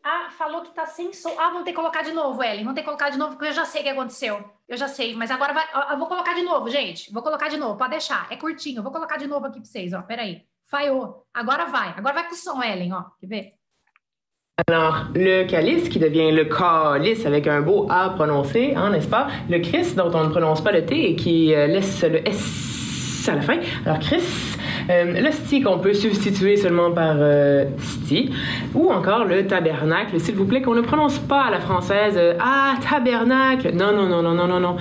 Ah, 0.02 0.30
falou 0.32 0.62
que 0.62 0.74
tá 0.74 0.86
sem 0.86 1.12
som. 1.12 1.38
Ah, 1.38 1.50
vamos 1.50 1.66
ter 1.66 1.72
que 1.72 1.76
colocar 1.76 2.02
de 2.02 2.14
novo, 2.14 2.42
Ellen. 2.42 2.64
Vamos 2.64 2.76
ter 2.76 2.82
que 2.82 2.86
colocar 2.86 3.10
de 3.10 3.18
novo, 3.18 3.34
porque 3.34 3.50
eu 3.50 3.54
já 3.54 3.66
sei 3.66 3.82
o 3.82 3.84
que 3.84 3.90
aconteceu. 3.90 4.50
Eu 4.66 4.78
já 4.78 4.88
sei, 4.88 5.14
mas 5.14 5.30
agora 5.30 5.54
vai. 5.54 5.68
Eu 5.92 5.98
vou 5.98 6.08
colocar 6.08 6.34
de 6.34 6.44
novo, 6.44 6.70
gente. 6.70 7.12
Vou 7.12 7.22
colocar 7.22 7.50
de 7.50 7.58
novo, 7.58 7.78
pode 7.78 7.92
deixar. 7.92 8.32
É 8.32 8.38
curtinho. 8.38 8.80
Eu 8.80 8.84
vou 8.84 8.92
colocar 8.92 9.18
de 9.18 9.28
novo 9.28 9.46
aqui 9.46 9.60
para 9.60 9.70
vocês, 9.70 9.92
ó. 9.92 10.02
Peraí. 10.02 10.48
Ellen? 12.62 12.92
Alors, 14.68 15.06
le 15.14 15.46
calice 15.46 15.88
qui 15.88 16.00
devient 16.00 16.32
le 16.32 16.46
calice 16.46 17.26
avec 17.26 17.48
un 17.48 17.62
beau 17.62 17.88
A 17.90 18.10
prononcé, 18.10 18.74
hein, 18.76 18.90
n'est-ce 18.90 19.08
pas? 19.08 19.28
Le 19.50 19.60
Christ 19.60 19.96
dont 19.96 20.12
on 20.14 20.26
ne 20.26 20.30
prononce 20.30 20.62
pas 20.62 20.72
le 20.72 20.86
T 20.86 21.12
et 21.12 21.16
qui 21.16 21.54
euh, 21.54 21.68
laisse 21.68 22.04
le 22.04 22.28
S 22.28 23.30
à 23.30 23.36
la 23.36 23.42
fin. 23.42 23.60
Alors, 23.86 24.00
Christ, 24.00 24.58
euh, 24.90 25.22
le 25.22 25.32
sti 25.32 25.62
qu'on 25.62 25.80
peut 25.80 25.94
substituer 25.94 26.56
seulement 26.56 26.92
par 26.92 27.16
euh, 27.18 27.66
sti, 27.78 28.34
ou 28.74 28.90
encore 28.90 29.26
le 29.26 29.46
tabernacle, 29.46 30.20
s'il 30.20 30.36
vous 30.36 30.46
plaît, 30.46 30.62
qu'on 30.62 30.76
ne 30.76 30.82
prononce 30.82 31.20
pas 31.20 31.44
à 31.44 31.52
la 31.52 31.60
française. 31.60 32.16
Euh, 32.18 32.34
ah, 32.40 32.76
tabernacle. 32.90 33.72
Non, 33.74 33.92
non, 33.92 34.08
non, 34.08 34.22
non, 34.22 34.34
non, 34.34 34.48
non, 34.48 34.60
non 34.60 34.78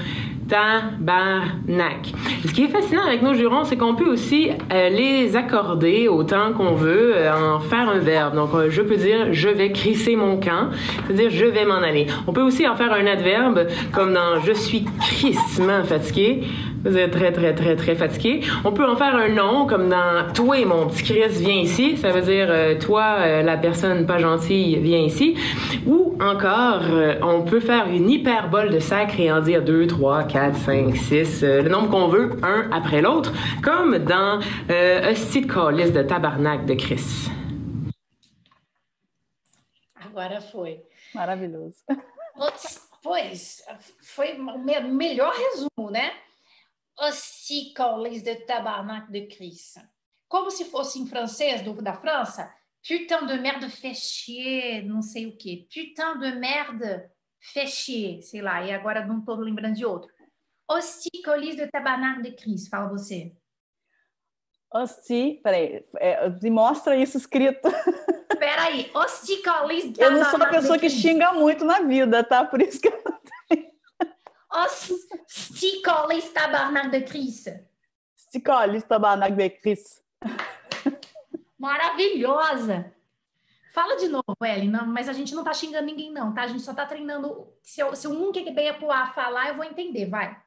tabarnak. 0.48 2.12
Ce 2.46 2.52
qui 2.52 2.64
est 2.64 2.68
fascinant 2.68 3.04
avec 3.06 3.22
nos 3.22 3.34
jurons, 3.34 3.64
c'est 3.64 3.76
qu'on 3.76 3.94
peut 3.94 4.08
aussi 4.08 4.50
euh, 4.72 4.88
les 4.88 5.36
accorder 5.36 6.08
autant 6.08 6.52
qu'on 6.52 6.74
veut, 6.74 7.12
euh, 7.16 7.56
en 7.56 7.60
faire 7.60 7.88
un 7.88 7.98
verbe. 7.98 8.34
Donc, 8.34 8.50
euh, 8.54 8.70
je 8.70 8.82
peux 8.82 8.96
dire 8.96 9.32
je 9.32 9.48
vais 9.48 9.72
crisser 9.72 10.16
mon 10.16 10.38
camp, 10.38 10.70
c'est-à-dire 11.06 11.30
je 11.30 11.46
vais 11.46 11.64
m'en 11.64 11.76
aller. 11.76 12.06
On 12.26 12.32
peut 12.32 12.42
aussi 12.42 12.66
en 12.66 12.76
faire 12.76 12.92
un 12.92 13.06
adverbe, 13.06 13.66
comme 13.92 14.14
dans 14.14 14.40
je 14.44 14.52
suis 14.52 14.84
crissement 15.00 15.82
fatigué. 15.84 16.44
Vous 16.86 16.96
êtes 16.96 17.10
très, 17.10 17.32
très, 17.32 17.54
très, 17.54 17.76
très 17.76 17.94
fatigué. 17.94 18.40
On 18.64 18.72
peut 18.72 18.86
en 18.86 18.96
faire 18.96 19.14
un 19.14 19.28
nom, 19.28 19.66
comme 19.66 19.88
dans 19.88 20.32
Toi, 20.32 20.64
mon 20.64 20.86
petit 20.86 21.02
Chris, 21.02 21.28
viens 21.40 21.60
ici. 21.60 21.96
Ça 21.96 22.12
veut 22.12 22.22
dire 22.22 22.78
Toi, 22.78 23.42
la 23.42 23.56
personne 23.56 24.06
pas 24.06 24.18
gentille, 24.18 24.78
viens 24.78 25.00
ici. 25.00 25.36
Ou 25.86 26.16
encore, 26.20 26.82
on 27.22 27.42
peut 27.42 27.60
faire 27.60 27.88
une 27.88 28.08
hyperbole 28.08 28.70
de 28.70 28.78
sacre 28.78 29.18
et 29.18 29.30
en 29.30 29.40
dire 29.40 29.62
deux, 29.62 29.86
trois, 29.86 30.24
quatre 30.24 30.46
4, 30.46 30.56
5, 30.56 30.96
6, 30.96 31.42
euh, 31.42 31.62
le 31.62 31.68
nombre 31.68 31.90
qu'on 31.90 32.08
veut, 32.08 32.36
un 32.42 32.70
après 32.70 33.00
l'autre, 33.00 33.32
comme 33.62 33.98
dans 33.98 34.38
euh, 34.70 35.10
Hostie 35.10 35.40
de 35.40 35.90
de 35.90 36.02
Tabarnak 36.02 36.66
de 36.66 36.74
Chris. 36.74 37.30
Agora 39.98 40.40
foi. 40.40 40.84
Maravilhoso. 41.14 41.76
Pois, 43.02 43.62
foi 44.00 44.32
o 44.32 44.58
melhor 44.58 45.32
resumo, 45.32 45.90
né? 45.90 46.12
Hostie 46.98 47.74
de 48.22 48.36
Tabarnak 48.46 49.10
de 49.10 49.26
Chris. 49.26 49.74
Como 50.28 50.50
se 50.50 50.64
fosse 50.64 50.98
em 50.98 51.06
francês 51.06 51.62
do, 51.62 51.74
da 51.74 51.94
França, 51.94 52.52
putain 52.86 53.26
de 53.26 53.38
merde 53.38 53.68
fait 53.68 53.94
chier, 53.94 54.84
não 54.84 55.02
sei 55.02 55.26
o 55.26 55.36
quê. 55.36 55.66
Putain 55.72 56.18
de 56.18 56.32
merde 56.32 57.08
fait 57.40 57.66
chier, 57.66 58.22
sei 58.22 58.40
lá, 58.40 58.64
e 58.64 58.72
agora 58.72 59.06
não 59.06 59.18
estou 59.18 59.36
lembrando 59.36 59.74
de 59.74 59.84
outro. 59.84 60.10
Osticolis 60.68 61.56
do 61.56 61.70
Tabernáculo 61.70 62.24
de 62.24 62.32
Cristo, 62.32 62.70
fala 62.70 62.88
você. 62.88 63.32
Osti, 64.72 65.40
peraí, 65.42 65.84
é, 65.98 66.28
me 66.42 66.50
mostra 66.50 66.96
isso 66.96 67.16
escrito. 67.16 67.68
Peraí, 68.38 68.90
osticolis 68.94 69.90
do 69.92 70.02
Eu 70.02 70.10
não 70.10 70.24
sou 70.24 70.36
uma 70.36 70.50
pessoa 70.50 70.78
que 70.78 70.90
xinga 70.90 71.32
muito 71.32 71.64
na 71.64 71.80
vida, 71.80 72.22
tá? 72.22 72.44
Por 72.44 72.60
isso 72.60 72.80
que. 72.80 72.90
Osticolis 74.64 76.30
Tabernáculo 76.30 76.92
de 76.92 77.02
Cristo. 77.02 77.50
Osticolis 78.16 78.84
Tabernáculo 78.84 79.38
de 79.38 79.50
Cristo. 79.50 80.02
Maravilhosa! 81.58 82.92
Fala 83.72 83.96
de 83.96 84.08
novo, 84.08 84.24
Ellen, 84.42 84.70
não, 84.70 84.86
mas 84.86 85.08
a 85.08 85.12
gente 85.12 85.34
não 85.34 85.44
tá 85.44 85.52
xingando 85.52 85.84
ninguém, 85.84 86.10
não, 86.10 86.32
tá? 86.32 86.42
A 86.42 86.46
gente 86.46 86.62
só 86.62 86.72
tá 86.72 86.86
treinando. 86.86 87.52
Se, 87.62 87.80
eu, 87.80 87.94
se 87.94 88.08
um 88.08 88.32
que 88.32 88.50
veio 88.50 88.78
pro 88.78 88.90
A 88.90 89.08
falar, 89.08 89.48
eu 89.48 89.56
vou 89.56 89.64
entender, 89.64 90.06
vai. 90.06 90.40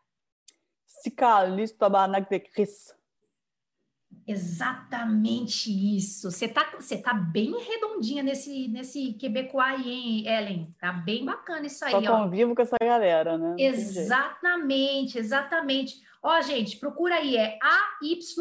Exatamente 4.28 5.72
isso. 5.72 6.30
Você 6.30 6.47
tá, 6.47 6.72
você 6.80 6.97
tá 6.97 7.14
bem 7.14 7.51
redondinha 7.60 8.22
nesse, 8.22 8.68
nesse 8.68 9.14
Quebecois 9.14 9.84
hein, 9.86 10.28
Ellen? 10.28 10.76
Tá 10.80 10.91
bem 10.91 11.26
bacana 11.26 11.66
isso 11.66 11.84
aí, 11.84 11.91
Só 11.91 12.01
convivo 12.01 12.53
com 12.53 12.62
essa 12.62 12.78
galera, 12.80 13.38
né? 13.39 13.55
Exatamente, 13.57 15.18
exatamente. 15.18 15.95
Ó, 16.22 16.39
gente, 16.41 16.78
procura 16.78 17.16
aí, 17.16 17.36
é 17.38 17.57
A-Y-U-R-N-A-M-A-T, 17.62 18.38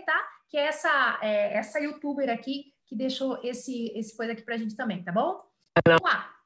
tá? 0.00 0.28
Que 0.48 0.56
é 0.56 0.66
essa, 0.66 1.18
é, 1.20 1.56
essa 1.58 1.80
youtuber 1.80 2.30
aqui 2.30 2.72
que 2.86 2.94
deixou 2.94 3.40
esse, 3.42 3.92
esse 3.96 4.16
coisa 4.16 4.32
aqui 4.32 4.42
pra 4.42 4.58
gente 4.58 4.76
também, 4.76 5.02
tá 5.02 5.10
bom? 5.10 5.40
Vamos 5.86 6.02
lá. 6.02 6.39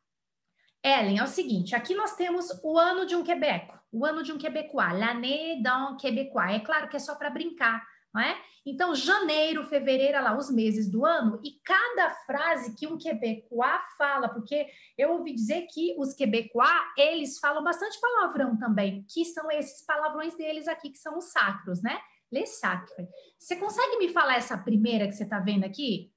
Ellen, 0.84 1.18
é 1.18 1.24
o 1.24 1.26
seguinte, 1.26 1.74
aqui 1.74 1.94
nós 1.94 2.14
temos 2.14 2.46
o 2.62 2.78
ano 2.78 3.06
de 3.06 3.16
um 3.16 3.24
quebeco, 3.24 3.74
o 3.90 4.04
ano 4.04 4.22
de 4.22 4.30
um 4.32 4.36
quebecois, 4.36 4.92
l'année 4.92 5.62
d'un 5.62 5.96
québécois. 5.96 6.56
É 6.56 6.60
claro 6.60 6.88
que 6.90 6.96
é 6.96 6.98
só 6.98 7.14
para 7.14 7.30
brincar, 7.30 7.82
não 8.14 8.20
é? 8.20 8.36
Então, 8.66 8.94
janeiro, 8.94 9.64
fevereiro, 9.64 10.22
lá, 10.22 10.36
os 10.36 10.50
meses 10.50 10.90
do 10.90 11.06
ano, 11.06 11.40
e 11.42 11.52
cada 11.64 12.10
frase 12.26 12.74
que 12.76 12.86
um 12.86 12.98
quebecois 12.98 13.80
fala, 13.96 14.28
porque 14.28 14.66
eu 14.98 15.12
ouvi 15.12 15.34
dizer 15.34 15.66
que 15.72 15.94
os 15.98 16.12
quebecois, 16.12 16.68
eles 16.98 17.38
falam 17.38 17.64
bastante 17.64 17.98
palavrão 17.98 18.58
também, 18.58 19.06
que 19.08 19.24
são 19.24 19.50
esses 19.50 19.86
palavrões 19.86 20.36
deles 20.36 20.68
aqui, 20.68 20.90
que 20.90 20.98
são 20.98 21.16
os 21.16 21.32
sacros, 21.32 21.82
né? 21.82 21.98
Les 22.30 22.58
sacres. 22.58 23.08
Você 23.38 23.56
consegue 23.56 23.96
me 23.96 24.10
falar 24.10 24.36
essa 24.36 24.58
primeira 24.58 25.06
que 25.06 25.12
você 25.12 25.24
está 25.24 25.40
vendo 25.40 25.64
aqui? 25.64 26.13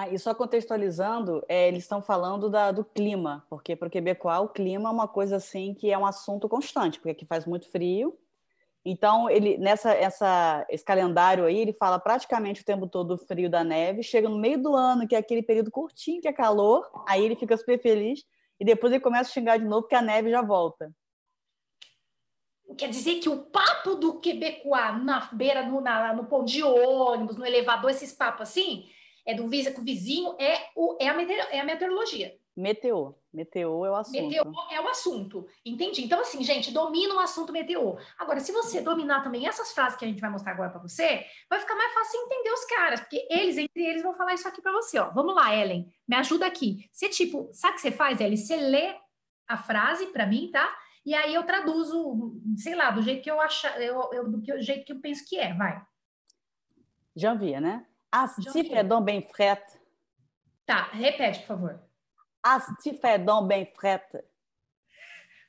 Ah, 0.00 0.08
e 0.08 0.16
só 0.16 0.32
contextualizando, 0.32 1.44
é, 1.48 1.66
eles 1.66 1.82
estão 1.82 2.00
falando 2.00 2.48
da, 2.48 2.70
do 2.70 2.84
clima, 2.84 3.44
porque 3.50 3.74
para 3.74 3.88
o 3.88 3.90
Quebecois 3.90 4.38
o 4.38 4.48
clima 4.48 4.88
é 4.88 4.92
uma 4.92 5.08
coisa 5.08 5.34
assim 5.34 5.74
que 5.74 5.90
é 5.90 5.98
um 5.98 6.06
assunto 6.06 6.48
constante, 6.48 7.00
porque 7.00 7.10
aqui 7.10 7.26
faz 7.26 7.44
muito 7.44 7.68
frio. 7.68 8.16
Então, 8.84 9.28
ele 9.28 9.58
nessa 9.58 9.92
essa, 9.92 10.64
esse 10.70 10.84
calendário 10.84 11.44
aí, 11.44 11.58
ele 11.58 11.72
fala 11.72 11.98
praticamente 11.98 12.62
o 12.62 12.64
tempo 12.64 12.86
todo 12.86 13.16
do 13.16 13.18
frio 13.18 13.50
da 13.50 13.64
neve. 13.64 14.04
Chega 14.04 14.28
no 14.28 14.38
meio 14.38 14.62
do 14.62 14.76
ano, 14.76 15.04
que 15.04 15.16
é 15.16 15.18
aquele 15.18 15.42
período 15.42 15.68
curtinho, 15.68 16.20
que 16.20 16.28
é 16.28 16.32
calor, 16.32 16.88
aí 17.08 17.24
ele 17.24 17.34
fica 17.34 17.56
super 17.56 17.82
feliz. 17.82 18.22
E 18.60 18.64
depois 18.64 18.92
ele 18.92 19.02
começa 19.02 19.30
a 19.30 19.32
xingar 19.32 19.56
de 19.56 19.64
novo, 19.64 19.82
porque 19.82 19.96
a 19.96 20.00
neve 20.00 20.30
já 20.30 20.42
volta. 20.42 20.92
Quer 22.76 22.88
dizer 22.88 23.16
que 23.16 23.28
o 23.28 23.46
papo 23.46 23.96
do 23.96 24.20
Quebecois 24.20 25.02
na 25.02 25.28
beira, 25.32 25.66
no, 25.66 25.80
na, 25.80 26.14
no 26.14 26.26
pão 26.26 26.44
de 26.44 26.62
ônibus, 26.62 27.36
no 27.36 27.44
elevador, 27.44 27.90
esses 27.90 28.12
papos 28.12 28.42
assim, 28.42 28.88
é 29.28 29.34
do 29.34 29.46
visa 29.46 29.70
com 29.70 29.82
o 29.82 29.84
vizinho, 29.84 30.34
é, 30.40 30.70
o, 30.74 30.96
é, 30.98 31.06
a, 31.06 31.14
meteor, 31.14 31.46
é 31.50 31.60
a 31.60 31.64
meteorologia. 31.64 32.34
Meteor. 32.56 33.14
Meteor 33.30 33.86
é 33.86 33.90
o 33.90 33.94
assunto. 33.94 34.22
Meteor 34.22 34.68
é 34.72 34.80
o 34.80 34.88
assunto. 34.88 35.46
Entendi. 35.64 36.02
Então, 36.02 36.18
assim, 36.18 36.42
gente, 36.42 36.72
domina 36.72 37.14
o 37.14 37.18
assunto 37.18 37.52
meteor. 37.52 38.02
Agora, 38.18 38.40
se 38.40 38.50
você 38.50 38.80
dominar 38.80 39.22
também 39.22 39.46
essas 39.46 39.70
frases 39.70 39.98
que 39.98 40.04
a 40.06 40.08
gente 40.08 40.20
vai 40.20 40.30
mostrar 40.30 40.52
agora 40.52 40.70
para 40.70 40.80
você, 40.80 41.26
vai 41.48 41.60
ficar 41.60 41.76
mais 41.76 41.92
fácil 41.92 42.18
entender 42.22 42.50
os 42.50 42.64
caras, 42.64 43.00
porque 43.00 43.28
eles, 43.30 43.58
entre 43.58 43.86
eles, 43.86 44.02
vão 44.02 44.14
falar 44.14 44.32
isso 44.32 44.48
aqui 44.48 44.62
para 44.62 44.72
você, 44.72 44.98
ó. 44.98 45.10
Vamos 45.10 45.34
lá, 45.34 45.54
Ellen, 45.54 45.92
me 46.08 46.16
ajuda 46.16 46.46
aqui. 46.46 46.88
Você, 46.90 47.10
tipo, 47.10 47.50
sabe 47.52 47.74
o 47.74 47.76
que 47.76 47.82
você 47.82 47.92
faz, 47.92 48.20
Ellen? 48.20 48.36
Você 48.36 48.56
lê 48.56 48.96
a 49.46 49.58
frase 49.58 50.06
para 50.06 50.26
mim, 50.26 50.50
tá? 50.50 50.74
E 51.04 51.14
aí 51.14 51.34
eu 51.34 51.44
traduzo, 51.44 52.40
sei 52.56 52.74
lá, 52.74 52.90
do 52.90 53.02
jeito 53.02 53.22
que 53.22 53.30
eu 53.30 53.40
achar, 53.40 53.80
eu, 53.80 54.10
eu, 54.10 54.28
do, 54.28 54.40
que, 54.40 54.52
do 54.52 54.62
jeito 54.62 54.86
que 54.86 54.92
eu 54.92 55.00
penso 55.00 55.24
que 55.28 55.38
é, 55.38 55.52
vai. 55.52 55.80
Janvier, 57.14 57.60
né? 57.60 57.86
As 58.10 58.36
tifredon 58.36 59.02
bem 59.02 59.22
frete. 59.22 59.78
Tá, 60.64 60.84
repete, 60.92 61.40
por 61.40 61.46
favor. 61.46 61.80
As 62.42 62.66
tifredon 62.82 63.46
bem 63.46 63.66
frete. 63.66 64.24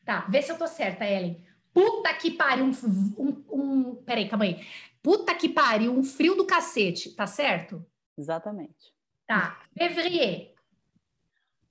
Tá, 0.06 0.26
vê 0.30 0.42
se 0.42 0.52
eu 0.52 0.58
tô 0.58 0.68
certa, 0.68 1.06
Ellen. 1.06 1.46
Puta 1.74 2.14
que 2.14 2.32
pariu, 2.32 2.66
um, 2.66 2.72
um, 3.18 3.46
um... 3.52 3.96
Peraí, 4.04 4.28
calma 4.28 4.46
aí. 4.46 4.68
Puta 5.02 5.34
que 5.36 5.48
pariu, 5.48 5.94
um 5.94 6.04
frio 6.04 6.36
do 6.36 6.46
cacete, 6.46 7.16
tá 7.16 7.26
certo? 7.26 7.86
Exatamente. 8.18 8.94
Tá. 9.26 9.62
Février. 9.78 10.56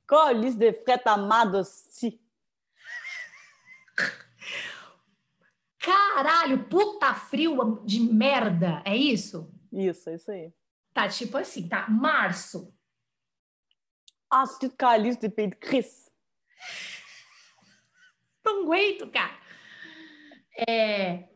Colis 0.06 0.54
de 0.54 0.72
frete 0.72 1.08
amados. 1.08 1.84
Caralho, 5.78 6.64
puta 6.64 7.14
frio 7.14 7.82
de 7.84 8.00
merda, 8.00 8.82
é 8.84 8.96
isso? 8.96 9.52
Isso, 9.72 10.08
é 10.10 10.14
isso 10.14 10.30
aí. 10.30 10.52
Tá, 10.98 11.08
tipo 11.08 11.38
assim, 11.38 11.68
tá? 11.68 11.88
Março. 11.88 12.74
De 14.60 14.68
calis 14.68 15.16
de 15.16 15.28
peito 15.28 15.56
Cris. 15.56 16.10
Não 18.44 18.64
aguento, 18.64 19.08
cara. 19.08 19.38
É, 20.68 21.28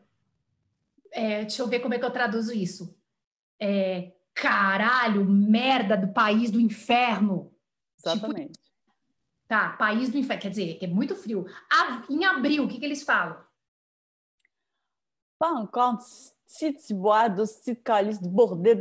é, 1.11 1.41
deixa 1.43 1.61
eu 1.61 1.67
ver 1.69 1.79
como 1.79 1.93
é 1.93 1.97
que 1.97 2.03
eu 2.03 2.11
traduzo 2.11 2.51
isso. 2.51 2.99
É, 3.57 4.11
caralho, 4.33 5.23
merda 5.23 5.95
do 5.95 6.11
país 6.11 6.51
do 6.51 6.59
inferno. 6.59 7.55
Exatamente. 7.97 8.59
Tipo, 8.59 8.69
tá, 9.47 9.77
país 9.77 10.09
do 10.09 10.17
inferno. 10.17 10.41
Quer 10.41 10.49
dizer, 10.49 10.77
que 10.77 10.83
é 10.83 10.89
muito 10.89 11.15
frio. 11.15 11.45
A, 11.71 12.03
em 12.09 12.25
abril, 12.25 12.65
o 12.65 12.67
que, 12.67 12.79
que 12.79 12.85
eles 12.85 13.03
falam? 13.03 13.41
Pas 15.39 15.57
encore 15.57 15.99
se 16.45 16.93
bois 16.93 17.33
do 17.33 17.75
calis 17.77 18.19
de 18.19 18.27
bordé 18.27 18.75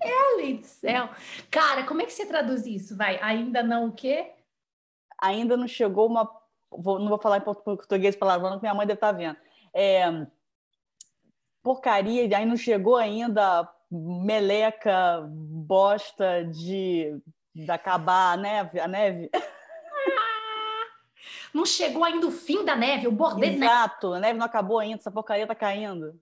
neige. 0.00 0.14
Ellen 0.34 0.56
do 0.56 0.66
céu. 0.66 1.10
Cara, 1.50 1.84
como 1.84 2.02
é 2.02 2.06
que 2.06 2.12
você 2.12 2.26
traduz 2.26 2.66
isso? 2.66 2.96
Vai, 2.96 3.18
ainda 3.22 3.62
não 3.62 3.88
o 3.88 3.92
quê? 3.92 4.32
Ainda 5.20 5.56
não 5.56 5.68
chegou 5.68 6.06
uma. 6.06 6.30
Vou, 6.70 6.98
não 6.98 7.08
vou 7.08 7.18
falar 7.18 7.38
em 7.38 7.40
português 7.40 8.16
palavrão, 8.16 8.56
que 8.56 8.62
minha 8.62 8.74
mãe 8.74 8.86
deve 8.86 8.96
estar 8.96 9.12
vendo. 9.12 9.36
É, 9.74 10.26
porcaria, 11.62 12.36
aí 12.36 12.46
não 12.46 12.56
chegou 12.56 12.96
ainda 12.96 13.68
meleca, 13.90 15.26
bosta 15.28 16.44
de, 16.44 17.20
de 17.54 17.70
acabar 17.70 18.32
a 18.32 18.36
neve. 18.36 18.80
A 18.80 18.88
neve. 18.88 19.30
Não 21.52 21.66
chegou 21.66 22.04
ainda 22.04 22.26
o 22.28 22.30
fim 22.30 22.64
da 22.64 22.76
neve, 22.76 23.08
o 23.08 23.12
bordê 23.12 23.48
Exato, 23.48 24.12
a 24.12 24.20
neve 24.20 24.38
não 24.38 24.46
acabou 24.46 24.78
ainda, 24.78 24.98
essa 24.98 25.10
porcaria 25.10 25.46
tá 25.46 25.54
caindo. 25.54 26.18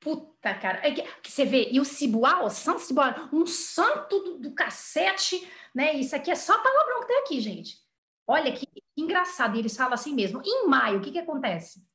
Puta, 0.00 0.54
cara. 0.54 0.80
É 0.86 0.92
que, 0.92 1.02
que 1.20 1.30
você 1.30 1.44
vê, 1.44 1.68
e 1.70 1.78
o 1.78 1.84
Ciboá, 1.84 2.42
o 2.42 2.48
Santo 2.48 2.80
Ciboá, 2.80 3.28
um 3.30 3.46
santo 3.46 4.18
do, 4.18 4.38
do, 4.38 4.54
cacete, 4.54 5.46
né? 5.74 5.92
Isso 5.92 6.16
aqui 6.16 6.30
é 6.30 6.34
só 6.34 6.60
palavrão 6.60 7.00
que 7.00 7.06
tem 7.06 7.18
aqui, 7.18 7.40
gente. 7.40 7.78
Olha 8.26 8.50
que 8.52 8.66
engraçado, 8.96 9.56
e 9.56 9.58
eles 9.58 9.76
falam 9.76 9.92
assim 9.92 10.14
mesmo. 10.14 10.40
Em 10.42 10.66
maio, 10.66 10.98
o 10.98 11.02
que 11.02 11.12
que 11.12 11.18
acontece? 11.18 11.86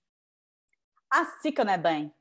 A 1.09 1.25
Sica 1.25 1.65
não 1.65 1.73
é 1.73 1.77
bem. 1.79 2.13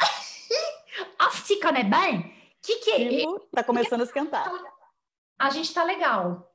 a 1.18 1.30
Sica 1.30 1.70
não 1.70 1.80
é 1.80 1.84
bem? 1.84 2.34
Que 2.60 2.76
que 2.78 2.90
é? 2.90 3.24
Tá 3.54 3.62
começando 3.62 4.00
a 4.00 4.04
esquentar. 4.04 4.50
A 5.38 5.50
gente 5.50 5.72
tá 5.72 5.84
legal. 5.84 6.52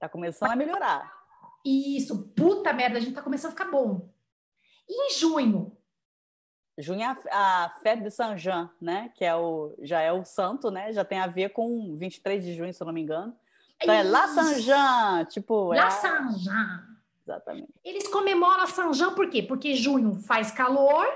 Tá 0.00 0.08
começando 0.08 0.50
a 0.50 0.56
melhorar. 0.56 1.20
Isso, 1.64 2.28
puta 2.34 2.72
merda, 2.72 2.98
a 2.98 3.00
gente 3.00 3.14
tá 3.14 3.22
começando 3.22 3.50
a 3.50 3.54
ficar 3.54 3.70
bom. 3.70 4.12
E 4.88 5.06
em 5.06 5.10
junho? 5.12 5.79
Junho 6.80 7.02
é 7.02 7.04
a, 7.04 7.64
a 7.64 7.68
festa 7.82 8.04
de 8.04 8.10
Saint 8.10 8.38
Jean, 8.38 8.70
né? 8.80 9.10
Que 9.14 9.24
é 9.24 9.34
o, 9.34 9.74
já 9.82 10.00
é 10.00 10.12
o 10.12 10.24
santo, 10.24 10.70
né? 10.70 10.92
Já 10.92 11.04
tem 11.04 11.18
a 11.18 11.26
ver 11.26 11.50
com 11.50 11.96
23 11.96 12.44
de 12.44 12.54
junho, 12.54 12.72
se 12.72 12.82
eu 12.82 12.86
não 12.86 12.92
me 12.92 13.02
engano. 13.02 13.34
Então 13.82 13.94
é 13.94 14.02
La 14.02 14.28
Saint 14.28 14.58
Jean, 14.60 15.24
tipo... 15.26 15.72
La 15.72 15.86
é... 15.86 15.90
Saint 15.90 16.38
Jean. 16.38 16.90
Exatamente. 17.26 17.68
Eles 17.84 18.08
comemoram 18.08 18.62
a 18.62 18.66
Saint 18.66 18.94
Jean 18.94 19.14
por 19.14 19.28
quê? 19.30 19.42
Porque 19.42 19.74
junho 19.74 20.14
faz 20.14 20.50
calor 20.50 21.06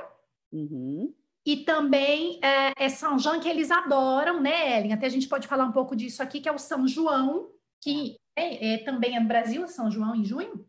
uhum. 0.52 1.12
e 1.44 1.58
também 1.58 2.38
é, 2.42 2.72
é 2.76 2.88
São 2.88 3.18
Jean 3.18 3.40
que 3.40 3.48
eles 3.48 3.70
adoram, 3.70 4.40
né, 4.40 4.78
Ellen? 4.78 4.92
Até 4.92 5.06
a 5.06 5.10
gente 5.10 5.28
pode 5.28 5.48
falar 5.48 5.64
um 5.64 5.72
pouco 5.72 5.96
disso 5.96 6.22
aqui, 6.22 6.40
que 6.40 6.48
é 6.48 6.52
o 6.52 6.58
São 6.58 6.86
João, 6.86 7.50
que 7.80 8.16
é, 8.36 8.74
é, 8.74 8.78
também 8.78 9.16
é 9.16 9.20
no 9.20 9.28
Brasil, 9.28 9.66
São 9.68 9.90
João, 9.90 10.14
em 10.14 10.24
junho. 10.24 10.66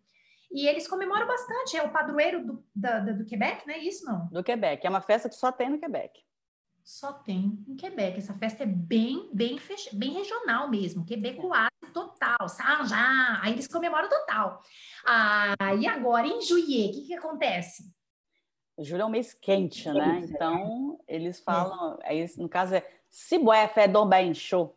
E 0.56 0.66
eles 0.70 0.88
comemoram 0.88 1.28
bastante, 1.28 1.76
é 1.76 1.84
o 1.84 1.91
padroeiro 1.91 2.45
do, 2.45 2.66
da, 2.74 3.01
do 3.01 3.26
Quebec, 3.26 3.68
né? 3.68 3.78
Isso 3.80 4.06
não? 4.06 4.28
Do 4.28 4.41
Quebec, 4.41 4.88
é 4.88 4.89
uma 4.89 5.01
festa 5.01 5.28
que 5.28 5.36
só 5.36 5.51
tem 5.51 5.70
no 5.70 5.78
Quebec. 5.78 6.24
Só 6.82 7.12
tem 7.12 7.62
em 7.68 7.76
Quebec. 7.76 8.18
Essa 8.18 8.34
festa 8.36 8.64
é 8.64 8.66
bem, 8.66 9.30
bem, 9.34 9.58
fech... 9.60 9.93
bem 9.93 10.14
regional 10.14 10.70
mesmo, 10.70 11.06
quebecoise 11.06 11.68
total, 11.93 12.47
Saint-Jean, 12.47 13.41
aí 13.41 13.51
eles 13.51 13.68
comemoram 13.68 14.08
total. 14.08 14.62
Ah, 15.06 15.76
e 15.78 15.86
agora, 15.86 16.26
em 16.26 16.41
Juillet, 16.41 16.89
o 16.89 16.93
que, 16.93 17.08
que 17.08 17.14
acontece? 17.16 17.93
Julho 18.80 19.01
é 19.01 19.06
um 19.06 19.10
mês 19.10 19.34
quente, 19.34 19.89
né? 19.89 20.22
Então, 20.24 20.97
eles 21.06 21.41
falam, 21.41 21.99
é. 22.03 22.12
aí, 22.12 22.26
no 22.38 22.47
caso 22.47 22.76
é 22.76 22.89
se 23.10 23.38
boé 23.38 23.68
fé 23.68 23.89
dom 23.89 24.08
bem 24.08 24.34
show. 24.34 24.74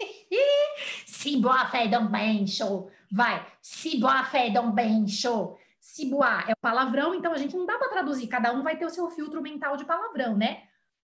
se 1.06 1.36
boa 1.36 1.66
fé 1.66 1.86
dom 1.86 2.08
bem 2.08 2.44
show. 2.44 2.90
Vai, 3.10 3.46
se 3.62 3.98
boa 3.98 4.24
fé 4.24 4.50
dom 4.50 4.70
bem 4.70 5.06
show. 5.06 5.58
Se 5.80 6.06
boa 6.06 6.44
é 6.48 6.54
palavrão, 6.54 7.14
então 7.14 7.32
a 7.32 7.38
gente 7.38 7.56
não 7.56 7.64
dá 7.64 7.78
para 7.78 7.88
traduzir, 7.88 8.26
cada 8.26 8.52
um 8.52 8.62
vai 8.62 8.76
ter 8.76 8.84
o 8.84 8.90
seu 8.90 9.08
filtro 9.08 9.40
mental 9.40 9.76
de 9.76 9.84
palavrão, 9.84 10.36
né? 10.36 10.64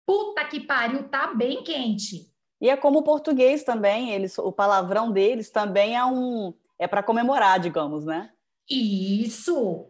Puta 0.07 0.45
que 0.45 0.61
pariu, 0.61 1.09
tá 1.09 1.35
bem 1.35 1.63
quente. 1.65 2.33
E 2.61 2.71
é 2.71 2.77
como 2.77 3.01
o 3.01 3.03
português 3.03 3.65
também, 3.65 4.11
eles, 4.11 4.39
o 4.39 4.53
palavrão 4.53 5.11
deles 5.11 5.51
também 5.51 5.97
é 5.97 6.05
um 6.05 6.55
é 6.79 6.87
para 6.87 7.03
comemorar, 7.03 7.59
digamos, 7.59 8.05
né? 8.05 8.31
Isso. 8.71 9.87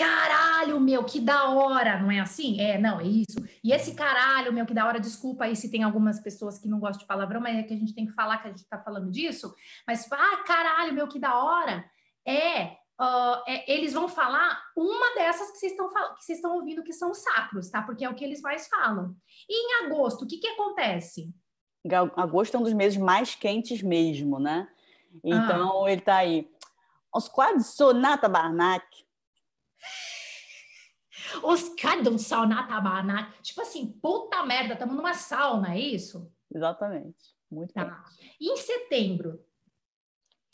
Caralho, 0.00 0.80
meu, 0.80 1.04
que 1.04 1.20
da 1.20 1.50
hora, 1.50 2.00
não 2.00 2.10
é 2.10 2.20
assim? 2.20 2.58
É, 2.58 2.78
não, 2.78 2.98
é 2.98 3.04
isso. 3.04 3.36
E 3.62 3.70
esse 3.70 3.94
caralho, 3.94 4.50
meu, 4.50 4.64
que 4.64 4.72
da 4.72 4.86
hora, 4.86 4.98
desculpa 4.98 5.44
aí 5.44 5.54
se 5.54 5.70
tem 5.70 5.82
algumas 5.82 6.18
pessoas 6.18 6.58
que 6.58 6.66
não 6.66 6.80
gostam 6.80 7.00
de 7.00 7.06
palavrão, 7.06 7.38
mas 7.38 7.58
é 7.58 7.62
que 7.62 7.74
a 7.74 7.76
gente 7.76 7.94
tem 7.94 8.06
que 8.06 8.14
falar 8.14 8.38
que 8.38 8.48
a 8.48 8.50
gente 8.50 8.66
tá 8.66 8.78
falando 8.78 9.10
disso. 9.10 9.54
Mas, 9.86 10.10
ah, 10.10 10.42
caralho, 10.46 10.94
meu, 10.94 11.06
que 11.06 11.18
da 11.18 11.38
hora. 11.44 11.84
É, 12.26 12.64
uh, 12.98 13.42
é 13.46 13.70
eles 13.70 13.92
vão 13.92 14.08
falar 14.08 14.62
uma 14.74 15.14
dessas 15.16 15.50
que 15.50 15.58
vocês 15.58 15.72
estão 15.72 15.90
que 15.90 16.24
vocês 16.24 16.38
estão 16.38 16.54
ouvindo 16.54 16.82
que 16.82 16.94
são 16.94 17.12
sacros, 17.12 17.68
tá? 17.68 17.82
Porque 17.82 18.02
é 18.02 18.08
o 18.08 18.14
que 18.14 18.24
eles 18.24 18.40
mais 18.40 18.68
falam. 18.68 19.14
E 19.46 19.84
em 19.84 19.84
agosto, 19.84 20.22
o 20.24 20.26
que 20.26 20.38
que 20.38 20.48
acontece? 20.48 21.30
Agosto 22.16 22.56
é 22.56 22.58
um 22.58 22.62
dos 22.62 22.72
meses 22.72 22.96
mais 22.96 23.34
quentes 23.34 23.82
mesmo, 23.82 24.38
né? 24.38 24.66
Então 25.22 25.84
ah. 25.84 25.92
ele 25.92 26.00
tá 26.00 26.16
aí. 26.16 26.50
Os 27.14 27.28
quadros 27.28 27.66
Sonata 27.74 28.30
Barnac. 28.30 28.86
Os 31.42 31.70
cadam 31.70 32.18
sauna 32.18 32.66
tabarnak. 32.66 33.42
Tipo 33.42 33.62
assim, 33.62 33.86
puta 34.00 34.42
merda, 34.44 34.74
estamos 34.74 34.94
numa 34.94 35.14
sauna, 35.14 35.74
é 35.74 35.78
isso? 35.78 36.30
Exatamente. 36.52 37.16
Muito 37.50 37.72
tá. 37.74 37.84
Bem. 37.84 38.30
E 38.40 38.52
em 38.52 38.56
setembro? 38.56 39.44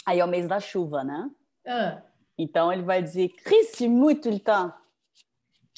Aí 0.05 0.21
é 0.21 0.25
o 0.25 0.29
mês 0.29 0.49
da 0.49 0.61
chuva, 0.61 1.03
né? 1.03 1.31
Ah. 1.67 2.03
Então 2.39 2.73
ele 2.73 2.83
vai 2.83 3.03
dizer, 3.03 3.29
crise 3.31 3.89
muito 3.89 4.29
então. 4.29 4.73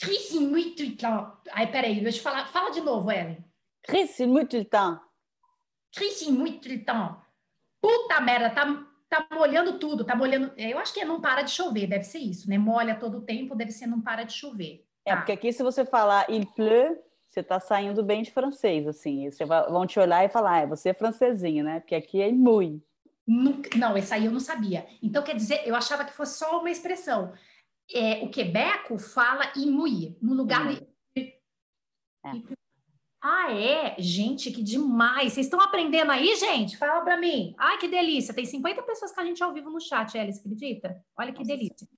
Crise 0.01 0.39
muito 0.39 0.83
então. 0.83 1.37
Aí, 1.51 1.67
peraí, 1.67 2.01
deixa 2.01 2.19
eu 2.19 2.23
falar. 2.23 2.47
Fala 2.47 2.71
de 2.71 2.81
novo, 2.81 3.11
Ellen. 3.11 3.45
Crise 3.83 4.27
muito 4.27 4.57
então. 4.57 5.01
Crise 5.95 6.31
muito 6.31 6.71
então. 6.71 7.21
Puta 7.81 8.21
merda, 8.21 8.51
tá, 8.51 8.87
tá 9.09 9.27
molhando 9.35 9.79
tudo, 9.79 10.05
tá 10.05 10.15
molhando. 10.15 10.53
Eu 10.57 10.79
acho 10.79 10.93
que 10.93 11.01
é 11.01 11.05
não 11.05 11.21
para 11.21 11.43
de 11.43 11.51
chover, 11.51 11.87
deve 11.87 12.05
ser 12.05 12.19
isso, 12.19 12.49
né? 12.49 12.59
Molha 12.59 12.99
todo 12.99 13.19
o 13.19 13.23
tempo, 13.23 13.57
deve 13.57 13.73
ser 13.73 13.87
não 13.87 14.01
para 14.01 14.25
de 14.25 14.33
chover. 14.33 14.88
É, 15.09 15.17
porque 15.17 15.33
aqui 15.33 15.53
se 15.53 15.63
você 15.63 15.85
falar 15.85 16.29
il 16.31 16.47
pleut, 16.47 17.01
você 17.29 17.41
está 17.41 17.61
saindo 17.61 18.03
bem 18.03 18.23
de 18.23 18.31
francês, 18.31 18.87
assim. 18.87 19.31
Você 19.31 19.45
vai, 19.45 19.69
vão 19.71 19.87
te 19.87 19.99
olhar 19.99 20.25
e 20.25 20.29
falar, 20.29 20.63
ah, 20.63 20.67
você 20.67 20.91
é 20.91 20.95
francesinho, 20.95 21.65
né? 21.65 21.81
Porque 21.81 21.95
aqui 21.95 22.23
é 22.23 22.33
mui. 22.33 22.83
Não, 23.77 23.97
esse 23.97 24.15
aí 24.15 24.25
eu 24.25 24.33
não 24.33 24.41
sabia. 24.41 24.87
Então, 25.03 25.23
quer 25.23 25.37
dizer, 25.37 25.63
eu 25.67 25.75
achava 25.75 26.05
que 26.05 26.15
fosse 26.15 26.39
só 26.39 26.61
uma 26.61 26.71
expressão. 26.71 27.33
É, 27.93 28.25
o 28.25 28.31
quebeco 28.31 28.99
fala 28.99 29.53
imui, 29.55 30.17
no 30.23 30.35
lugar 30.35 30.67
de... 30.67 30.83
É. 31.15 32.59
Ah, 33.21 33.53
é? 33.53 33.97
Gente, 33.99 34.51
que 34.51 34.63
demais! 34.63 35.33
Vocês 35.33 35.47
estão 35.47 35.61
aprendendo 35.61 36.11
aí, 36.11 36.37
gente? 36.37 36.79
Fala 36.79 37.03
para 37.03 37.17
mim. 37.17 37.55
Ai, 37.59 37.77
que 37.77 37.89
delícia! 37.89 38.33
Tem 38.33 38.45
50 38.45 38.83
pessoas 38.83 39.13
com 39.13 39.21
a 39.21 39.25
gente 39.25 39.43
ao 39.43 39.53
vivo 39.53 39.71
no 39.71 39.81
chat, 39.81 40.17
Elis, 40.17 40.39
acredita? 40.39 40.97
Olha 41.19 41.33
que 41.33 41.41
Nossa. 41.41 41.57
delícia. 41.57 41.89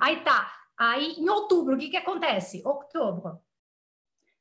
Aí 0.00 0.22
tá. 0.22 0.57
Aí, 0.78 1.14
em 1.18 1.28
outubro, 1.28 1.74
o 1.74 1.78
que 1.78 1.88
que 1.88 1.96
acontece? 1.96 2.62
Outubro. 2.64 3.40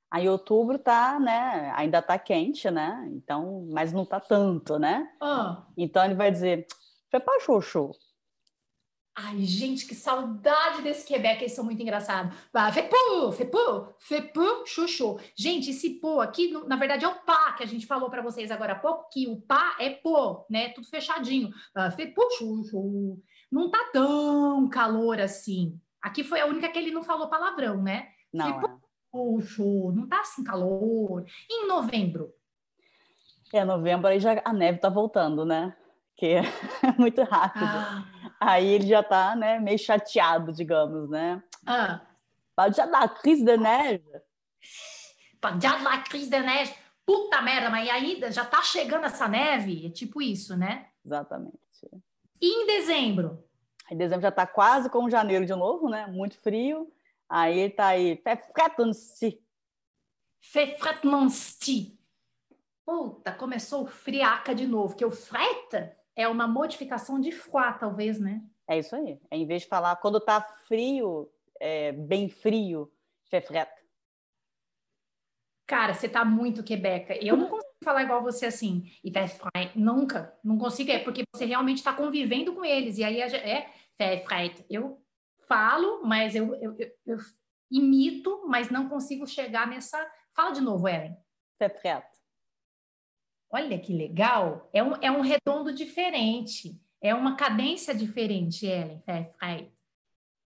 Aí 0.09 0.29
outubro 0.29 0.79
tá, 0.79 1.19
né? 1.19 1.71
Ainda 1.75 2.01
tá 2.01 2.17
quente, 2.17 2.69
né? 2.71 3.09
Então, 3.11 3.67
mas 3.71 3.91
não 3.91 4.05
tá 4.05 4.19
tanto, 4.19 4.79
né? 4.79 5.11
Ah. 5.19 5.65
Então 5.75 6.05
ele 6.05 6.15
vai 6.15 6.31
dizer, 6.31 6.65
foi 7.11 7.19
para 7.19 7.39
xoxô. 7.41 7.91
Ai, 9.19 9.41
gente, 9.45 9.87
que 9.87 9.95
saudade 9.95 10.83
desse 10.83 11.03
Quebec, 11.03 11.41
eles 11.41 11.53
são 11.53 11.65
muito 11.65 11.81
engraçados. 11.81 12.37
Fepu, 12.71 13.31
fepu, 13.31 13.95
fepu, 13.97 14.63
chuchu. 14.63 15.19
Gente, 15.35 15.71
esse 15.71 15.99
pô 15.99 16.21
aqui, 16.21 16.51
na 16.67 16.75
verdade, 16.75 17.03
é 17.03 17.07
o 17.07 17.15
pá 17.25 17.53
que 17.53 17.63
a 17.63 17.65
gente 17.65 17.87
falou 17.87 18.11
para 18.11 18.21
vocês 18.21 18.51
agora 18.51 18.73
há 18.73 18.79
pouco, 18.79 19.09
que 19.11 19.27
o 19.27 19.41
pá 19.41 19.75
é 19.79 19.89
pô, 19.89 20.45
né? 20.47 20.69
Tudo 20.69 20.87
fechadinho. 20.87 21.49
Fepu, 21.95 22.21
chuchu. 22.37 23.19
Não 23.51 23.71
tá 23.71 23.89
tão 23.91 24.69
calor 24.69 25.19
assim. 25.19 25.81
Aqui 26.07 26.23
foi 26.23 26.39
a 26.39 26.45
única 26.45 26.69
que 26.69 26.79
ele 26.79 26.91
não 26.91 27.03
falou 27.03 27.27
palavrão, 27.27 27.83
né? 27.83 28.07
Não. 28.33 28.61
Fepu, 28.61 29.41
chuchu. 29.41 29.91
Não 29.91 30.07
tá 30.07 30.21
assim 30.21 30.41
calor. 30.41 31.25
E 31.49 31.65
em 31.65 31.67
novembro? 31.67 32.33
É, 33.53 33.65
novembro 33.65 34.07
aí 34.07 34.17
já 34.17 34.41
a 34.45 34.53
neve 34.53 34.79
tá 34.79 34.87
voltando, 34.87 35.43
né? 35.43 35.75
Que 36.15 36.35
é 36.35 36.41
muito 36.97 37.21
rápido. 37.23 37.65
Ah. 37.65 38.05
Aí 38.39 38.67
ele 38.67 38.87
já 38.87 39.03
tá, 39.03 39.35
né, 39.35 39.59
meio 39.59 39.77
chateado, 39.77 40.53
digamos, 40.53 41.09
né? 41.09 41.43
Ah. 41.65 42.01
Já 42.73 42.85
da 42.85 43.09
crise 43.09 43.43
da 43.43 43.57
neve. 43.57 44.05
Já 45.61 45.77
da 45.77 45.97
crise 45.99 46.29
da 46.29 46.39
neve. 46.39 46.73
Puta 47.05 47.41
merda, 47.41 47.69
mas 47.69 47.89
ainda 47.89 48.31
já 48.31 48.45
tá 48.45 48.61
chegando 48.61 49.05
essa 49.05 49.27
neve? 49.27 49.87
É 49.87 49.89
tipo 49.89 50.21
isso, 50.21 50.55
né? 50.55 50.87
Exatamente. 51.05 51.57
E 52.41 52.63
em 52.63 52.65
dezembro? 52.65 53.46
Em 53.89 53.97
dezembro 53.97 54.21
já 54.21 54.31
tá 54.31 54.45
quase 54.45 54.89
como 54.89 55.09
janeiro 55.09 55.45
de 55.45 55.55
novo, 55.55 55.89
né? 55.89 56.07
Muito 56.07 56.37
frio. 56.39 56.91
Aí 57.29 57.59
ele 57.59 57.73
tá 57.73 57.87
aí, 57.87 58.17
fefretmansti. 58.17 59.41
Fefretmansti. 60.41 61.97
Puta, 62.85 63.33
começou 63.33 63.85
friaca 63.85 64.55
de 64.55 64.65
novo, 64.65 64.95
que 64.95 65.03
o 65.03 65.11
freta 65.11 65.97
é 66.15 66.27
uma 66.27 66.47
modificação 66.47 67.19
de 67.19 67.31
froid, 67.31 67.79
talvez, 67.79 68.19
né? 68.19 68.41
É 68.67 68.79
isso 68.79 68.95
aí. 68.95 69.19
É, 69.29 69.37
em 69.37 69.45
vez 69.45 69.63
de 69.63 69.67
falar 69.67 69.95
quando 69.97 70.19
tá 70.19 70.41
frio, 70.41 71.29
é, 71.59 71.91
bem 71.91 72.29
frio, 72.29 72.91
fefret. 73.25 73.69
Cara, 75.65 75.93
você 75.93 76.07
tá 76.07 76.23
muito 76.23 76.63
quebeca. 76.63 77.13
Eu 77.15 77.35
não 77.35 77.49
consigo 77.49 77.66
falar 77.83 78.03
igual 78.03 78.21
você 78.21 78.47
assim. 78.47 78.91
E 79.03 79.11
nunca, 79.75 80.37
não 80.43 80.57
consigo. 80.57 80.91
É 80.91 80.99
porque 80.99 81.23
você 81.33 81.45
realmente 81.45 81.77
está 81.77 81.93
convivendo 81.93 82.53
com 82.53 82.63
eles. 82.63 82.97
E 82.97 83.03
aí 83.03 83.21
é 83.21 83.71
fefret. 83.97 84.65
Eu 84.69 85.01
falo, 85.47 86.03
mas 86.03 86.35
eu, 86.35 86.53
eu, 86.55 86.75
eu, 86.77 86.91
eu, 87.05 87.17
imito, 87.71 88.45
mas 88.47 88.69
não 88.69 88.89
consigo 88.89 89.25
chegar 89.25 89.67
nessa. 89.67 89.97
Fala 90.33 90.51
de 90.51 90.61
novo, 90.61 90.87
Ellen. 90.87 91.15
Fefret. 91.57 92.05
Olha 93.49 93.79
que 93.79 93.93
legal! 93.93 94.69
É 94.73 94.83
um, 94.83 94.93
é 95.01 95.09
um 95.09 95.21
redondo 95.21 95.73
diferente, 95.73 96.77
é 97.01 97.15
uma 97.15 97.37
cadência 97.37 97.95
diferente, 97.95 98.65
Ellen 98.65 99.01
Frey. 99.39 99.71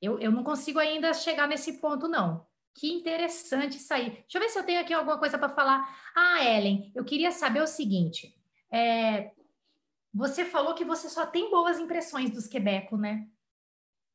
Eu, 0.03 0.19
eu 0.19 0.31
não 0.31 0.43
consigo 0.43 0.79
ainda 0.79 1.15
chegar 1.15 1.47
nesse 1.47 1.81
ponto, 1.81 2.09
não. 2.09 2.47
Que 2.75 2.93
interessante 2.93 3.77
isso 3.77 3.93
aí. 3.93 4.11
Deixa 4.11 4.39
eu 4.39 4.41
ver 4.41 4.49
se 4.49 4.59
eu 4.59 4.65
tenho 4.65 4.81
aqui 4.81 4.95
alguma 4.95 5.19
coisa 5.19 5.37
para 5.37 5.49
falar. 5.49 5.97
Ah, 6.15 6.45
Ellen, 6.45 6.93
eu 6.95 7.05
queria 7.05 7.31
saber 7.33 7.61
o 7.61 7.67
seguinte: 7.67 8.35
é, 8.71 9.33
você 10.15 10.45
falou 10.45 10.75
que 10.75 10.85
você 10.85 11.09
só 11.09 11.27
tem 11.27 11.51
boas 11.51 11.79
impressões 11.79 12.31
dos 12.31 12.47
Quebeco, 12.47 12.97
né? 12.97 13.27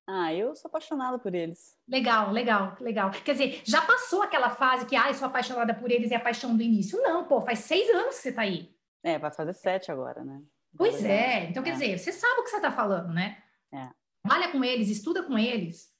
Ah, 0.07 0.33
eu 0.33 0.53
sou 0.55 0.67
apaixonada 0.67 1.17
por 1.17 1.33
eles. 1.33 1.77
Legal, 1.87 2.31
legal, 2.31 2.75
legal. 2.81 3.11
Quer 3.11 3.31
dizer, 3.31 3.61
já 3.63 3.81
passou 3.81 4.21
aquela 4.21 4.49
fase 4.49 4.85
que, 4.85 4.97
ah, 4.97 5.07
eu 5.07 5.13
sou 5.13 5.27
apaixonada 5.27 5.73
por 5.73 5.89
eles 5.89 6.11
e 6.11 6.15
a 6.15 6.19
paixão 6.19 6.57
do 6.57 6.61
início? 6.61 7.01
Não, 7.01 7.25
pô, 7.25 7.39
faz 7.41 7.59
seis 7.59 7.89
anos 7.89 8.15
que 8.15 8.21
você 8.21 8.33
tá 8.33 8.41
aí. 8.41 8.75
É, 9.01 9.17
vai 9.17 9.31
fazer 9.31 9.53
sete 9.53 9.91
agora, 9.91 10.23
né? 10.23 10.41
Pois 10.77 11.05
é. 11.05 11.45
Então, 11.45 11.63
quer 11.63 11.69
é. 11.69 11.73
dizer, 11.73 11.97
você 11.97 12.11
sabe 12.11 12.41
o 12.41 12.43
que 12.43 12.49
você 12.49 12.57
está 12.57 12.71
falando, 12.71 13.13
né? 13.13 13.41
É. 13.71 13.89
Trabalha 14.21 14.51
com 14.51 14.63
eles, 14.63 14.89
estuda 14.89 15.23
com 15.23 15.37
eles. 15.37 15.93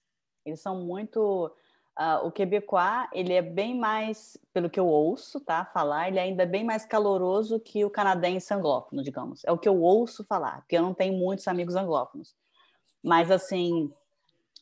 Eles 0.45 0.60
são 0.60 0.84
muito... 0.84 1.56
Uh, 1.99 2.25
o 2.25 2.31
Quebecois, 2.31 3.07
ele 3.13 3.33
é 3.33 3.41
bem 3.41 3.77
mais, 3.77 4.35
pelo 4.51 4.67
que 4.67 4.79
eu 4.79 4.87
ouço, 4.87 5.39
tá, 5.39 5.63
falar, 5.63 6.07
ele 6.07 6.17
é 6.17 6.23
ainda 6.23 6.43
bem 6.43 6.63
mais 6.63 6.85
caloroso 6.85 7.59
que 7.59 7.85
o 7.85 7.89
canadense 7.89 8.51
anglófono, 8.51 9.03
digamos. 9.03 9.43
É 9.45 9.51
o 9.51 9.59
que 9.59 9.69
eu 9.69 9.79
ouço 9.79 10.23
falar, 10.23 10.61
porque 10.61 10.75
eu 10.75 10.81
não 10.81 10.93
tenho 10.93 11.13
muitos 11.13 11.47
amigos 11.47 11.75
anglófonos. 11.75 12.35
Mas, 13.03 13.29
assim, 13.29 13.91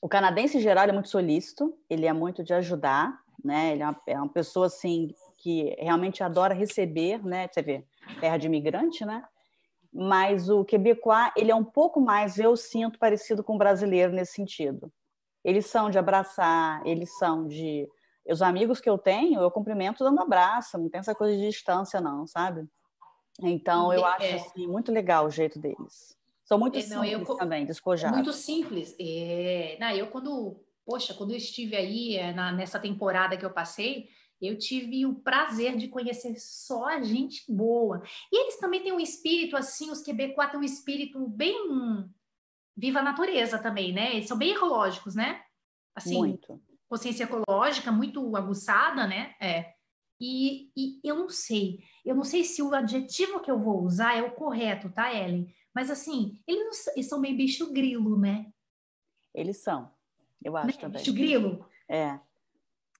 o 0.02 0.10
canadense, 0.10 0.58
em 0.58 0.62
geral, 0.62 0.86
é 0.86 0.92
muito 0.92 1.08
solícito, 1.08 1.74
ele 1.90 2.06
é 2.06 2.12
muito 2.12 2.44
de 2.44 2.54
ajudar, 2.54 3.18
né? 3.44 3.72
Ele 3.72 3.84
é 3.84 3.86
uma, 3.88 4.02
é 4.08 4.18
uma 4.18 4.30
pessoa, 4.30 4.66
assim, 4.66 5.16
que 5.38 5.74
realmente 5.80 6.22
adora 6.24 6.54
receber, 6.54 7.24
né? 7.26 7.48
Você 7.48 7.62
vê, 7.62 7.86
terra 8.20 8.38
de 8.38 8.48
imigrante, 8.48 9.06
né? 9.06 9.24
Mas 9.94 10.50
o 10.50 10.66
quebecois, 10.66 11.32
ele 11.38 11.52
é 11.52 11.56
um 11.56 11.64
pouco 11.64 12.02
mais, 12.02 12.38
eu 12.38 12.58
sinto, 12.58 13.00
parecido 13.00 13.42
com 13.42 13.56
o 13.56 13.58
brasileiro 13.58 14.12
nesse 14.12 14.34
sentido. 14.34 14.92
Eles 15.44 15.66
são 15.66 15.90
de 15.90 15.98
abraçar, 15.98 16.86
eles 16.86 17.18
são 17.18 17.48
de... 17.48 17.88
Os 18.28 18.42
amigos 18.42 18.80
que 18.80 18.90
eu 18.90 18.98
tenho, 18.98 19.42
eu 19.42 19.50
cumprimento 19.50 20.04
dando 20.04 20.22
abraço, 20.22 20.78
não 20.78 20.90
tem 20.90 21.00
essa 21.00 21.16
coisa 21.16 21.36
de 21.36 21.48
distância, 21.48 22.00
não, 22.00 22.28
sabe? 22.28 22.68
Então, 23.42 23.92
eu 23.92 24.06
acho, 24.06 24.26
é. 24.26 24.34
assim, 24.36 24.68
muito 24.68 24.92
legal 24.92 25.26
o 25.26 25.32
jeito 25.32 25.58
deles. 25.58 26.16
São 26.46 26.60
muito 26.60 26.78
é, 26.78 26.86
não, 26.88 27.04
simples 27.04 27.30
eu, 27.30 27.36
também, 27.36 27.66
despojados. 27.66 28.16
Muito 28.16 28.34
simples. 28.34 28.96
É, 29.00 29.78
não, 29.80 29.90
eu 29.92 30.08
quando... 30.08 30.60
Poxa, 30.86 31.14
quando 31.14 31.32
eu 31.32 31.38
estive 31.38 31.76
aí 31.76 32.18
é, 32.18 32.34
na, 32.34 32.52
nessa 32.52 32.80
temporada 32.80 33.38
que 33.38 33.46
eu 33.46 33.52
passei, 33.52 34.10
eu 34.42 34.58
tive 34.58 35.06
o 35.06 35.14
prazer 35.14 35.78
de 35.78 35.88
conhecer 35.88 36.36
só 36.38 36.86
a 36.90 37.02
gente 37.02 37.44
boa. 37.48 38.02
E 38.32 38.44
eles 38.44 38.58
também 38.58 38.82
têm 38.82 38.92
um 38.92 39.00
espírito, 39.00 39.56
assim, 39.56 39.92
os 39.92 40.02
Quebecois 40.02 40.50
têm 40.50 40.60
um 40.60 40.64
espírito 40.64 41.28
bem 41.28 41.70
viva 42.76 43.00
a 43.00 43.04
natureza 43.04 43.60
também, 43.60 43.94
né? 43.94 44.16
Eles 44.16 44.28
são 44.28 44.38
bem 44.38 44.52
ecológicos, 44.52 45.16
né? 45.16 45.42
Assim, 45.96 46.18
muito. 46.18 46.62
consciência 46.88 47.26
ecológica 47.26 47.92
muito 47.92 48.36
aguçada, 48.36 49.06
né? 49.08 49.36
É. 49.40 49.74
E, 50.20 50.72
e, 50.78 51.00
eu 51.04 51.16
não 51.16 51.30
sei, 51.30 51.80
eu 52.06 52.16
não 52.16 52.24
sei 52.24 52.44
se 52.44 52.62
o 52.62 52.74
adjetivo 52.74 53.40
que 53.40 53.50
eu 53.50 53.60
vou 53.60 53.84
usar 53.84 54.16
é 54.16 54.22
o 54.22 54.32
correto, 54.32 54.90
tá, 54.90 55.12
Ellen? 55.12 55.52
Mas 55.74 55.90
assim, 55.90 56.40
eles, 56.48 56.64
não, 56.64 56.94
eles 56.94 57.10
são 57.10 57.20
meio 57.20 57.36
bicho 57.36 57.72
grilo, 57.74 58.20
né? 58.20 58.52
Eles 59.34 59.58
são, 59.58 59.92
eu 60.44 60.56
acho 60.56 60.68
né? 60.68 60.74
também. 60.74 61.02
Bicho 61.02 61.14
grilo? 61.14 61.66
É. 61.90 62.20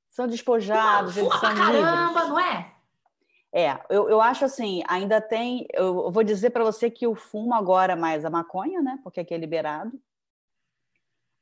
São 0.10 0.28
despojados, 0.28 1.16
eles 1.16 1.32
são 1.32 1.40
caramba, 1.40 2.08
livres. 2.08 2.30
não 2.30 2.40
é? 2.40 2.76
É, 3.54 3.78
eu, 3.90 4.10
eu 4.10 4.22
acho 4.22 4.46
assim, 4.46 4.82
ainda 4.88 5.20
tem. 5.20 5.68
Eu 5.74 6.10
vou 6.12 6.24
dizer 6.24 6.52
para 6.52 6.64
você 6.64 6.90
que 6.90 7.06
o 7.06 7.16
fumo 7.16 7.54
agora 7.54 7.96
mais 7.96 8.24
a 8.24 8.30
maconha, 8.30 8.82
né? 8.82 9.00
Porque 9.04 9.20
aqui 9.20 9.34
é 9.34 9.38
liberado. 9.38 10.00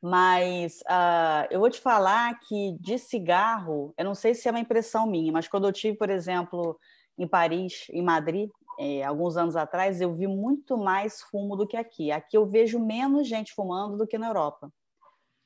Mas 0.01 0.79
uh, 0.81 1.45
eu 1.51 1.59
vou 1.59 1.69
te 1.69 1.79
falar 1.79 2.39
que 2.39 2.77
de 2.79 2.97
cigarro, 2.97 3.93
eu 3.97 4.05
não 4.05 4.15
sei 4.15 4.33
se 4.33 4.47
é 4.47 4.51
uma 4.51 4.59
impressão 4.59 5.05
minha, 5.05 5.31
mas 5.31 5.47
quando 5.47 5.67
eu 5.67 5.73
tive, 5.73 5.97
por 5.97 6.09
exemplo, 6.09 6.79
em 7.17 7.27
Paris, 7.27 7.85
em 7.91 8.01
Madrid, 8.01 8.49
é, 8.79 9.03
alguns 9.03 9.35
anos 9.35 9.57
atrás, 9.57 9.99
eu 9.99 10.15
vi 10.15 10.25
muito 10.25 10.77
mais 10.77 11.21
fumo 11.21 11.57
do 11.57 11.67
que 11.67 11.75
aqui. 11.75 12.11
Aqui 12.11 12.37
eu 12.37 12.45
vejo 12.45 12.79
menos 12.79 13.27
gente 13.27 13.53
fumando 13.53 13.97
do 13.97 14.07
que 14.07 14.17
na 14.17 14.27
Europa. 14.27 14.71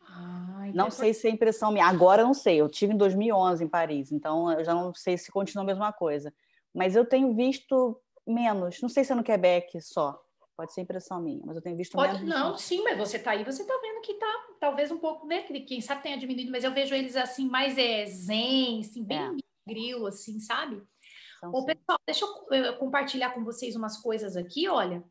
Ah, 0.08 0.70
não 0.72 0.92
sei 0.92 1.16
se 1.16 1.28
é 1.28 1.32
impressão 1.32 1.72
minha. 1.72 1.88
Agora 1.88 2.22
eu 2.22 2.28
não 2.28 2.34
sei. 2.36 2.62
Eu 2.62 2.70
tive 2.70 2.94
em 2.94 2.98
2011 2.98 3.64
em 3.64 3.68
Paris, 3.68 4.12
então 4.12 4.52
eu 4.52 4.64
já 4.64 4.76
não 4.76 4.94
sei 4.94 5.18
se 5.18 5.32
continua 5.32 5.64
a 5.64 5.66
mesma 5.66 5.92
coisa. 5.92 6.32
Mas 6.74 6.96
eu 6.96 7.06
tenho 7.06 7.36
visto 7.36 8.02
menos. 8.26 8.82
Não 8.82 8.90
sei 8.90 9.04
se 9.04 9.12
é 9.12 9.16
no 9.16 9.24
Quebec 9.24 9.80
só. 9.82 10.20
Pode 10.56 10.74
ser 10.74 10.82
impressão 10.82 11.20
minha, 11.20 11.44
mas 11.46 11.56
eu 11.56 11.64
tenho 11.64 11.76
visto 11.76 11.94
Pode, 11.94 12.14
menos. 12.14 12.30
Não, 12.30 12.56
sim, 12.58 12.84
mas 12.84 12.96
você 12.98 13.18
está 13.18 13.32
aí, 13.32 13.44
você 13.44 13.64
está 13.64 13.74
vendo 13.82 14.02
que 14.02 14.14
tá 14.14 14.46
talvez 14.60 14.92
um 14.92 15.00
pouco, 15.00 15.26
né? 15.26 15.42
Quem 15.42 15.82
sabe 15.82 16.04
tenha 16.04 16.16
diminuído, 16.18 16.52
mas 16.52 16.64
eu 16.64 16.72
vejo 16.72 16.94
eles 16.94 17.16
assim, 17.16 17.50
mais 17.50 17.76
é, 17.78 18.06
zen, 18.06 18.82
assim, 18.82 19.04
bem 19.04 19.18
é. 19.18 19.32
grilo, 19.68 20.06
assim, 20.06 20.40
sabe? 20.40 20.80
Então, 21.38 21.50
Ô, 21.52 21.66
pessoal, 21.66 21.98
deixa 22.06 22.24
eu 22.52 22.78
compartilhar 22.78 23.32
com 23.32 23.44
vocês 23.44 23.76
umas 23.76 23.98
coisas 23.98 24.38
aqui, 24.38 24.70
olha. 24.70 25.04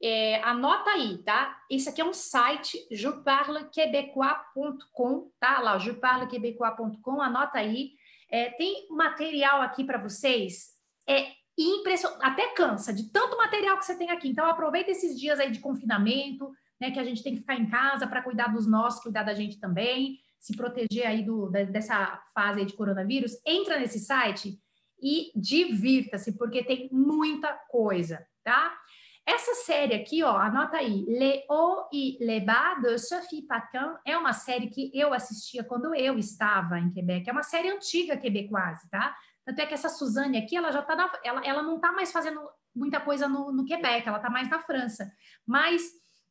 É, 0.00 0.40
anota 0.42 0.90
aí, 0.90 1.18
tá? 1.22 1.58
Esse 1.70 1.88
aqui 1.88 2.02
é 2.02 2.04
um 2.04 2.12
site, 2.12 2.86
jeparlequebecois.com, 2.90 5.30
tá? 5.40 5.58
Lá, 5.60 5.78
jeparlequebecois.com, 5.78 7.22
anota 7.22 7.58
aí. 7.58 7.92
É, 8.28 8.50
tem 8.50 8.86
material 8.90 9.62
aqui 9.62 9.84
para 9.84 9.96
vocês, 9.98 10.72
é 11.08 11.32
impressionante, 11.58 12.24
até 12.24 12.48
cansa 12.54 12.92
de 12.92 13.10
tanto 13.10 13.36
material 13.36 13.78
que 13.78 13.84
você 13.84 13.96
tem 13.96 14.10
aqui. 14.10 14.28
Então, 14.28 14.46
aproveita 14.46 14.90
esses 14.90 15.18
dias 15.18 15.38
aí 15.38 15.50
de 15.50 15.60
confinamento, 15.60 16.50
né? 16.80 16.90
Que 16.90 16.98
a 16.98 17.04
gente 17.04 17.22
tem 17.22 17.34
que 17.34 17.40
ficar 17.40 17.56
em 17.56 17.68
casa 17.68 18.06
para 18.06 18.22
cuidar 18.22 18.48
dos 18.48 18.66
nossos, 18.66 19.02
cuidar 19.02 19.22
da 19.22 19.34
gente 19.34 19.60
também, 19.60 20.18
se 20.38 20.56
proteger 20.56 21.06
aí 21.06 21.22
do, 21.22 21.48
da, 21.50 21.62
dessa 21.64 22.20
fase 22.34 22.60
aí 22.60 22.66
de 22.66 22.74
coronavírus. 22.74 23.32
Entra 23.46 23.78
nesse 23.78 23.98
site 23.98 24.58
e 25.00 25.30
divirta-se, 25.34 26.36
porque 26.36 26.64
tem 26.64 26.88
muita 26.92 27.52
coisa, 27.68 28.26
tá? 28.42 28.76
Essa 29.24 29.54
série 29.54 29.94
aqui, 29.94 30.22
ó, 30.24 30.36
anota 30.36 30.78
aí, 30.78 31.04
Le 31.06 31.44
Haut 31.48 31.88
et 31.92 32.18
Le 32.20 32.40
Bas 32.40 32.80
de 32.82 32.98
Sophie 32.98 33.42
Paquin, 33.42 33.94
é 34.04 34.18
uma 34.18 34.32
série 34.32 34.66
que 34.68 34.90
eu 34.92 35.14
assistia 35.14 35.62
quando 35.62 35.94
eu 35.94 36.18
estava 36.18 36.80
em 36.80 36.90
Quebec. 36.90 37.28
É 37.28 37.32
uma 37.32 37.44
série 37.44 37.70
antiga 37.70 38.16
quebecoise, 38.16 38.88
tá? 38.90 39.16
Tanto 39.44 39.60
é 39.60 39.66
que 39.66 39.74
essa 39.74 39.88
Suzane 39.88 40.38
aqui, 40.38 40.56
ela 40.56 40.70
já 40.70 40.82
tá 40.82 40.94
na, 40.94 41.10
ela, 41.24 41.44
ela 41.44 41.62
não 41.62 41.78
tá 41.78 41.92
mais 41.92 42.12
fazendo 42.12 42.40
muita 42.74 43.00
coisa 43.00 43.28
no, 43.28 43.52
no 43.52 43.64
Quebec, 43.64 44.06
ela 44.06 44.18
tá 44.18 44.30
mais 44.30 44.48
na 44.48 44.60
França. 44.60 45.12
Mas 45.46 45.82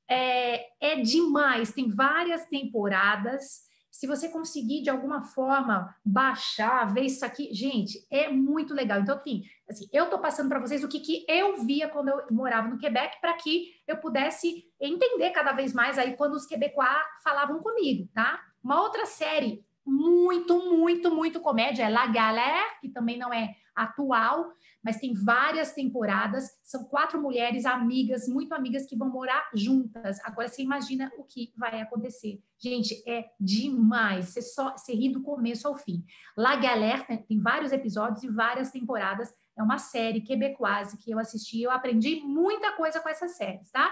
é, 0.09 0.65
é 0.79 0.95
demais, 1.01 1.71
tem 1.71 1.89
várias 1.89 2.45
temporadas 2.45 3.69
se 3.91 4.07
você 4.07 4.29
conseguir 4.29 4.81
de 4.81 4.89
alguma 4.89 5.21
forma 5.21 5.93
baixar, 6.03 6.91
ver 6.93 7.01
isso 7.01 7.25
aqui, 7.25 7.53
gente, 7.53 8.03
é 8.09 8.29
muito 8.29 8.73
legal. 8.73 9.01
Então, 9.01 9.17
assim, 9.17 9.43
assim 9.69 9.87
eu 9.91 10.05
estou 10.05 10.17
passando 10.17 10.47
para 10.47 10.59
vocês 10.59 10.81
o 10.81 10.87
que, 10.87 11.01
que 11.01 11.25
eu 11.27 11.61
via 11.65 11.89
quando 11.89 12.07
eu 12.07 12.25
morava 12.31 12.69
no 12.69 12.77
Quebec, 12.77 13.19
para 13.19 13.33
que 13.33 13.69
eu 13.85 13.97
pudesse 13.97 14.63
entender 14.79 15.31
cada 15.31 15.51
vez 15.51 15.73
mais 15.73 15.99
aí 15.99 16.15
quando 16.15 16.33
os 16.33 16.45
quebecois 16.45 16.87
falavam 17.21 17.61
comigo, 17.61 18.09
tá? 18.13 18.39
Uma 18.63 18.81
outra 18.81 19.05
série 19.05 19.63
muito, 19.85 20.57
muito, 20.69 21.13
muito 21.13 21.39
comédia 21.39 21.83
é 21.83 21.89
La 21.89 22.07
Galère, 22.07 22.79
que 22.79 22.89
também 22.89 23.17
não 23.17 23.33
é 23.33 23.55
atual, 23.75 24.53
mas 24.83 24.97
tem 24.97 25.13
várias 25.13 25.73
temporadas. 25.73 26.49
São 26.63 26.85
quatro 26.85 27.21
mulheres 27.21 27.65
amigas, 27.65 28.27
muito 28.27 28.53
amigas, 28.53 28.85
que 28.85 28.95
vão 28.95 29.09
morar 29.09 29.49
juntas. 29.53 30.19
Agora 30.23 30.47
você 30.47 30.61
imagina 30.61 31.11
o 31.17 31.23
que 31.23 31.53
vai 31.57 31.81
acontecer. 31.81 32.39
Gente, 32.59 33.01
é 33.07 33.29
demais. 33.39 34.29
Você 34.29 34.41
só 34.41 34.71
você 34.71 34.93
ri 34.93 35.09
do 35.09 35.21
começo 35.21 35.67
ao 35.67 35.75
fim. 35.75 36.03
La 36.37 36.55
Galère 36.55 37.05
tem 37.27 37.39
vários 37.39 37.71
episódios 37.71 38.23
e 38.23 38.29
várias 38.29 38.71
temporadas. 38.71 39.33
É 39.57 39.63
uma 39.63 39.77
série 39.77 40.21
quebecoise 40.21 40.97
que 40.97 41.11
eu 41.11 41.19
assisti. 41.19 41.61
Eu 41.61 41.71
aprendi 41.71 42.21
muita 42.21 42.73
coisa 42.73 42.99
com 42.99 43.09
essas 43.09 43.35
séries, 43.35 43.69
tá? 43.71 43.91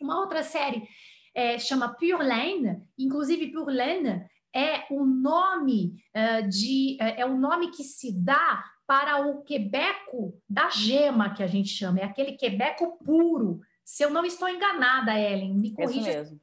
Uma 0.00 0.20
outra 0.20 0.42
série 0.42 0.86
é, 1.34 1.58
chama 1.58 1.94
Pure 1.94 2.24
Lane. 2.24 2.82
Inclusive, 2.98 3.52
Pure 3.52 3.74
Lane 3.74 4.26
é 4.54 4.86
o 4.90 5.04
nome 5.04 6.02
uh, 6.14 6.48
de 6.48 6.96
é 7.00 7.24
o 7.24 7.36
nome 7.36 7.70
que 7.70 7.84
se 7.84 8.12
dá 8.12 8.64
para 8.86 9.26
o 9.26 9.42
quebeco 9.42 10.40
da 10.48 10.70
gema, 10.70 11.34
que 11.34 11.42
a 11.42 11.46
gente 11.46 11.68
chama, 11.68 12.00
é 12.00 12.04
aquele 12.04 12.32
quebeco 12.32 12.96
puro. 13.04 13.60
Se 13.84 14.02
eu 14.02 14.08
não 14.08 14.24
estou 14.24 14.48
enganada, 14.48 15.18
Ellen, 15.18 15.54
me 15.54 15.74
corrija. 15.74 16.08
Isso 16.08 16.18
mesmo. 16.18 16.40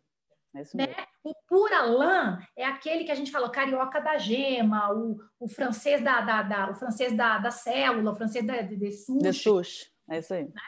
Isso 0.62 0.78
né? 0.78 0.88
mesmo. 0.88 1.04
O 1.24 1.34
pura 1.48 1.82
lã 1.82 2.40
é 2.56 2.64
aquele 2.64 3.04
que 3.04 3.12
a 3.12 3.16
gente 3.16 3.32
falou, 3.32 3.50
carioca 3.50 4.00
da 4.00 4.20
gema, 4.20 4.94
o, 4.94 5.20
o 5.40 5.48
francês 5.48 6.04
da, 6.04 6.22
da, 6.22 6.44
da, 6.44 6.70
o 6.70 6.76
francês 6.76 7.18
da, 7.18 7.40
da 7.40 7.50
célula, 7.50 8.12
o 8.12 8.16
francês 8.16 8.46
da, 8.46 8.62
de, 8.62 8.76
de 8.76 8.92
sushi. 8.92 9.24
De 9.24 9.34
sushi, 9.34 9.92
é 10.08 10.20
isso 10.20 10.34
aí. 10.34 10.44
Né? 10.44 10.62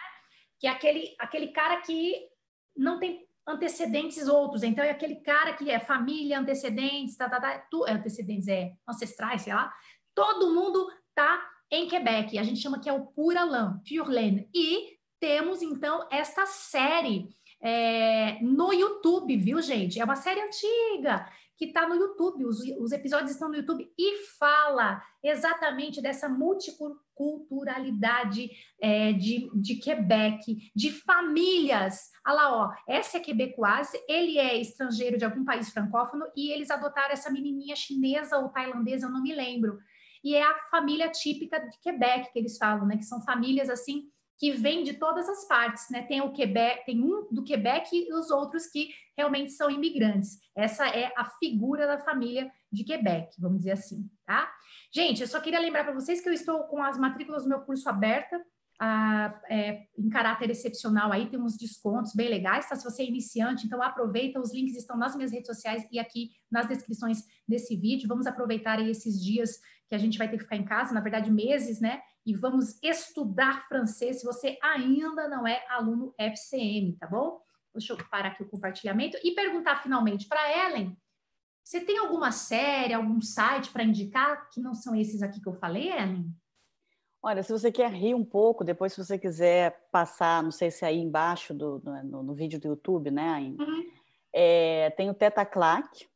Que 0.59 0.65
é 0.65 0.71
aquele, 0.71 1.15
aquele 1.19 1.49
cara 1.49 1.79
que 1.81 2.27
não 2.75 2.99
tem 2.99 3.26
antecedentes 3.47 4.27
outros. 4.27 4.63
Então, 4.63 4.83
é 4.83 4.89
aquele 4.89 5.15
cara 5.15 5.53
que 5.53 5.71
é 5.71 5.79
família, 5.79 6.39
antecedentes, 6.39 7.15
tá, 7.15 7.29
tá, 7.29 7.39
tá, 7.39 7.59
tu, 7.71 7.85
é, 7.87 7.93
antecedentes 7.93 8.47
é 8.47 8.73
ancestrais, 8.87 9.43
sei 9.43 9.53
lá. 9.53 9.73
Todo 10.13 10.53
mundo 10.53 10.87
tá 11.15 11.41
em 11.71 11.87
Quebec. 11.87 12.37
A 12.37 12.43
gente 12.43 12.59
chama 12.59 12.79
que 12.79 12.89
é 12.89 12.93
o 12.93 13.05
Pura 13.07 13.43
Lã, 13.43 13.81
Pure 13.87 14.13
Lane. 14.13 14.49
E 14.53 14.97
temos, 15.19 15.61
então, 15.61 16.07
esta 16.11 16.45
série 16.45 17.29
é, 17.61 18.39
no 18.41 18.73
YouTube, 18.73 19.37
viu, 19.37 19.61
gente? 19.61 19.99
É 19.99 20.03
uma 20.03 20.15
série 20.15 20.41
antiga 20.41 21.27
que 21.55 21.65
está 21.65 21.87
no 21.87 21.95
YouTube, 21.95 22.45
os, 22.45 22.59
os, 22.79 22.91
episódios 22.91 23.31
estão 23.31 23.49
no 23.49 23.55
YouTube 23.55 23.91
e 23.97 24.25
fala 24.37 25.03
exatamente 25.23 25.99
dessa 25.99 26.29
multiculturalidade 26.29 27.07
é, 28.82 29.13
de, 29.13 29.49
de 29.55 29.76
Quebec, 29.76 30.72
de 30.76 30.91
famílias. 30.91 32.11
Olha 32.26 32.36
lá, 32.36 32.55
ó, 32.55 32.74
essa 32.88 33.18
é 33.18 33.20
quebecoise, 33.20 33.97
ele 34.07 34.38
é 34.38 34.59
estrangeiro 34.59 35.18
de 35.18 35.26
algum 35.26 35.43
país 35.43 35.70
francófono 35.70 36.26
e 36.36 36.51
eles 36.51 36.70
adotaram 36.70 37.13
essa 37.13 37.32
menininha 37.32 37.76
chinesa 37.76 38.38
ou 38.38 38.49
tailandesa, 38.49 39.07
eu 39.07 39.11
não 39.11 39.22
me 39.22 39.34
lembro 39.34 39.78
e 40.24 40.36
é 40.36 40.43
a 40.43 40.59
família 40.70 41.09
típica 41.09 41.59
de 41.59 41.80
Quebec 41.80 42.32
que 42.34 42.39
eles 42.39 42.57
falam, 42.57 42.86
né? 42.86 42.97
Que 42.97 43.05
são 43.05 43.22
famílias 43.22 43.70
assim 43.70 44.09
que 44.38 44.51
vêm 44.51 44.84
de 44.84 44.93
todas 44.93 45.28
as 45.28 45.47
partes, 45.47 45.89
né? 45.89 46.03
Tem 46.03 46.22
o 46.22 46.32
Quebec, 46.32 46.86
tem 46.86 47.01
um 47.01 47.28
do 47.32 47.43
Quebec 47.43 47.89
e 47.91 48.13
os 48.13 48.30
outros 48.30 48.68
que 48.68 48.89
realmente 49.18 49.51
são 49.51 49.70
imigrantes. 49.70 50.38
Essa 50.55 50.88
é 50.89 51.11
a 51.15 51.26
figura 51.26 51.88
da 51.88 51.97
família 51.97 52.51
de 52.72 52.84
Quebec, 52.84 53.39
vamos 53.39 53.59
dizer 53.59 53.72
assim, 53.72 54.09
tá? 54.26 54.51
Gente, 54.93 55.22
eu 55.22 55.28
só 55.28 55.39
queria 55.39 55.59
lembrar 55.59 55.84
para 55.84 55.93
vocês 55.93 56.22
que 56.22 56.28
eu 56.28 56.34
estou 56.34 56.63
com 56.63 56.84
as 56.84 56.97
matrículas 56.97 57.43
do 57.43 57.49
meu 57.49 57.61
curso 57.61 57.88
aberta 57.89 58.39
a, 58.80 59.41
é, 59.49 59.88
em 59.97 60.09
caráter 60.09 60.49
excepcional 60.49 61.11
aí, 61.11 61.30
tem 61.30 61.39
uns 61.39 61.57
descontos 61.57 62.13
bem 62.13 62.30
legais, 62.30 62.70
tá? 62.70 62.76
Se 62.76 62.84
você 62.84 63.01
é 63.01 63.07
iniciante, 63.07 63.65
então 63.65 63.82
aproveita, 63.82 64.39
os 64.39 64.53
links 64.53 64.76
estão 64.76 64.95
nas 64.95 65.15
minhas 65.15 65.32
redes 65.32 65.47
sociais 65.47 65.88
e 65.91 65.97
aqui 65.97 66.32
nas 66.51 66.68
descrições 66.68 67.24
desse 67.47 67.76
vídeo. 67.76 68.07
Vamos 68.07 68.28
aproveitar 68.28 68.80
esses 68.80 69.24
dias 69.24 69.59
que 69.89 69.95
a 69.95 69.97
gente 69.97 70.18
vai 70.18 70.30
ter 70.30 70.38
que 70.38 70.43
ficar 70.43 70.57
em 70.57 70.65
casa, 70.65 70.93
na 70.93 71.01
verdade, 71.01 71.32
meses, 71.32 71.80
né? 71.80 72.01
E 72.26 72.36
vamos 72.36 72.78
estudar 72.84 73.68
francês 73.68 74.20
se 74.20 74.26
você 74.26 74.57
ainda 74.61 75.28
não 75.28 75.47
é 75.47 75.63
aluno 75.70 76.13
FCM, 76.18 76.95
tá 76.99 77.07
bom? 77.07 77.39
Deixa 77.74 77.93
eu 77.93 77.97
parar 78.09 78.30
aqui 78.30 78.43
o 78.43 78.49
compartilhamento 78.49 79.18
e 79.24 79.32
perguntar 79.32 79.82
finalmente 79.82 80.28
para 80.28 80.68
Ellen. 80.68 80.95
Você 81.68 81.82
tem 81.82 81.97
alguma 81.97 82.32
série, 82.32 82.93
algum 82.93 83.20
site 83.20 83.72
para 83.72 83.84
indicar 83.84 84.49
que 84.49 84.61
não 84.61 84.74
são 84.74 84.95
esses 84.95 85.22
aqui 85.22 85.41
que 85.41 85.49
eu 85.49 85.53
falei, 85.53 85.91
Ellen? 85.91 86.34
Olha, 87.22 87.43
se 87.43 87.51
você 87.51 87.70
quer 87.70 87.91
rir 87.91 88.15
um 88.15 88.24
pouco, 88.24 88.63
depois 88.63 88.93
se 88.93 89.03
você 89.03 89.20
quiser 89.20 89.89
passar, 89.91 90.41
não 90.41 90.49
sei 90.49 90.72
se 90.72 90.86
é 90.86 90.88
aí 90.88 90.97
embaixo 90.97 91.53
do, 91.53 91.82
no, 91.84 92.24
no 92.24 92.34
vídeo 92.34 92.57
do 92.57 92.70
YouTube, 92.70 93.11
né? 93.11 93.53
Uhum. 93.59 93.91
É, 94.32 94.91
tem 94.91 95.09
o 95.09 95.13
Teta 95.13 95.45
Clack, 95.45 96.07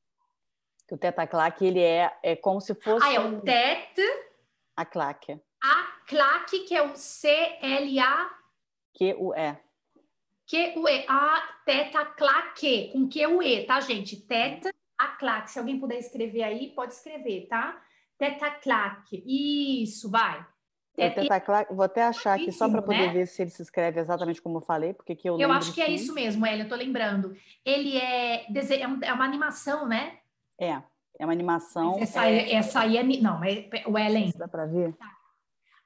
que 0.88 0.95
o 0.95 0.97
Teta 0.97 1.28
Clack 1.28 1.66
ele 1.66 1.82
é, 1.82 2.18
é 2.24 2.34
como 2.34 2.62
se 2.62 2.74
fosse. 2.74 3.06
Ah, 3.06 3.14
é 3.14 3.20
o 3.20 3.41
Teta. 3.41 4.02
A 4.78 4.86
Clack. 4.86 5.38
A 5.62 6.06
Clack, 6.08 6.60
que 6.60 6.74
é 6.74 6.82
o 6.82 6.95
C-L-A. 6.95 8.32
Q-U-E. 8.93 9.58
Q-U-E. 10.47 11.06
A 11.10 11.60
Teta 11.66 12.06
Clack, 12.06 12.91
com 12.93 13.10
Q-U-E, 13.10 13.66
tá, 13.66 13.82
gente? 13.82 14.16
Teta 14.16 14.72
a 15.04 15.08
Clack. 15.18 15.52
Se 15.52 15.60
alguém 15.60 15.80
puder 15.80 15.97
escrever 15.97 16.43
aí, 16.43 16.70
pode 16.76 16.93
escrever, 16.93 17.47
tá? 17.47 17.82
Teta 18.18 18.52
Clack. 18.52 19.24
Isso, 19.26 20.10
vai. 20.10 20.45
É, 20.97 21.10
vou 21.74 21.84
até 21.84 22.04
achar 22.04 22.34
aqui 22.34 22.52
só 22.52 22.70
para 22.70 22.82
poder 22.82 23.08
né? 23.08 23.14
ver 23.14 23.26
se 23.26 23.41
ele 23.41 23.49
se 23.49 23.62
escreve 23.62 23.99
exatamente 23.99 24.41
como 24.41 24.58
eu 24.58 24.62
falei, 24.62 24.93
porque 24.93 25.16
que 25.16 25.28
eu 25.28 25.39
Eu 25.39 25.52
acho 25.52 25.74
que 25.74 25.82
é 25.82 25.89
isso 25.89 26.14
mesmo, 26.14 26.45
Hélio, 26.45 26.66
eu 26.66 26.70
tô 26.70 26.76
lembrando. 26.76 27.34
Ele 27.66 27.97
é, 27.97 28.45
é, 28.45 28.82
é 29.04 29.14
uma 29.14 29.24
animação, 29.24 29.88
né? 29.88 30.18
É, 30.60 30.82
é 31.18 31.26
uma 31.26 31.32
animação. 31.32 31.91
Mas 31.91 32.10
essa, 32.10 32.28
é... 32.28 32.54
essa 32.54 32.80
aí 32.82 32.97
é. 32.97 33.04
Não, 33.04 33.39
mas 33.39 33.70
o 33.88 33.97
Ellen. 33.97 34.32
Dá 34.36 34.47
para 34.47 34.66
ver? 34.66 34.93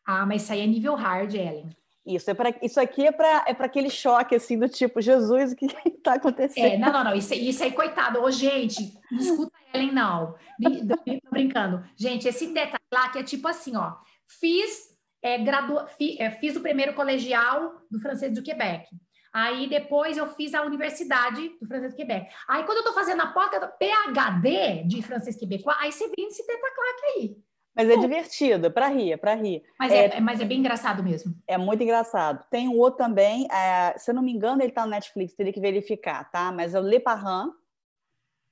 Ah, 0.06 0.26
mas 0.26 0.42
isso 0.42 0.54
aí 0.54 0.62
é 0.62 0.68
nível 0.68 0.96
hard, 0.96 1.34
Ellen. 1.34 1.70
Isso, 2.06 2.30
é 2.30 2.36
pra, 2.36 2.54
isso 2.62 2.80
aqui 2.80 3.08
é 3.08 3.12
para 3.12 3.46
é 3.48 3.52
aquele 3.52 3.90
choque 3.90 4.36
assim 4.36 4.60
do 4.60 4.70
tipo, 4.70 5.02
Jesus, 5.02 5.54
o 5.54 5.56
que 5.56 5.66
está 5.88 6.14
acontecendo? 6.14 6.74
É, 6.74 6.78
não, 6.78 6.94
não, 6.94 7.04
não, 7.04 7.16
isso, 7.16 7.34
isso 7.34 7.64
aí, 7.64 7.72
coitado. 7.72 8.22
Ô, 8.22 8.30
gente, 8.30 8.94
não 9.12 9.20
escuta 9.20 9.58
Ellen, 9.74 9.92
não. 9.92 10.36
Tô 10.88 11.30
brincando. 11.32 11.84
Gente, 11.96 12.28
esse 12.28 12.48
detalhe 12.54 12.78
lá 12.94 13.10
que 13.10 13.18
é 13.18 13.24
tipo 13.24 13.48
assim, 13.48 13.76
ó. 13.76 13.96
Fiz 14.28 14.96
é, 15.22 15.40
gradu... 15.40 15.80
é, 16.20 16.30
fiz 16.32 16.56
o 16.56 16.62
primeiro 16.62 16.94
colegial 16.94 17.82
do 17.90 18.00
francês 18.00 18.32
do 18.32 18.44
Quebec. 18.44 18.88
Aí 19.34 19.68
depois 19.68 20.16
eu 20.16 20.28
fiz 20.28 20.54
a 20.54 20.62
universidade 20.62 21.50
do 21.60 21.68
francês 21.68 21.92
do 21.92 21.98
Quebec. 21.98 22.32
Aí 22.48 22.64
quando 22.64 22.78
eu 22.78 22.84
tô 22.84 22.94
fazendo 22.94 23.22
a 23.22 23.28
porta 23.28 23.68
PhD 23.68 24.84
de 24.88 25.02
francês 25.02 25.36
quebecois, 25.36 25.76
aí 25.80 25.92
você 25.92 26.08
vem 26.16 26.28
esse 26.28 26.46
tetaclaque 26.46 27.06
aí. 27.16 27.38
Mas 27.76 27.90
é 27.90 27.98
divertido, 27.98 28.68
é 28.68 28.70
para 28.70 28.88
rir, 28.88 29.12
é 29.12 29.18
para 29.18 29.36
rir. 29.36 29.62
Mas 29.78 29.92
é, 29.92 30.18
é, 30.18 30.20
mas 30.22 30.40
é 30.40 30.46
bem 30.46 30.60
engraçado 30.60 31.04
mesmo. 31.04 31.36
É 31.46 31.58
muito 31.58 31.84
engraçado. 31.84 32.46
Tem 32.50 32.70
um 32.70 32.78
outro 32.78 33.00
também, 33.00 33.48
é, 33.52 33.98
se 33.98 34.10
eu 34.10 34.16
não 34.16 34.22
me 34.22 34.32
engano, 34.32 34.62
ele 34.62 34.70
está 34.70 34.86
no 34.86 34.92
Netflix, 34.92 35.34
teria 35.34 35.52
que 35.52 35.60
verificar, 35.60 36.32
tá? 36.32 36.54
Mas 36.54 36.74
é 36.74 36.80
o 36.80 36.84
Le 36.84 37.02
Parrain, 37.02 37.52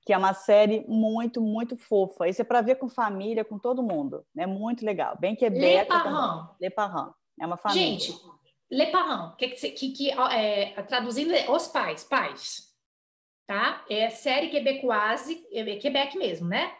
que 0.05 0.11
é 0.11 0.17
uma 0.17 0.33
série 0.33 0.85
muito, 0.89 1.41
muito 1.41 1.77
fofa. 1.77 2.27
Isso 2.27 2.41
é 2.41 2.45
para 2.45 2.61
ver 2.61 2.75
com 2.75 2.89
família, 2.89 3.45
com 3.45 3.57
todo 3.57 3.81
mundo. 3.81 4.25
É 4.37 4.45
muito 4.45 4.85
legal. 4.85 5.17
Bem 5.17 5.35
que 5.35 5.45
é 5.45 5.49
Le 5.49 5.85
Parent. 5.85 6.49
Le 6.59 6.69
Parent. 6.69 7.13
É 7.39 7.45
uma 7.45 7.55
família. 7.55 7.81
Gente, 7.81 8.13
Le 8.69 8.87
Parent, 8.87 9.35
que, 9.37 9.47
que, 9.47 9.89
que 9.91 10.11
é, 10.11 10.81
traduzindo 10.83 11.33
é 11.33 11.49
os 11.49 11.67
pais, 11.67 12.03
pais. 12.03 12.73
Tá? 13.47 13.85
É 13.89 14.09
série 14.09 14.49
quebecoise, 14.49 15.45
é 15.51 15.75
Quebec 15.77 16.17
mesmo, 16.17 16.47
né? 16.47 16.73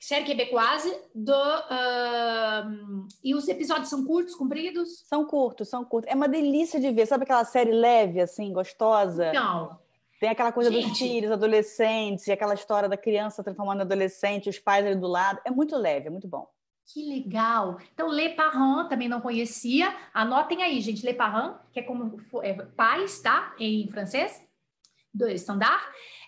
É. 0.00 0.04
Série 0.04 0.24
quebecoise 0.24 0.96
do. 1.14 1.32
Uh, 1.32 3.06
e 3.22 3.34
os 3.34 3.46
episódios 3.48 3.88
são 3.88 4.04
curtos, 4.04 4.34
compridos? 4.34 5.04
São 5.06 5.26
curtos, 5.26 5.68
são 5.68 5.84
curtos. 5.84 6.10
É 6.10 6.14
uma 6.14 6.28
delícia 6.28 6.80
de 6.80 6.90
ver. 6.90 7.06
Sabe 7.06 7.24
aquela 7.24 7.44
série 7.44 7.72
leve, 7.72 8.20
assim, 8.20 8.52
gostosa? 8.52 9.32
Não. 9.32 9.78
Tem 10.18 10.28
aquela 10.28 10.52
coisa 10.52 10.70
Gente. 10.70 10.88
dos 10.88 10.98
filhos, 10.98 11.30
adolescentes, 11.30 12.26
e 12.26 12.32
aquela 12.32 12.52
história 12.52 12.88
da 12.88 12.96
criança 12.96 13.42
transformando 13.42 13.78
em 13.78 13.82
adolescente, 13.82 14.50
os 14.50 14.58
pais 14.58 14.84
ali 14.84 14.96
do 14.96 15.06
lado. 15.06 15.40
É 15.44 15.50
muito 15.50 15.76
leve, 15.76 16.08
é 16.08 16.10
muito 16.10 16.28
bom. 16.28 16.46
Que 16.92 17.06
legal! 17.06 17.78
Então, 17.94 18.08
Le 18.08 18.30
Parent 18.30 18.88
também 18.88 19.08
não 19.08 19.20
conhecia. 19.20 19.94
Anotem 20.12 20.62
aí, 20.62 20.80
gente. 20.80 21.06
Le 21.06 21.14
Parent, 21.14 21.56
que 21.72 21.80
é 21.80 21.82
como 21.82 22.20
é, 22.42 22.52
pais, 22.52 23.20
tá? 23.20 23.54
Em 23.58 23.88
francês, 23.88 24.44
do 25.12 25.28
estandar. 25.28 25.80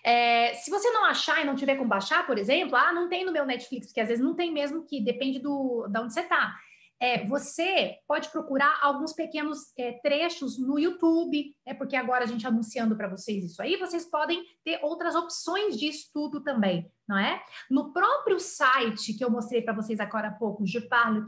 É, 0.03 0.53
se 0.55 0.69
você 0.69 0.89
não 0.91 1.05
achar 1.05 1.41
e 1.41 1.45
não 1.45 1.55
tiver 1.55 1.75
como 1.75 1.89
baixar, 1.89 2.25
por 2.25 2.37
exemplo, 2.37 2.75
ah, 2.75 2.91
não 2.91 3.07
tem 3.07 3.25
no 3.25 3.31
meu 3.31 3.45
Netflix, 3.45 3.87
porque 3.87 4.01
às 4.01 4.09
vezes 4.09 4.23
não 4.23 4.35
tem 4.35 4.51
mesmo, 4.51 4.85
que 4.85 4.99
depende 4.99 5.39
do, 5.39 5.87
de 5.87 5.99
onde 5.99 6.13
você 6.13 6.21
está 6.21 6.53
é, 7.03 7.25
você 7.25 7.97
pode 8.07 8.29
procurar 8.29 8.79
alguns 8.81 9.11
pequenos 9.11 9.73
é, 9.77 9.91
trechos 10.01 10.57
no 10.57 10.79
YouTube, 10.79 11.53
é 11.65 11.73
porque 11.73 11.97
agora 11.97 12.23
a 12.23 12.27
gente 12.27 12.47
anunciando 12.47 12.95
para 12.95 13.09
vocês 13.09 13.43
isso 13.43 13.61
aí, 13.61 13.75
vocês 13.75 14.05
podem 14.05 14.41
ter 14.63 14.79
outras 14.81 15.13
opções 15.13 15.77
de 15.77 15.85
estudo 15.87 16.41
também, 16.41 16.89
não 17.05 17.17
é? 17.17 17.43
No 17.69 17.91
próprio 17.91 18.39
site 18.39 19.15
que 19.15 19.23
eu 19.23 19.29
mostrei 19.29 19.61
para 19.61 19.73
vocês 19.73 19.99
agora 19.99 20.29
há 20.29 20.31
pouco, 20.31 20.65
Je 20.65 20.79
Parle 20.79 21.25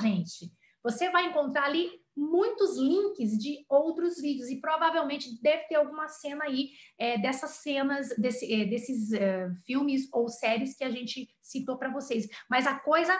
gente, 0.00 0.52
você 0.84 1.10
vai 1.10 1.26
encontrar 1.26 1.64
ali 1.64 1.90
muitos 2.16 2.76
links 2.76 3.38
de 3.38 3.64
outros 3.68 4.20
vídeos 4.20 4.48
e 4.50 4.60
provavelmente 4.60 5.40
deve 5.42 5.64
ter 5.64 5.76
alguma 5.76 6.08
cena 6.08 6.44
aí 6.44 6.70
é, 6.98 7.18
dessas 7.18 7.50
cenas, 7.52 8.08
desse, 8.16 8.52
é, 8.52 8.64
desses 8.64 9.12
é, 9.12 9.50
filmes 9.64 10.08
ou 10.12 10.28
séries 10.28 10.76
que 10.76 10.84
a 10.84 10.90
gente 10.90 11.28
citou 11.40 11.76
para 11.76 11.92
vocês. 11.92 12.28
Mas 12.48 12.66
a 12.66 12.78
coisa 12.78 13.12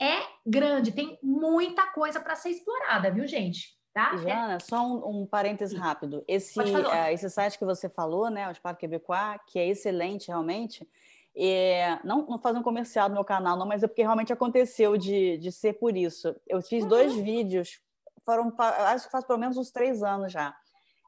é 0.00 0.18
grande, 0.46 0.92
tem 0.92 1.18
muita 1.22 1.86
coisa 1.92 2.20
para 2.20 2.36
ser 2.36 2.50
explorada, 2.50 3.10
viu, 3.10 3.26
gente? 3.26 3.76
Tá? 3.92 4.16
Jana, 4.16 4.54
é... 4.54 4.58
só 4.60 4.86
um, 4.86 5.22
um 5.22 5.26
parênteses 5.26 5.76
rápido. 5.76 6.22
Esse, 6.28 6.58
uh, 6.58 7.08
esse 7.12 7.28
site 7.28 7.58
que 7.58 7.64
você 7.64 7.88
falou, 7.88 8.30
né, 8.30 8.48
o 8.48 8.54
Spark 8.54 8.78
Quebecois, 8.78 9.40
que 9.48 9.58
é 9.58 9.66
excelente 9.66 10.28
realmente, 10.28 10.88
é, 11.36 11.98
não, 12.04 12.26
não 12.26 12.38
fazer 12.38 12.58
um 12.58 12.62
comercial 12.62 13.08
no 13.08 13.14
meu 13.14 13.24
canal, 13.24 13.56
não, 13.56 13.66
mas 13.66 13.82
é 13.82 13.86
porque 13.86 14.02
realmente 14.02 14.32
aconteceu 14.32 14.96
de, 14.96 15.38
de 15.38 15.52
ser 15.52 15.74
por 15.74 15.96
isso. 15.96 16.34
Eu 16.46 16.60
fiz 16.62 16.82
uhum. 16.82 16.88
dois 16.88 17.14
vídeos, 17.14 17.80
foram, 18.28 18.52
acho 18.58 19.06
que 19.06 19.12
faz 19.12 19.24
pelo 19.24 19.38
menos 19.38 19.56
uns 19.56 19.70
três 19.70 20.02
anos 20.02 20.30
já, 20.30 20.54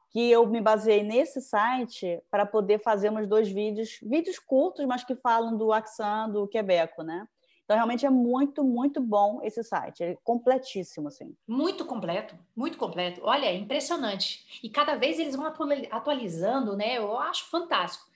que 0.09 0.31
eu 0.31 0.47
me 0.47 0.59
baseei 0.59 1.03
nesse 1.03 1.39
site 1.39 2.19
para 2.31 2.47
poder 2.47 2.79
fazer 2.79 3.11
uns 3.11 3.27
dois 3.27 3.47
vídeos, 3.47 3.99
vídeos 4.01 4.39
curtos, 4.39 4.83
mas 4.87 5.03
que 5.03 5.15
falam 5.15 5.55
do 5.55 5.71
Axan, 5.71 6.27
do 6.29 6.47
Quebeco, 6.47 7.03
né? 7.03 7.27
Então, 7.63 7.77
realmente 7.77 8.05
é 8.05 8.09
muito, 8.09 8.63
muito 8.63 8.99
bom 8.99 9.39
esse 9.43 9.63
site. 9.63 10.03
É 10.03 10.17
completíssimo, 10.23 11.07
assim. 11.07 11.33
Muito 11.47 11.85
completo, 11.85 12.35
muito 12.55 12.77
completo. 12.77 13.21
Olha, 13.23 13.45
é 13.45 13.55
impressionante. 13.55 14.59
E 14.61 14.69
cada 14.69 14.95
vez 14.95 15.19
eles 15.19 15.35
vão 15.35 15.45
atualizando, 15.45 16.75
né? 16.75 16.97
Eu 16.97 17.17
acho 17.17 17.49
fantástico. 17.49 18.10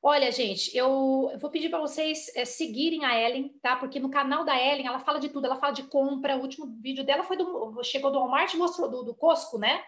Olha, 0.00 0.30
gente, 0.30 0.76
eu 0.76 1.32
vou 1.40 1.50
pedir 1.50 1.68
para 1.68 1.80
vocês 1.80 2.30
é, 2.36 2.44
seguirem 2.44 3.04
a 3.04 3.20
Ellen, 3.20 3.52
tá? 3.60 3.76
Porque 3.76 3.98
no 3.98 4.10
canal 4.10 4.44
da 4.44 4.56
Ellen 4.56 4.86
ela 4.86 5.00
fala 5.00 5.18
de 5.18 5.28
tudo, 5.28 5.46
ela 5.46 5.56
fala 5.56 5.72
de 5.72 5.82
compra. 5.84 6.36
O 6.36 6.40
último 6.40 6.66
vídeo 6.80 7.04
dela 7.04 7.24
foi 7.24 7.36
do. 7.36 7.82
Chegou 7.82 8.10
do 8.12 8.18
Walmart 8.18 8.54
e 8.54 8.56
mostrou 8.56 8.88
do, 8.88 9.02
do 9.02 9.14
Costco, 9.14 9.58
né? 9.58 9.82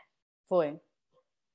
Foi. 0.49 0.81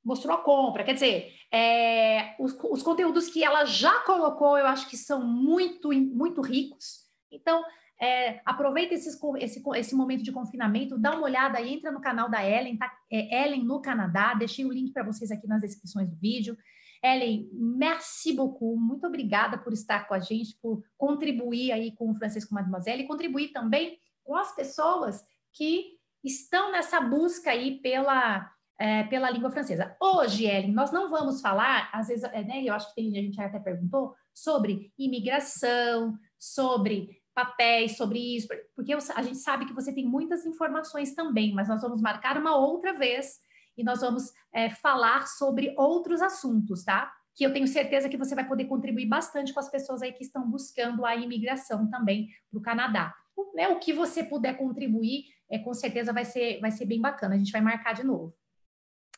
Mostrou 0.03 0.35
a 0.35 0.41
compra. 0.41 0.85
Quer 0.85 0.93
dizer, 0.93 1.33
é, 1.51 2.35
os, 2.39 2.57
os 2.71 2.81
conteúdos 2.81 3.27
que 3.27 3.43
ela 3.43 3.65
já 3.65 3.99
colocou, 4.01 4.57
eu 4.57 4.67
acho 4.67 4.89
que 4.89 4.95
são 4.95 5.21
muito, 5.21 5.91
muito 5.91 6.41
ricos. 6.41 7.05
Então, 7.29 7.61
é, 7.99 8.41
aproveita 8.45 8.93
esses, 8.93 9.19
esse, 9.39 9.63
esse 9.75 9.95
momento 9.95 10.23
de 10.23 10.31
confinamento, 10.31 10.97
dá 10.97 11.11
uma 11.11 11.23
olhada 11.23 11.57
aí, 11.57 11.73
entra 11.73 11.91
no 11.91 12.01
canal 12.01 12.29
da 12.29 12.47
Ellen, 12.47 12.77
tá? 12.77 12.91
É 13.11 13.43
Ellen 13.43 13.63
no 13.63 13.81
Canadá, 13.81 14.33
deixei 14.33 14.65
o 14.65 14.71
link 14.71 14.93
para 14.93 15.03
vocês 15.03 15.29
aqui 15.29 15.47
nas 15.47 15.61
descrições 15.61 16.09
do 16.09 16.15
vídeo. 16.15 16.57
Ellen, 17.05 17.47
merci 17.53 18.33
beaucoup, 18.33 18.75
muito 18.75 19.05
obrigada 19.05 19.57
por 19.57 19.71
estar 19.71 20.07
com 20.07 20.13
a 20.13 20.19
gente, 20.19 20.57
por 20.59 20.83
contribuir 20.97 21.71
aí 21.71 21.91
com 21.91 22.09
o 22.09 22.15
Francisco 22.15 22.53
Mademoiselle 22.53 23.03
e 23.03 23.07
contribuir 23.07 23.49
também 23.49 23.99
com 24.23 24.35
as 24.35 24.55
pessoas 24.55 25.23
que 25.53 25.99
estão 26.23 26.71
nessa 26.71 26.99
busca 26.99 27.51
aí 27.51 27.79
pela, 27.79 28.49
é, 28.79 29.03
pela 29.03 29.29
língua 29.29 29.51
francesa. 29.51 29.95
Hoje, 30.01 30.45
Ellen, 30.45 30.73
nós 30.73 30.91
não 30.91 31.11
vamos 31.11 31.41
falar, 31.41 31.89
às 31.93 32.07
vezes, 32.07 32.23
é, 32.23 32.43
né, 32.43 32.63
eu 32.63 32.73
acho 32.73 32.89
que 32.89 32.95
tem, 32.95 33.17
a 33.17 33.21
gente 33.21 33.39
até 33.39 33.59
perguntou, 33.59 34.15
sobre 34.33 34.91
imigração, 34.97 36.17
sobre 36.39 37.21
papéis 37.35 37.97
sobre 37.97 38.17
isso, 38.17 38.47
porque 38.73 38.93
a 38.93 39.21
gente 39.21 39.37
sabe 39.39 39.65
que 39.65 39.73
você 39.73 39.93
tem 39.93 40.05
muitas 40.05 40.45
informações 40.45 41.13
também, 41.13 41.53
mas 41.53 41.67
nós 41.67 41.81
vamos 41.81 42.01
marcar 42.01 42.37
uma 42.37 42.55
outra 42.55 42.93
vez 42.93 43.39
e 43.77 43.83
nós 43.83 44.01
vamos 44.01 44.31
é, 44.53 44.69
falar 44.69 45.27
sobre 45.27 45.73
outros 45.77 46.21
assuntos, 46.21 46.83
tá? 46.83 47.11
Que 47.35 47.45
eu 47.45 47.53
tenho 47.53 47.67
certeza 47.67 48.09
que 48.09 48.17
você 48.17 48.33
vai 48.33 48.47
poder 48.47 48.65
contribuir 48.65 49.07
bastante 49.07 49.53
com 49.53 49.59
as 49.59 49.69
pessoas 49.69 50.01
aí 50.01 50.11
que 50.13 50.23
estão 50.23 50.49
buscando 50.49 51.05
a 51.05 51.15
imigração 51.15 51.89
também 51.89 52.29
para 52.49 52.59
o 52.59 52.61
Canadá. 52.61 53.13
Né, 53.53 53.67
o 53.67 53.79
que 53.79 53.91
você 53.91 54.23
puder 54.23 54.57
contribuir, 54.57 55.25
é, 55.49 55.59
com 55.59 55.73
certeza 55.73 56.13
vai 56.13 56.23
ser, 56.23 56.59
vai 56.61 56.71
ser 56.71 56.85
bem 56.85 57.01
bacana. 57.01 57.35
A 57.35 57.37
gente 57.37 57.51
vai 57.51 57.59
marcar 57.59 57.93
de 57.93 58.03
novo. 58.03 58.33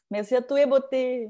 Merci 0.10 0.36
à 0.36 0.42
toi, 0.42 0.66
Beauté. 0.66 1.30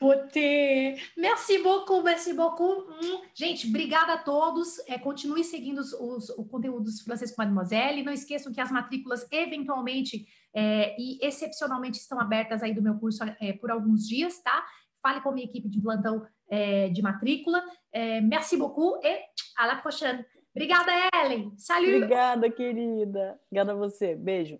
Potê. 0.00 0.96
Merci 1.14 1.58
beaucoup, 1.58 2.02
merci 2.02 2.32
beaucoup. 2.32 2.90
Hum. 2.90 3.20
Gente, 3.34 3.68
obrigada 3.68 4.14
a 4.14 4.18
todos. 4.18 4.78
É, 4.88 4.98
continue 4.98 5.44
seguindo 5.44 5.78
os, 5.78 5.92
os, 5.92 6.30
o 6.30 6.44
conteúdo 6.46 6.84
dos 6.84 7.02
Francisco 7.02 7.36
Mademoiselle. 7.36 8.02
Não 8.02 8.12
esqueçam 8.12 8.50
que 8.50 8.62
as 8.62 8.72
matrículas, 8.72 9.30
eventualmente 9.30 10.26
é, 10.54 10.96
e 10.98 11.18
excepcionalmente, 11.22 11.98
estão 11.98 12.20
abertas 12.20 12.62
aí 12.62 12.74
do 12.74 12.82
meu 12.82 12.98
curso 12.98 13.22
é, 13.40 13.52
por 13.52 13.70
alguns 13.70 14.06
dias, 14.06 14.40
tá? 14.42 14.64
Fale 15.02 15.20
com 15.20 15.30
a 15.30 15.32
minha 15.32 15.46
equipe 15.46 15.68
de 15.68 15.80
plantão 15.80 16.26
é, 16.48 16.88
de 16.88 17.00
matrícula. 17.02 17.62
É, 17.92 18.20
merci 18.20 18.56
beaucoup 18.56 19.00
e 19.04 19.20
à 19.56 19.66
la 19.66 19.76
prochaine. 19.76 20.24
Obrigada, 20.54 20.90
Ellen. 21.14 21.52
Salut. 21.56 21.94
Obrigada, 21.94 22.50
querida. 22.50 23.40
Obrigada 23.46 23.72
a 23.72 23.76
você. 23.76 24.16
Beijo. 24.16 24.58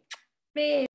Beijo. 0.55 0.89